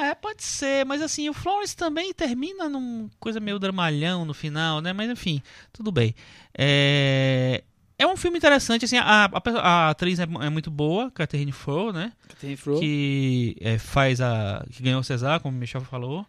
[0.00, 4.80] é, pode ser, mas assim, o Florence também termina num coisa meio dramalhão no final,
[4.80, 4.92] né?
[4.92, 5.42] Mas enfim,
[5.72, 6.14] tudo bem.
[6.56, 7.62] É,
[7.98, 11.92] é um filme interessante, assim, a, a, a atriz é, é muito boa, Catherine Fro,
[11.92, 12.12] né?
[12.40, 12.78] Tem Fro.
[12.78, 14.64] Que é, faz a.
[14.70, 16.24] que ganhou o César, como o Michel falou.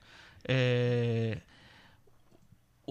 [0.48, 1.38] É,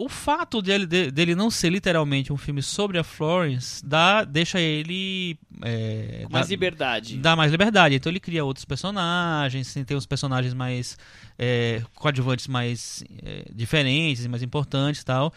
[0.05, 4.61] o fato dele, de- dele não ser literalmente um filme sobre a Florence dá, deixa
[4.61, 5.38] ele.
[5.62, 7.16] É, mais dá- liberdade.
[7.18, 7.94] dá mais liberdade.
[7.96, 10.96] Então ele cria outros personagens, tem os personagens mais
[11.38, 15.32] é, coadjuvantes mais é, diferentes e mais importantes e tal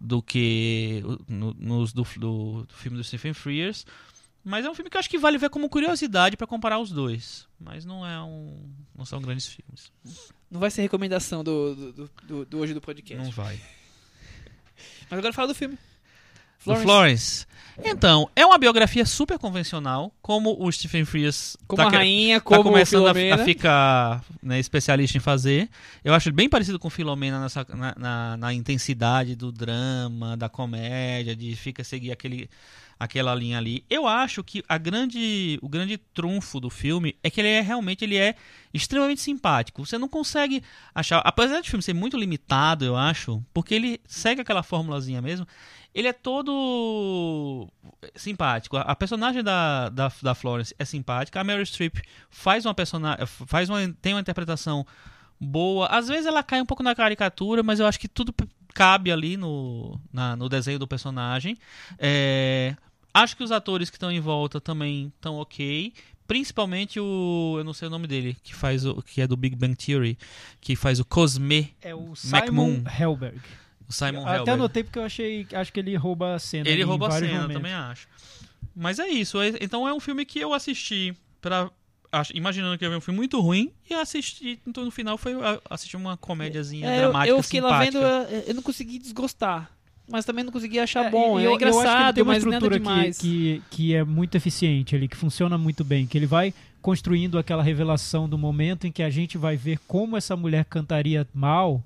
[0.00, 3.86] do que no- nos do, do- do filme do Stephen Frears.
[4.44, 6.90] Mas é um filme que eu acho que vale ver como curiosidade pra comparar os
[6.92, 7.48] dois.
[7.58, 8.56] Mas não é um,
[8.96, 9.90] não são grandes filmes.
[10.48, 13.24] Não vai ser recomendação do, do- do- do hoje do podcast.
[13.24, 13.58] Não vai.
[15.10, 15.76] Mas agora fala do filme.
[16.64, 17.46] Do Florence.
[17.84, 22.44] Então, é uma biografia super convencional, como o Stephen Frears Como tá a rainha, tá
[22.44, 25.68] como começando a, a ficar né, especialista em fazer.
[26.02, 31.36] Eu acho bem parecido com Filomena nessa, na, na- na intensidade do drama, da comédia,
[31.36, 32.48] de fica seguir aquele,
[32.98, 33.84] aquela linha ali.
[33.90, 38.04] Eu acho que a grande, o grande trunfo do filme é que ele é realmente
[38.04, 38.34] ele é
[38.72, 39.84] extremamente simpático.
[39.84, 40.62] Você não consegue
[40.94, 45.46] achar, apesar do filme ser muito limitado, eu acho, porque ele segue aquela formulazinha mesmo.
[45.94, 47.68] Ele é todo
[48.14, 48.76] simpático.
[48.76, 51.40] A- personagem da, da, da Florence é simpática.
[51.40, 51.96] A Meryl Streep
[52.28, 54.86] faz uma personagem, faz uma, tem uma interpretação
[55.40, 55.86] boa.
[55.88, 58.34] Às vezes ela cai um pouco na caricatura, mas eu acho que tudo
[58.74, 61.56] cabe ali no, na- no desenho do personagem.
[61.98, 62.76] É,
[63.22, 65.92] acho que os atores que estão em volta também estão ok.
[66.26, 67.54] Principalmente o.
[67.58, 69.00] Eu não sei o nome dele, que faz o.
[69.02, 70.18] que é do Big Bang Theory,
[70.60, 72.76] que faz o Cosme, É o McMoon.
[72.76, 73.40] Simon Helberg.
[73.88, 74.50] o Simon Até Helberg.
[74.50, 76.68] anotei porque eu achei, acho que ele rouba a cena.
[76.68, 77.54] Ele rouba a cena, momentos.
[77.54, 78.08] também acho.
[78.74, 79.40] Mas é isso.
[79.40, 81.70] é- Então é um filme que eu assisti pra.
[82.10, 84.60] ach- Imaginando que ia ver um filme muito ruim e assisti.
[84.66, 85.32] Então no final foi
[85.70, 87.36] assistir uma comédiazinha É, eu, dramática.
[87.36, 88.34] eu fiquei lá vendo, simpática.
[88.34, 89.70] eu, eu não consegui desgostar.
[90.08, 91.38] Mas também não consegui achar É, bom.
[91.40, 93.18] e é eu, eu acho que ele engraçado, tem uma mas nada estrutura demais.
[93.18, 97.38] que, que, que é muito eficiente ali, que funciona muito bem, que ele vai construindo
[97.38, 101.82] aquela revelação do momento em que a gente vai ver como essa mulher cantaria mal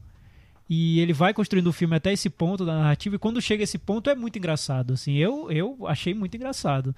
[0.69, 3.79] e ele vai construindo o filme até esse ponto da narrativa e quando chega esse
[3.79, 6.95] ponto é muito engraçado, assim, eu, eu achei muito engraçado.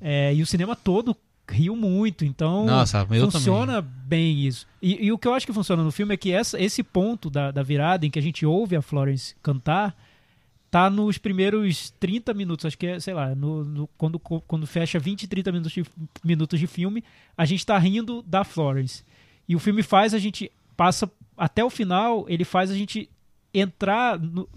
[0.00, 1.14] É, e o cinema todo
[1.48, 4.66] riu muito, então Nossa, eu funciona bem isso.
[4.80, 7.28] E, e o que eu acho que funciona no filme é que essa, esse ponto
[7.28, 9.94] da, da virada em que a gente ouve a Florence cantar
[10.72, 14.98] tá nos primeiros 30 minutos, acho que é, sei lá, no, no- quando, quando fecha
[14.98, 15.84] 20, 30 minutos de,
[16.24, 17.04] minutos de filme,
[17.36, 19.04] a gente tá rindo da Florence.
[19.46, 23.10] E o filme faz a gente, passa até o final, ele faz a gente
[23.52, 24.48] entrar, no-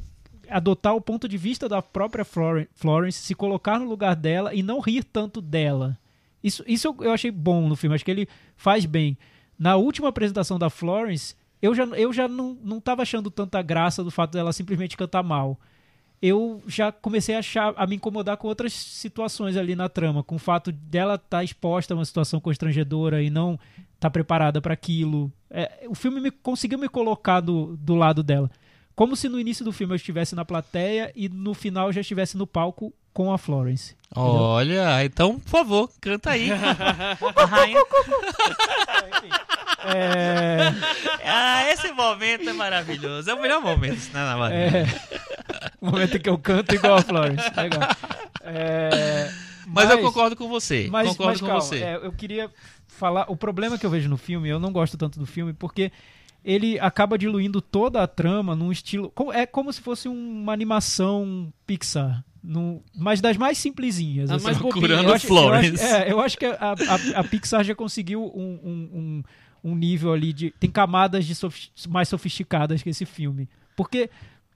[0.49, 4.63] adotar o ponto de vista da própria Floren- Florence, se colocar no lugar dela e
[4.63, 5.97] não rir tanto dela.
[6.41, 9.17] Isso, isso eu, achei bom no filme, acho que ele faz bem.
[9.59, 14.11] Na última apresentação da Florence, eu já, eu já não, não achando tanta graça do
[14.11, 15.59] fato dela simplesmente cantar mal.
[16.21, 20.35] Eu já comecei a achar, a me incomodar com outras situações ali na trama, com
[20.35, 23.59] o fato dela estar exposta a uma situação constrangedora e não
[23.95, 25.31] estar preparada para aquilo.
[25.49, 28.49] É, o filme me, conseguiu me colocar do, do lado dela.
[28.95, 32.01] Como se no início do filme eu estivesse na plateia e no final eu já
[32.01, 33.95] estivesse no palco com a Florence.
[34.15, 36.49] Olha, então, por favor, canta aí.
[36.51, 37.79] a rainha.
[39.87, 40.73] É,
[41.23, 43.29] Ah, esse momento é maravilhoso.
[43.29, 44.85] É o melhor momento, né, na é,
[45.79, 47.51] o momento em que eu canto igual a Florence.
[47.55, 47.81] Legal.
[48.41, 49.31] É,
[49.67, 50.87] Mas, eu concordo com você.
[50.89, 51.83] Mas, concordo mas com calma, você.
[51.83, 52.49] é, eu queria
[52.87, 53.25] falar.
[53.29, 55.91] O problema que eu vejo no filme, eu não gosto tanto do filme, porque
[56.45, 59.11] ele acaba diluindo toda a trama num estilo.
[59.33, 62.23] É como se fosse uma animação Pixar.
[62.43, 64.29] No, mas das mais simplesinhas.
[64.29, 64.43] A assim.
[64.45, 64.57] mais.
[64.59, 65.83] Procurando eu acho, Florence.
[65.83, 69.23] Eu acho, é, eu acho que a, a- a Pixar já conseguiu um, um, um-
[69.71, 70.51] um nível ali de.
[70.51, 73.49] Tem camadas de sofis- mais sofisticadas que esse filme.
[73.75, 74.11] Porque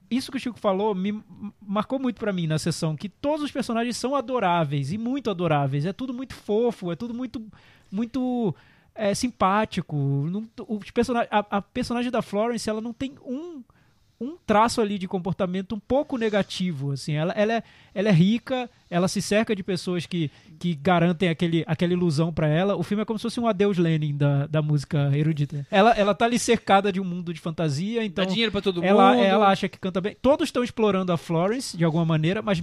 [0.08, 1.20] isso que o Chico falou me
[1.60, 5.84] marcou muito pra mim na sessão, que todos os personagens são adoráveis e muito adoráveis.
[5.84, 7.44] É tudo muito fofo, é tudo muito
[7.90, 8.54] muito
[8.94, 9.96] é, simpático.
[9.96, 13.62] Não- os personagens, a, a personagem da Florence, ela não tem um
[14.20, 17.62] um traço ali de comportamento um pouco negativo, assim, ela, ela, é,
[17.94, 22.46] ela é rica, ela se cerca de pessoas que, que garantem aquele, aquela ilusão pra
[22.46, 22.76] ela.
[22.76, 25.66] O filme é como se fosse um adeus Lenin da, da música erudita.
[25.70, 28.84] Ela, ela tá ali cercada de um mundo de fantasia, então Dá dinheiro pra todo
[28.84, 29.24] ela, mundo.
[29.24, 30.14] ela acha que canta bem.
[30.20, 32.60] Todos estão explorando a Florence de alguma maneira, mas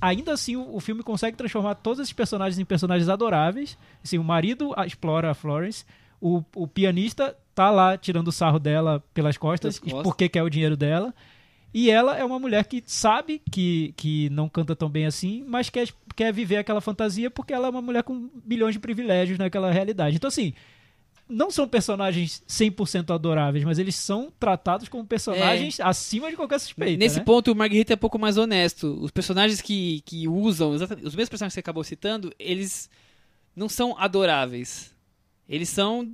[0.00, 3.76] ainda assim o, o filme consegue transformar todos esses personagens em personagens adoráveis.
[4.02, 5.84] Assim, o marido a- explora a Florence,
[6.20, 10.02] o, o pianista tá lá tirando o sarro dela pelas costas, costas.
[10.02, 11.14] porque quer o dinheiro dela.
[11.72, 15.70] E ela é uma mulher que sabe que, que não canta tão bem assim, mas
[15.70, 19.70] quer, quer viver aquela fantasia porque ela é uma mulher com milhões de privilégios naquela
[19.70, 20.16] realidade.
[20.16, 20.52] Então, assim,
[21.30, 26.98] não são personagens 100% adoráveis, mas eles são tratados como personagens acima de qualquer suspeita.
[26.98, 27.24] Nesse né?
[27.24, 28.98] ponto, o Marguerite é um pouco mais honesto.
[29.00, 32.90] Os personagens que, que usam, os mesmos personagens que você acabou citando, eles
[33.54, 34.94] não são adoráveis.
[35.48, 36.12] Eles são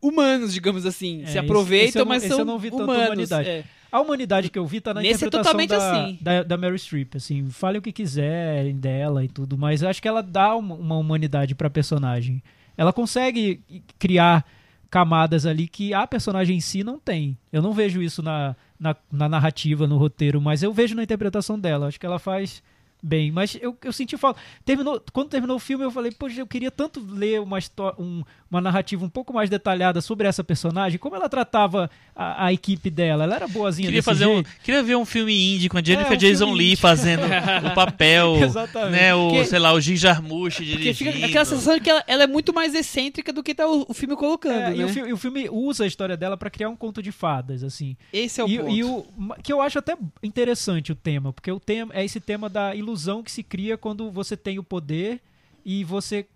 [0.00, 1.22] humanos, digamos assim.
[1.22, 3.06] É, se aproveitam, não- mas esse eu são não vi tanta humanos.
[3.06, 3.48] humanidade.
[3.48, 3.64] é.
[3.90, 6.18] A humanidade que eu vi tá na Nesse é interpretação totalmente da, assim.
[6.20, 10.02] da, da Meryl Streep, assim, fale o que quiserem dela e tudo, mas eu acho
[10.02, 12.42] que ela dá uma, uma humanidade pra personagem.
[12.76, 13.62] Ela consegue
[13.98, 14.44] criar
[14.90, 17.36] camadas ali que a personagem em si não tem.
[17.52, 21.58] Eu não vejo isso na, na, na narrativa, no roteiro, mas eu vejo na interpretação
[21.58, 21.88] dela.
[21.88, 22.62] Acho que ela faz
[23.02, 23.30] bem.
[23.30, 24.40] Mas eu, eu senti falta.
[24.64, 27.58] Terminou, quando terminou o filme, eu falei, poxa, eu queria tanto ler uma,
[27.98, 32.52] um- uma narrativa um pouco mais detalhada sobre essa personagem, como ela tratava a, a
[32.52, 33.24] equipe dela.
[33.24, 34.50] Ela era boazinha Queria desse fazer um, jeito?
[34.62, 36.76] queria ver um filme indie com a Jennifer É, um Jason filme Lee indie.
[36.76, 38.92] fazendo o papel, Exatamente.
[38.92, 41.12] né, o, Porque- sei lá, o Jim Jarmusch Porque dirigindo.
[41.12, 43.84] fica aquela sensação de que ela, ela é muito mais excêntrica do que tá o,
[43.88, 44.76] o filme colocando, É, né?
[44.76, 47.10] e, o fi- e o filme usa a história dela pra criar um conto de
[47.12, 47.96] fadas, assim.
[48.12, 48.70] Esse é o e, ponto.
[48.70, 49.04] e o
[49.42, 52.85] que eu acho até interessante o tema, porque o tema é esse tema da ilusão
[53.24, 55.20] que se cria quando você tem o poder
[55.64, 56.26] e você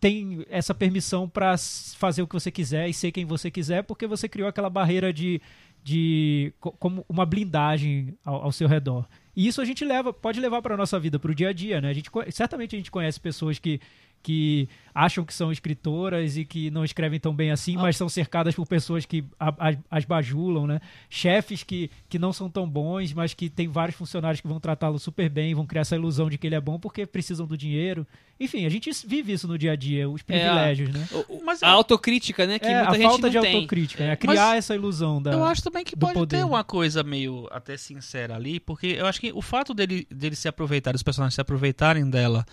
[0.00, 3.82] tem essa permissão pra s- fazer o que você quiser e ser quem você quiser,
[3.82, 5.40] porque você criou aquela barreira de,
[5.82, 9.06] de co- como uma blindagem ao, ao seu redor.
[9.34, 11.80] E isso a gente leva, pode levar para nossa vida, para o dia a dia,
[11.80, 11.88] né?
[11.88, 13.80] A gente, certamente a gente conhece pessoas que
[14.24, 18.54] que acham que são escritoras e que não escrevem tão bem assim, mas são cercadas
[18.54, 20.80] por pessoas que a- a- as bajulam, né?
[21.10, 24.98] Chefes que, que não são tão bons, mas que tem vários funcionários que vão tratá-lo
[24.98, 28.06] super bem, vão criar essa ilusão de que ele é bom porque precisam do dinheiro.
[28.40, 31.06] Enfim, a gente vive isso no dia a dia, os É, privilégios, né?
[31.12, 32.58] O- o- Mas a autocrítica, né?
[32.58, 33.54] Que É, muita a gente falta não de tem.
[33.56, 34.16] autocrítica, é, É.
[34.16, 35.32] criar Mas essa ilusão da.
[35.32, 36.38] Eu acho também que pode poder.
[36.38, 40.34] ter uma coisa meio até sincera ali, porque eu acho que o fato dele, dele
[40.34, 42.44] se aproveitar, os personagens se aproveitarem dela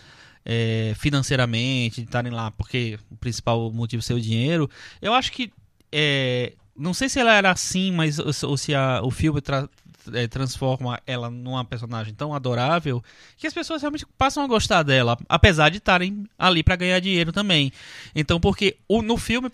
[0.45, 4.69] é, financeiramente, de estarem lá porque o principal motivo é o dinheiro,
[5.01, 5.51] eu acho que.
[5.91, 9.69] é, não sei se ela era assim, mas ou, se a- o filme tra-
[10.13, 13.03] é, transforma ela numa personagem tão adorável
[13.37, 17.31] que as pessoas realmente passam a gostar dela, apesar de estarem ali para ganhar dinheiro
[17.31, 17.71] também.
[18.15, 19.49] Então, porque o- no filme,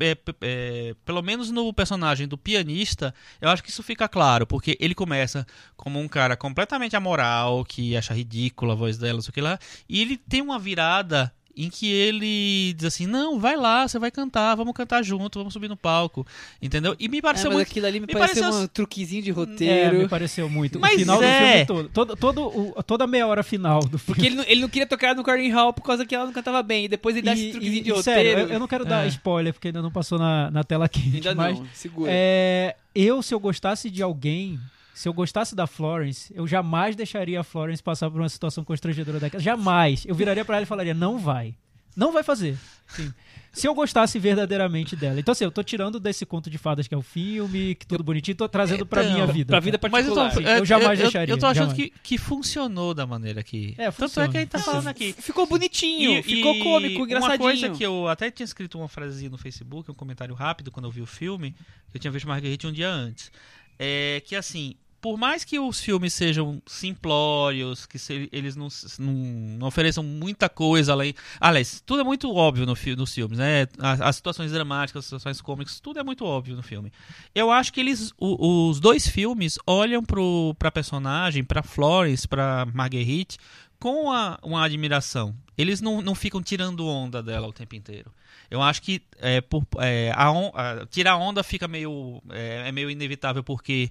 [0.00, 4.76] é, é, pelo menos no personagem do pianista, eu acho que isso fica claro, porque
[4.80, 5.46] ele começa
[5.76, 9.58] como um cara completamente amoral, que acha ridícula a voz dela, sei o que lá,
[9.88, 14.10] e ele tem uma virada em que ele diz assim, não, vai lá, você vai
[14.10, 16.26] cantar, vamos cantar junto, vamos subir no palco,
[16.60, 16.96] entendeu?
[16.98, 17.68] E me É, pareceu mas muito...
[17.70, 19.98] aquilo ali me, me pareceu pareceu- um truquezinho de É, roteiro.
[19.98, 20.80] me pareceu muito.
[20.80, 21.26] Mas o final é.
[21.26, 21.88] do filme todo.
[21.90, 22.42] todo, todo
[22.78, 24.04] o- toda a meia hora final do filme.
[24.06, 26.32] Porque ele não, ele não queria tocar no Carnegie Hall por causa que ela não
[26.32, 26.86] cantava bem.
[26.86, 28.20] E depois ele dá esse truquezinho de e, roteiro.
[28.20, 29.08] sério, eu, eu não quero dar É.
[29.08, 31.16] spoiler, porque ainda não passou na, na tela quente.
[31.16, 32.10] Ainda mas não, segura.
[32.12, 34.58] é, eu, se eu gostasse de alguém,
[34.94, 39.18] se eu gostasse da Florence, eu jamais deixaria a Florence passar por uma situação constrangedora
[39.20, 39.42] daquela.
[39.42, 40.04] Jamais.
[40.06, 41.54] Eu viraria pra ela e falaria, não vai.
[41.94, 42.56] Não vai fazer.
[42.88, 43.12] Sim.
[43.52, 45.20] Se eu gostasse verdadeiramente dela.
[45.20, 48.02] Então, assim, eu tô tirando desse conto de fadas que é o filme, que tudo
[48.02, 49.48] bonitinho, tô trazendo pra Então, minha vida.
[49.52, 50.52] pra vida Mas eu, tô, particular.
[50.54, 51.90] Sim, eu jamais eu, deixaria, Eu tô achando jamais.
[51.90, 53.74] que, que funcionou da maneira que...
[53.76, 54.78] É, Tanto é que a gente tá funciona.
[54.80, 55.12] falando aqui.
[55.18, 57.30] Ficou bonitinho, E- ficou e cômico, engraçadinho.
[57.32, 60.86] Uma coisa que eu até tinha escrito uma frasezinha no Facebook, um comentário rápido quando
[60.86, 61.54] eu vi o filme,
[61.90, 63.30] que eu tinha visto Marguerite um dia antes.
[63.78, 68.68] É que assim, por mais que os filmes sejam simplórios, que se- eles não,
[68.98, 69.12] não,
[69.58, 71.12] não ofereçam muita coisa além.
[71.40, 73.66] Aliás, tudo é muito óbvio no nos filmes, né?
[73.78, 76.90] As, as situações dramáticas, as situações cômicas, tudo é muito óbvio no filme.
[77.34, 82.66] Eu acho que eles, o- os dois filmes olham pro, pra personagem, pra Florence, pra
[82.72, 83.36] Marguerite,
[83.78, 85.34] com a- uma admiração.
[85.58, 88.10] Eles não, não ficam tirando onda dela o tempo inteiro.
[88.50, 92.72] Eu acho que é, por, é, a on- a- tirar onda fica meio é, é
[92.72, 93.90] meio inevitável porque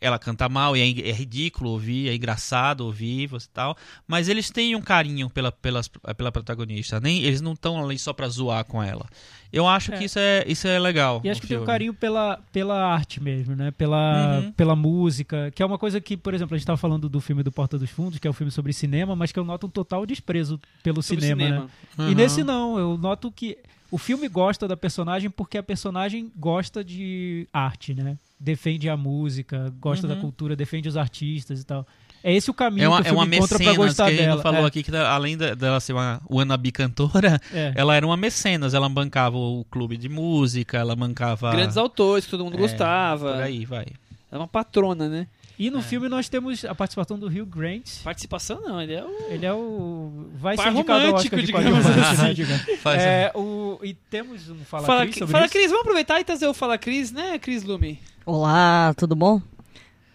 [0.00, 3.76] ela canta mal e é, é ridículo ouvir, é engraçado ouvir você e tal,
[4.06, 8.12] mas eles têm um carinho pela, pelas, pela protagonista, nem eles não estão ali só
[8.12, 9.06] pra zoar com ela.
[9.52, 9.98] Eu acho É.
[9.98, 11.20] que isso é, isso é legal.
[11.22, 11.66] E acho que tem um filme.
[11.72, 13.70] carinho pela, pela arte mesmo, né?
[13.70, 14.52] Pela, Uhum.
[14.52, 17.42] pela música, que é uma coisa que, por exemplo, a gente tava falando do filme
[17.42, 19.70] do Porta dos Fundos, que é um filme sobre cinema, mas que eu noto um
[19.70, 21.64] total desprezo pelo Sobre cinema, cinema.
[21.64, 21.70] né?
[22.04, 22.10] Uhum.
[22.10, 23.56] E nesse não, eu noto que
[23.92, 28.18] o filme gosta da personagem porque a personagem gosta de arte, né?
[28.44, 30.14] Defende a música, gosta Uhum.
[30.14, 31.86] da cultura, defende os artistas e tal.
[32.22, 34.04] É esse o caminho É uma, que o é uma filme encontra pra que gostar
[34.06, 34.42] a gente dela.
[34.42, 37.72] falou é, aqui que tá- além dela ser uma wannabe cantora, é.
[37.74, 42.30] ela era uma mecenas, ela bancava o clube de música, ela bancava Grandes autores que
[42.30, 43.32] todo mundo É, gostava.
[43.34, 43.86] por aí, vai.
[44.30, 45.26] É uma patrona, né?
[45.58, 45.70] E É.
[45.70, 48.02] no filme nós temos a participação do Hugh Grant.
[48.02, 49.26] Participação não, ele é o.
[49.30, 50.26] Ele é o.
[50.34, 52.42] Vai ser indicado ao romântico, Oscar de digamos assim.
[52.42, 52.58] né.
[52.82, 55.52] Faz É, o, e temos um Fala, Fala, Cris sobre Fala isso.
[55.52, 58.00] Cris, vamos aproveitar e trazer o Fala Cris, né, Cris Lume?
[58.26, 59.38] Olá, tudo bom?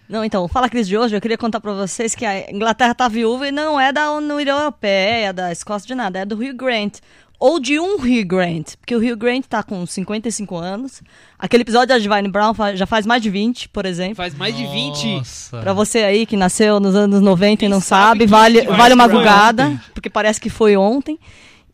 [0.10, 3.07] Não, então, Fala Cris de hoje, eu queria contar pra vocês que a Inglaterra tá
[3.07, 6.98] viúva e não é da União Europeia, da Escócia de nada, é do Hugh Grant.
[7.40, 11.03] Ou de um Hugh Grant, porque o Hugh Grant tá com 55 anos.
[11.38, 14.15] Aquele episódio da Divine Brown já faz mais de 20, por exemplo.
[14.15, 15.18] Faz mais de 20.
[15.18, 15.60] Nossa.
[15.60, 19.07] Pra você aí que nasceu nos anos 90 e não sabe sabe, vale, vale uma
[19.07, 21.19] Brown gulgada, porque parece que foi ontem.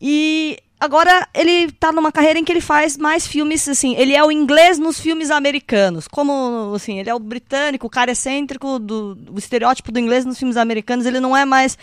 [0.00, 4.24] E agora ele tá numa carreira em que ele faz mais filmes, assim, ele é
[4.24, 6.06] o inglês nos filmes americanos.
[6.08, 10.38] Como, assim, ele é o britânico, o cara excêntrico, do, do estereótipo do inglês nos
[10.38, 11.06] filmes americanos.
[11.06, 11.76] Ele não é mais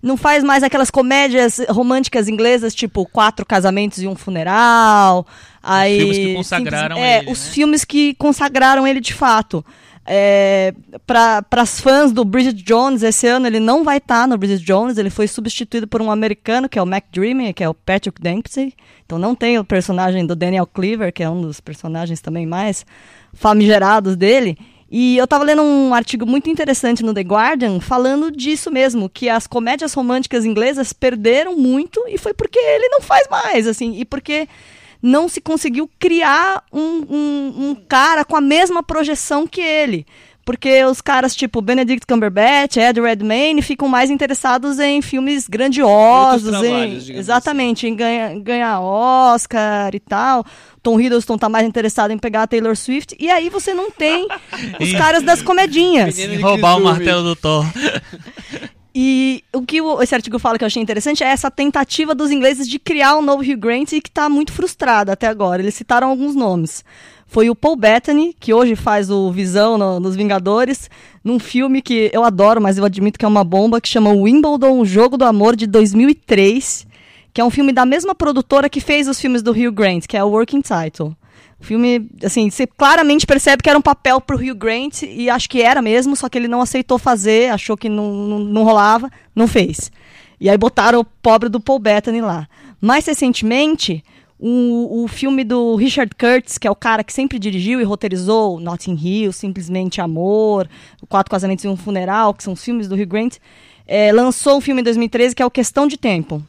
[0.00, 5.26] não faz mais aquelas comédias românticas inglesas, tipo Quatro Casamentos e um Funeral.
[5.62, 7.50] Aí, filmes que consagraram simples- é, ele, os né?
[7.52, 9.64] filmes que consagraram ele de fato.
[10.10, 10.72] É,
[11.06, 14.96] para as fãs do Bridget Jones, esse ano ele não vai estar no Bridget Jones,
[14.96, 18.18] ele foi substituído por um americano, que é o Mac Dreamy, que é o Patrick
[18.18, 18.72] Dempsey.
[19.04, 22.86] Então não tem o personagem do Daniel Cleaver, que é um dos personagens também mais
[23.34, 24.56] famigerados dele.
[24.90, 29.28] E eu tava lendo um artigo muito interessante no The Guardian falando disso mesmo, que
[29.28, 34.06] as comédias românticas inglesas perderam muito e foi porque ele não faz mais, assim, e
[34.06, 34.48] porque
[35.02, 40.06] não se conseguiu criar um, um, um cara com a mesma projeção que ele.
[40.48, 47.18] Porque os caras tipo Benedict Cumberbatch, Ed Redmayne ficam mais interessados em filmes grandiosos, em,
[47.18, 50.46] exatamente, em ganhar, ganhar Oscar e tal.
[50.82, 53.14] Tom Hiddleston tá mais interessado em pegar a Taylor Swift.
[53.20, 54.26] E aí você não tem
[54.80, 56.16] os caras das comedinhas.
[56.18, 57.66] E roubar o martelo do Thor.
[59.00, 62.68] E o que esse artigo fala que eu achei interessante é essa tentativa dos ingleses
[62.68, 65.62] de criar um novo Hugh Grant e que está muito frustrada até agora.
[65.62, 66.84] Eles citaram alguns nomes.
[67.24, 70.90] Foi o Paul Bettany, que hoje faz o Visão no- nos Vingadores,
[71.22, 74.80] num filme que eu adoro, mas eu admito que é uma bomba, que chama Wimbledon,
[74.80, 76.84] o Jogo do Amor, de 2003,
[77.32, 80.16] que é um filme da mesma produtora que fez os filmes do Hugh Grant, que
[80.16, 81.14] é o Working Title.
[81.60, 85.48] O filme, assim, você claramente percebe que era um papel pro Hugh Grant, e acho
[85.48, 89.10] que era mesmo, só que ele não aceitou fazer, achou que não, não, não rolava,
[89.34, 89.90] não fez.
[90.40, 92.48] E aí botaram o pobre do Paul Bettany lá.
[92.80, 94.04] Mais recentemente,
[94.38, 98.60] o, o filme do Richard Curtis, que é o cara que sempre dirigiu e roteirizou
[98.60, 100.68] Notting Hill, Simplesmente Amor,
[101.08, 103.36] Quatro Casamentos e um Funeral, que são os filmes do Hugh Grant,
[103.86, 106.40] eh, lançou um filme em 2013 que é o Questão de Tempo.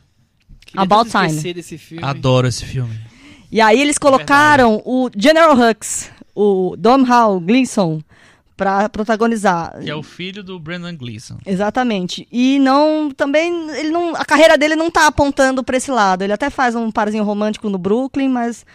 [0.67, 1.53] Queria About Time.
[1.53, 2.03] desse filme.
[2.03, 3.08] Adoro esse filme.
[3.51, 8.01] E aí eles colocaram o General Hux, o Domhnall Gleeson,
[8.55, 9.79] pra protagonizar.
[9.81, 11.37] Que é o filho do Brendan Gleeson.
[11.45, 12.27] Exatamente.
[12.31, 16.23] E não também ele não a carreira dele não tá apontando pra esse lado.
[16.23, 18.65] Ele até faz um parzinho romântico no Brooklyn, mas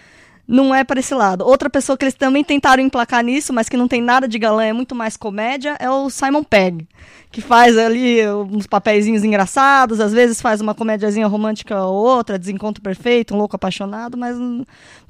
[0.46, 1.44] não é pra esse lado.
[1.44, 4.64] Outra pessoa que eles também tentaram emplacar nisso, mas que não tem nada de galã,
[4.64, 6.86] é muito mais comédia, é o Simon Pegg,
[7.32, 12.82] que faz ali uns papeizinhos engraçados, às vezes faz uma comédiazinha romântica ou outra, Desencontro
[12.82, 14.36] Perfeito, Um Louco Apaixonado, mas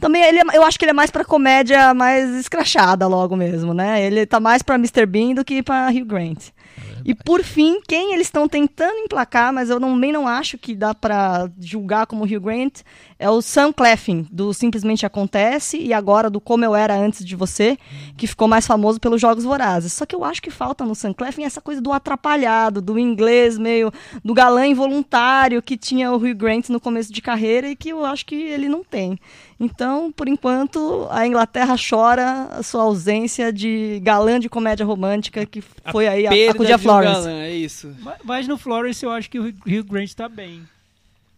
[0.00, 3.74] também ele é- eu acho que ele é mais pra comédia mais escrachada logo mesmo,
[3.74, 4.04] né?
[4.04, 5.04] Ele tá mais pra Mr.
[5.06, 6.50] Bean do que pra Hugh Grant.
[7.04, 10.94] E por fim, quem eles estão tentando emplacar, mas eu também não acho que dá
[10.94, 12.80] pra julgar como Hugh Grant,
[13.24, 17.34] é o Sam Cleffin, do Simplesmente Acontece, e agora do Como Eu Era Antes de
[17.34, 17.78] Você,
[18.18, 19.94] que ficou mais famoso pelos Jogos Vorazes.
[19.94, 23.56] Só que eu acho que falta no Sam Cleffin essa coisa do atrapalhado, do inglês
[23.56, 23.90] meio,
[24.22, 28.04] do galã involuntário que tinha o Hugh Grant no começo de carreira e que eu
[28.04, 29.18] acho que ele não tem.
[29.58, 35.62] Então, por enquanto, a Inglaterra chora a sua ausência de galã de comédia romântica que
[35.90, 37.12] foi aí a, a de um Florence.
[37.24, 37.94] galã, é isso.
[38.00, 40.62] Ma- Mas no Florence eu acho que o Hugh Grant tá bem.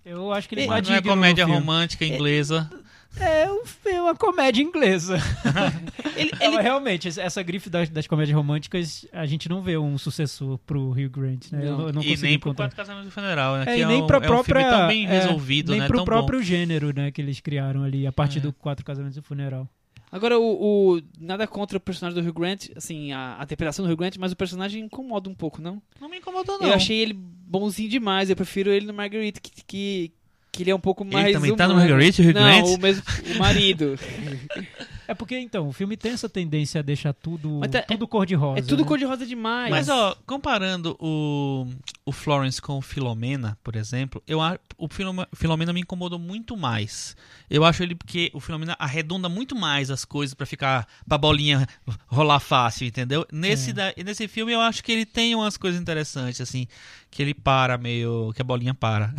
[0.06, 1.60] Eu acho que ele não é no comédia filme.
[1.60, 2.70] romântica inglesa.
[3.18, 5.16] É, um- é uma comédia inglesa.
[6.16, 10.56] Ele, ele- realmente, essa grife das, das comédias românticas, a gente não vê um sucessor
[10.58, 11.64] pro Hugh Grant, né?
[11.64, 11.88] Não.
[11.88, 12.54] Eu não e nem pro.
[12.54, 13.62] Quatro Casamentos do Funeral, né?
[13.62, 14.60] É, que e é nem um, pra é um própria.
[14.62, 15.86] filme tão bem é, resolvido, nem né?
[15.86, 18.42] pro tão próprio gênero, né, que eles criaram ali, a partir É.
[18.42, 19.68] do Quatro Casamentos e Funeral.
[20.10, 23.90] Agora, o, o- Nada contra o personagem do Hugh Grant, assim, a, a interpretação do
[23.92, 25.74] Hugh Grant, mas o personagem incomoda um pouco, não?
[25.76, 25.82] bom.
[26.00, 26.68] Não me incomodou, não.
[26.68, 30.12] Eu achei ele bonzinho demais, eu prefiro ele no Marguerite, que, que,
[30.52, 31.32] que ele é um pouco mais.
[31.32, 31.88] também tá no humano.
[31.88, 32.64] Marguerite, o Hugh Não, Grant?
[32.64, 33.02] o, mesmo,
[33.34, 33.98] o marido.
[35.08, 38.58] É porque, então, o filme tem essa tendência a deixar tudo, tá- tudo cor-de-rosa.
[38.58, 38.88] é tudo né?
[38.88, 39.70] cor-de-rosa demais.
[39.70, 41.66] Mas, ó, comparando o,
[42.04, 44.38] o Florence com o Filomena, por exemplo, eu
[44.78, 44.88] o
[45.34, 47.16] Filomena me incomodou muito mais.
[47.48, 51.66] Eu acho ele porque o Filomena arredonda muito mais as coisas pra ficar pra bolinha
[52.06, 53.26] rolar fácil, entendeu?
[53.32, 53.72] Nesse, É.
[53.72, 56.66] da- nesse filme eu acho que ele tem umas coisas interessantes, assim,
[57.10, 58.32] que ele para meio.
[58.34, 59.14] que a bolinha para.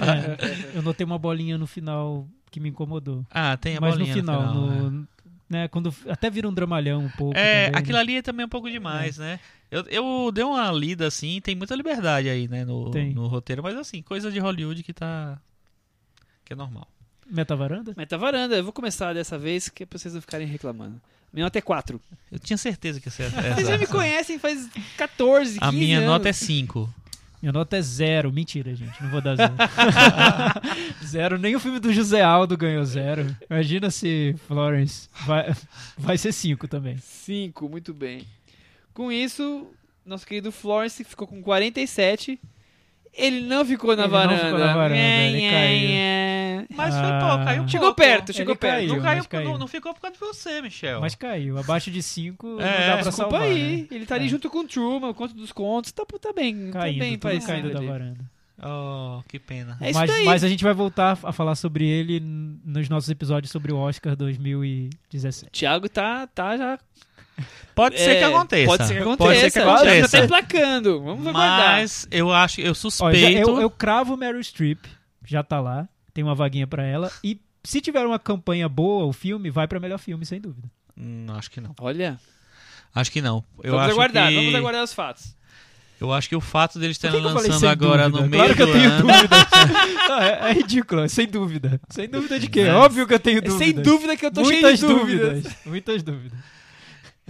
[0.00, 3.24] É, eu notei uma bolinha no final que me incomodou.
[3.30, 4.14] ah, tem a Mas no bolinha.
[4.14, 4.80] final, né?
[4.90, 5.08] no,
[5.48, 7.38] né, quando até vira um dramalhão um pouco.
[7.38, 8.00] É, também, aquilo né?
[8.00, 9.38] ali é também um pouco demais, né?
[9.70, 13.76] Eu, eu dei uma lida assim, tem muita liberdade aí, né, no, no roteiro, mas
[13.76, 15.38] assim, coisa de Hollywood que tá.
[16.44, 16.88] que é normal.
[17.28, 17.92] Metavaranda?
[17.96, 21.00] Meta varanda, eu vou começar dessa vez, que é pra vocês não ficarem reclamando.
[21.32, 22.00] Minha nota é 4.
[22.30, 25.98] Eu tinha certeza que ia ser Vocês já me conhecem faz 14, 15 A minha
[25.98, 26.08] anos.
[26.08, 26.88] nota é 5.
[27.40, 28.32] Minha nota é zero.
[28.32, 29.02] Mentira, gente.
[29.02, 29.54] Não vou dar zero.
[31.04, 31.38] zero.
[31.38, 33.36] Nem o filme do José Aldo ganhou zero.
[33.48, 35.54] Imagina se Florence vai,
[35.96, 36.96] vai ser cinco também.
[36.98, 38.26] 5, muito bem.
[38.94, 39.66] Com isso,
[40.04, 42.40] nosso querido Florence ficou com 47.
[43.16, 44.44] Ele não ficou na Ele não varanda.
[44.44, 45.88] ficou na varanda, Nhé, ele caiu.
[45.88, 46.66] nhé.
[46.76, 47.00] Mas Ah.
[47.02, 47.96] foi, pô, caiu Chegou pouco.
[48.02, 48.74] perto, chegou Ele perto.
[48.74, 48.94] caiu.
[48.96, 49.48] Não, caiu, caiu.
[49.50, 51.00] Não, não ficou por causa de você, Michel.
[51.00, 51.56] Mas caiu.
[51.58, 53.42] Abaixo de 5 não É, dá pra Desculpa salvar.
[53.42, 53.82] aí.
[53.82, 53.86] né?
[53.96, 54.28] Ele tá ali É.
[54.28, 55.92] junto com o Truman, o conto dos contos.
[55.92, 58.20] Tá, tá bem, tá Caindo, bem tudo parecido caindo da varanda.
[58.62, 59.76] Oh, que pena.
[59.80, 63.72] É mas, mas a gente vai voltar a falar sobre ele nos nossos episódios sobre
[63.72, 65.50] o Oscar 2017.
[65.52, 66.78] Thiago tá, tá já.
[67.74, 68.66] Pode ser é, que aconteça.
[68.66, 69.24] Pode ser que aconteça.
[69.28, 70.18] Pode ser que Já- Já aconteça.
[70.18, 71.02] tá emplacando.
[71.02, 71.72] Vamos aguardar.
[71.72, 73.50] Mas eu acho, eu Ó, suspeito.
[73.50, 74.84] eu, eu cravo Meryl Streep,
[75.24, 77.10] já tá lá, tem uma vaguinha pra ela.
[77.22, 80.68] E se tiver uma campanha boa, o filme vai pra melhor filme, sem dúvida.
[80.96, 81.74] Hum, acho que não.
[81.80, 82.18] Olha,
[82.94, 83.44] Acho que não.
[83.62, 84.34] Eu vamos acho aguardar, que...
[84.36, 85.36] vamos aguardar os fatos.
[86.00, 88.24] Eu acho que o fato deles estarem lançando agora dúvida?
[88.24, 89.02] no meio Claro que eu tenho ano.
[89.06, 89.36] dúvida.
[90.08, 91.78] Não, é, é ridículo, é sem dúvida.
[91.90, 92.64] Sem dúvida de quê?
[92.64, 93.58] Mas- Óbvio que eu tenho É dúvidas.
[93.66, 95.28] sem dúvida que eu tô Muitas cheio de dúvidas.
[95.42, 95.56] dúvidas.
[95.66, 96.38] Muitas dúvidas.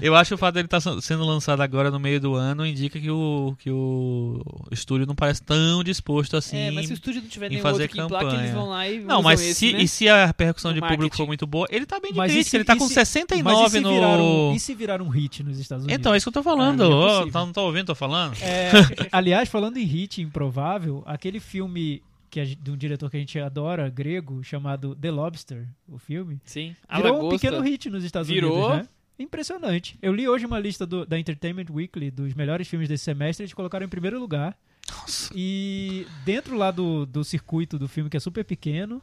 [0.01, 3.01] Eu acho que o fato dele estar sendo lançado agora no meio do ano indica
[3.01, 6.57] que o, que o estúdio não parece tão disposto assim.
[6.57, 8.43] é, mas se o estúdio não tiver em nenhum fazer outro que emplaque, campanha.
[8.43, 9.83] eles vão lá e Não, usam mas esse, se, né?
[9.83, 11.17] e se a repercussão No de público marketing.
[11.17, 13.43] for muito boa, ele tá bem de Mas crítica, se- ele tá com se- 69
[13.63, 13.91] Mas e se, no...
[13.91, 15.99] virar um, e se virar um hit nos Estados Unidos?
[15.99, 16.83] Então, é isso que eu tô falando.
[16.83, 18.35] Ah, é tá- não tô ouvindo, tô falando?
[18.43, 18.71] É,
[19.11, 23.39] aliás, falando em hit improvável, aquele filme que gente- de um diretor que a gente
[23.39, 27.39] adora, grego, chamado The Lobster, o filme, Sim, virou um lagosta.
[27.49, 28.53] pequeno hit nos Estados Virou.
[28.59, 28.89] Unidos, né?
[29.19, 29.99] Impressionante.
[30.03, 33.55] Eu li hoje uma lista do- da Entertainment Weekly dos melhores filmes desse semestre, eles
[33.55, 34.57] colocaram em primeiro lugar.
[34.91, 35.33] Nossa.
[35.35, 39.03] E dentro lá do, do circuito do filme, que é super pequeno,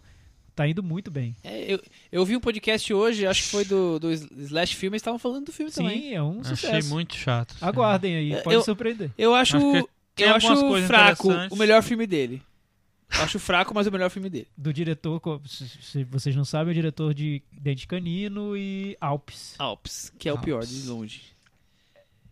[0.56, 1.35] tá indo muito bem.
[1.44, 1.81] É, eu,
[2.11, 5.45] eu vi um podcast hoje, acho que foi do, do Slash Film, eles estavam falando
[5.48, 5.99] do filme também.
[6.02, 6.90] Sim, é um Achei sucesso.
[6.90, 7.56] muito chato.
[7.60, 9.10] Aguardem aí, pode Eu- surpreender.
[9.18, 9.88] Eu acho, Acho
[10.18, 12.41] eu acho fraco o melhor filme dele.
[13.15, 14.48] Eu acho fraco, mas o melhor filme dele.
[14.57, 19.56] Do diretor, se vocês não sabem, é o diretor de Dente Canino e Alpes.
[19.60, 21.22] Alps, que é o pior, de longe.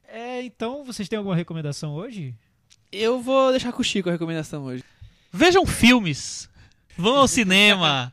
[0.07, 2.35] É, então, vocês têm alguma recomendação hoje?
[2.91, 4.83] Eu vou deixar com o Chico a recomendação hoje.
[5.31, 6.49] Vejam filmes.
[6.97, 8.11] Vão ao cinema.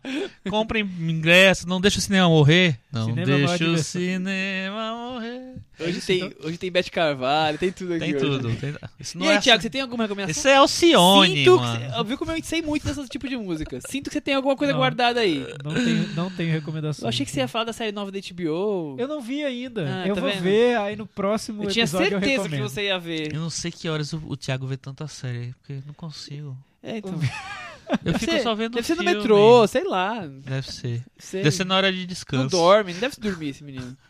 [0.49, 1.69] Comprem ingresso.
[1.69, 2.79] Não deixa o cinema morrer.
[2.93, 4.01] Não Cinema é deixa o diversão.
[4.01, 5.55] cinema morrer.
[5.81, 8.25] Hoje tem, hoje tem Beth Carvalho, tem tudo aqui Tem hoje.
[8.25, 8.55] tudo.
[8.57, 10.31] tem- Isso não E aí, é Thiago, você tem alguma recomendação?
[10.41, 11.81] Isso é Alcione, Sinto mano.
[11.93, 13.79] você- eu vi como eu sei muito desse tipo de música.
[13.89, 14.81] Sinto que você tem alguma coisa Não.
[14.81, 15.47] guardada aí.
[15.63, 17.05] Não tenho, não tenho recomendação.
[17.05, 18.97] Eu achei que você ia falar da série nova da HBO.
[18.99, 20.03] Eu não vi ainda.
[20.03, 20.43] Ah, eu tá vou vendo?
[20.43, 23.33] ver, aí no próximo Eu tinha episódio eu certeza que você ia ver.
[23.35, 26.57] Eu não sei que horas o, o Thiago vê tanta série, porque eu não consigo.
[26.83, 27.15] É, então.
[27.91, 29.17] Eu Deve fico ser- só vendo Deve ser no filme.
[29.19, 30.27] metrô, sei lá.
[30.27, 31.03] Deve ser.
[31.19, 31.43] Sei.
[31.43, 32.49] Deve ser na hora de Não descanso.
[32.49, 33.97] dorme, não deve se dormir esse menino.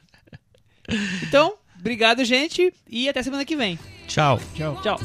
[1.22, 3.78] Então, obrigado, gente, e até semana que vem.
[4.06, 4.40] Tchau.
[4.55, 4.80] Tchau.
[4.82, 4.98] Tchau.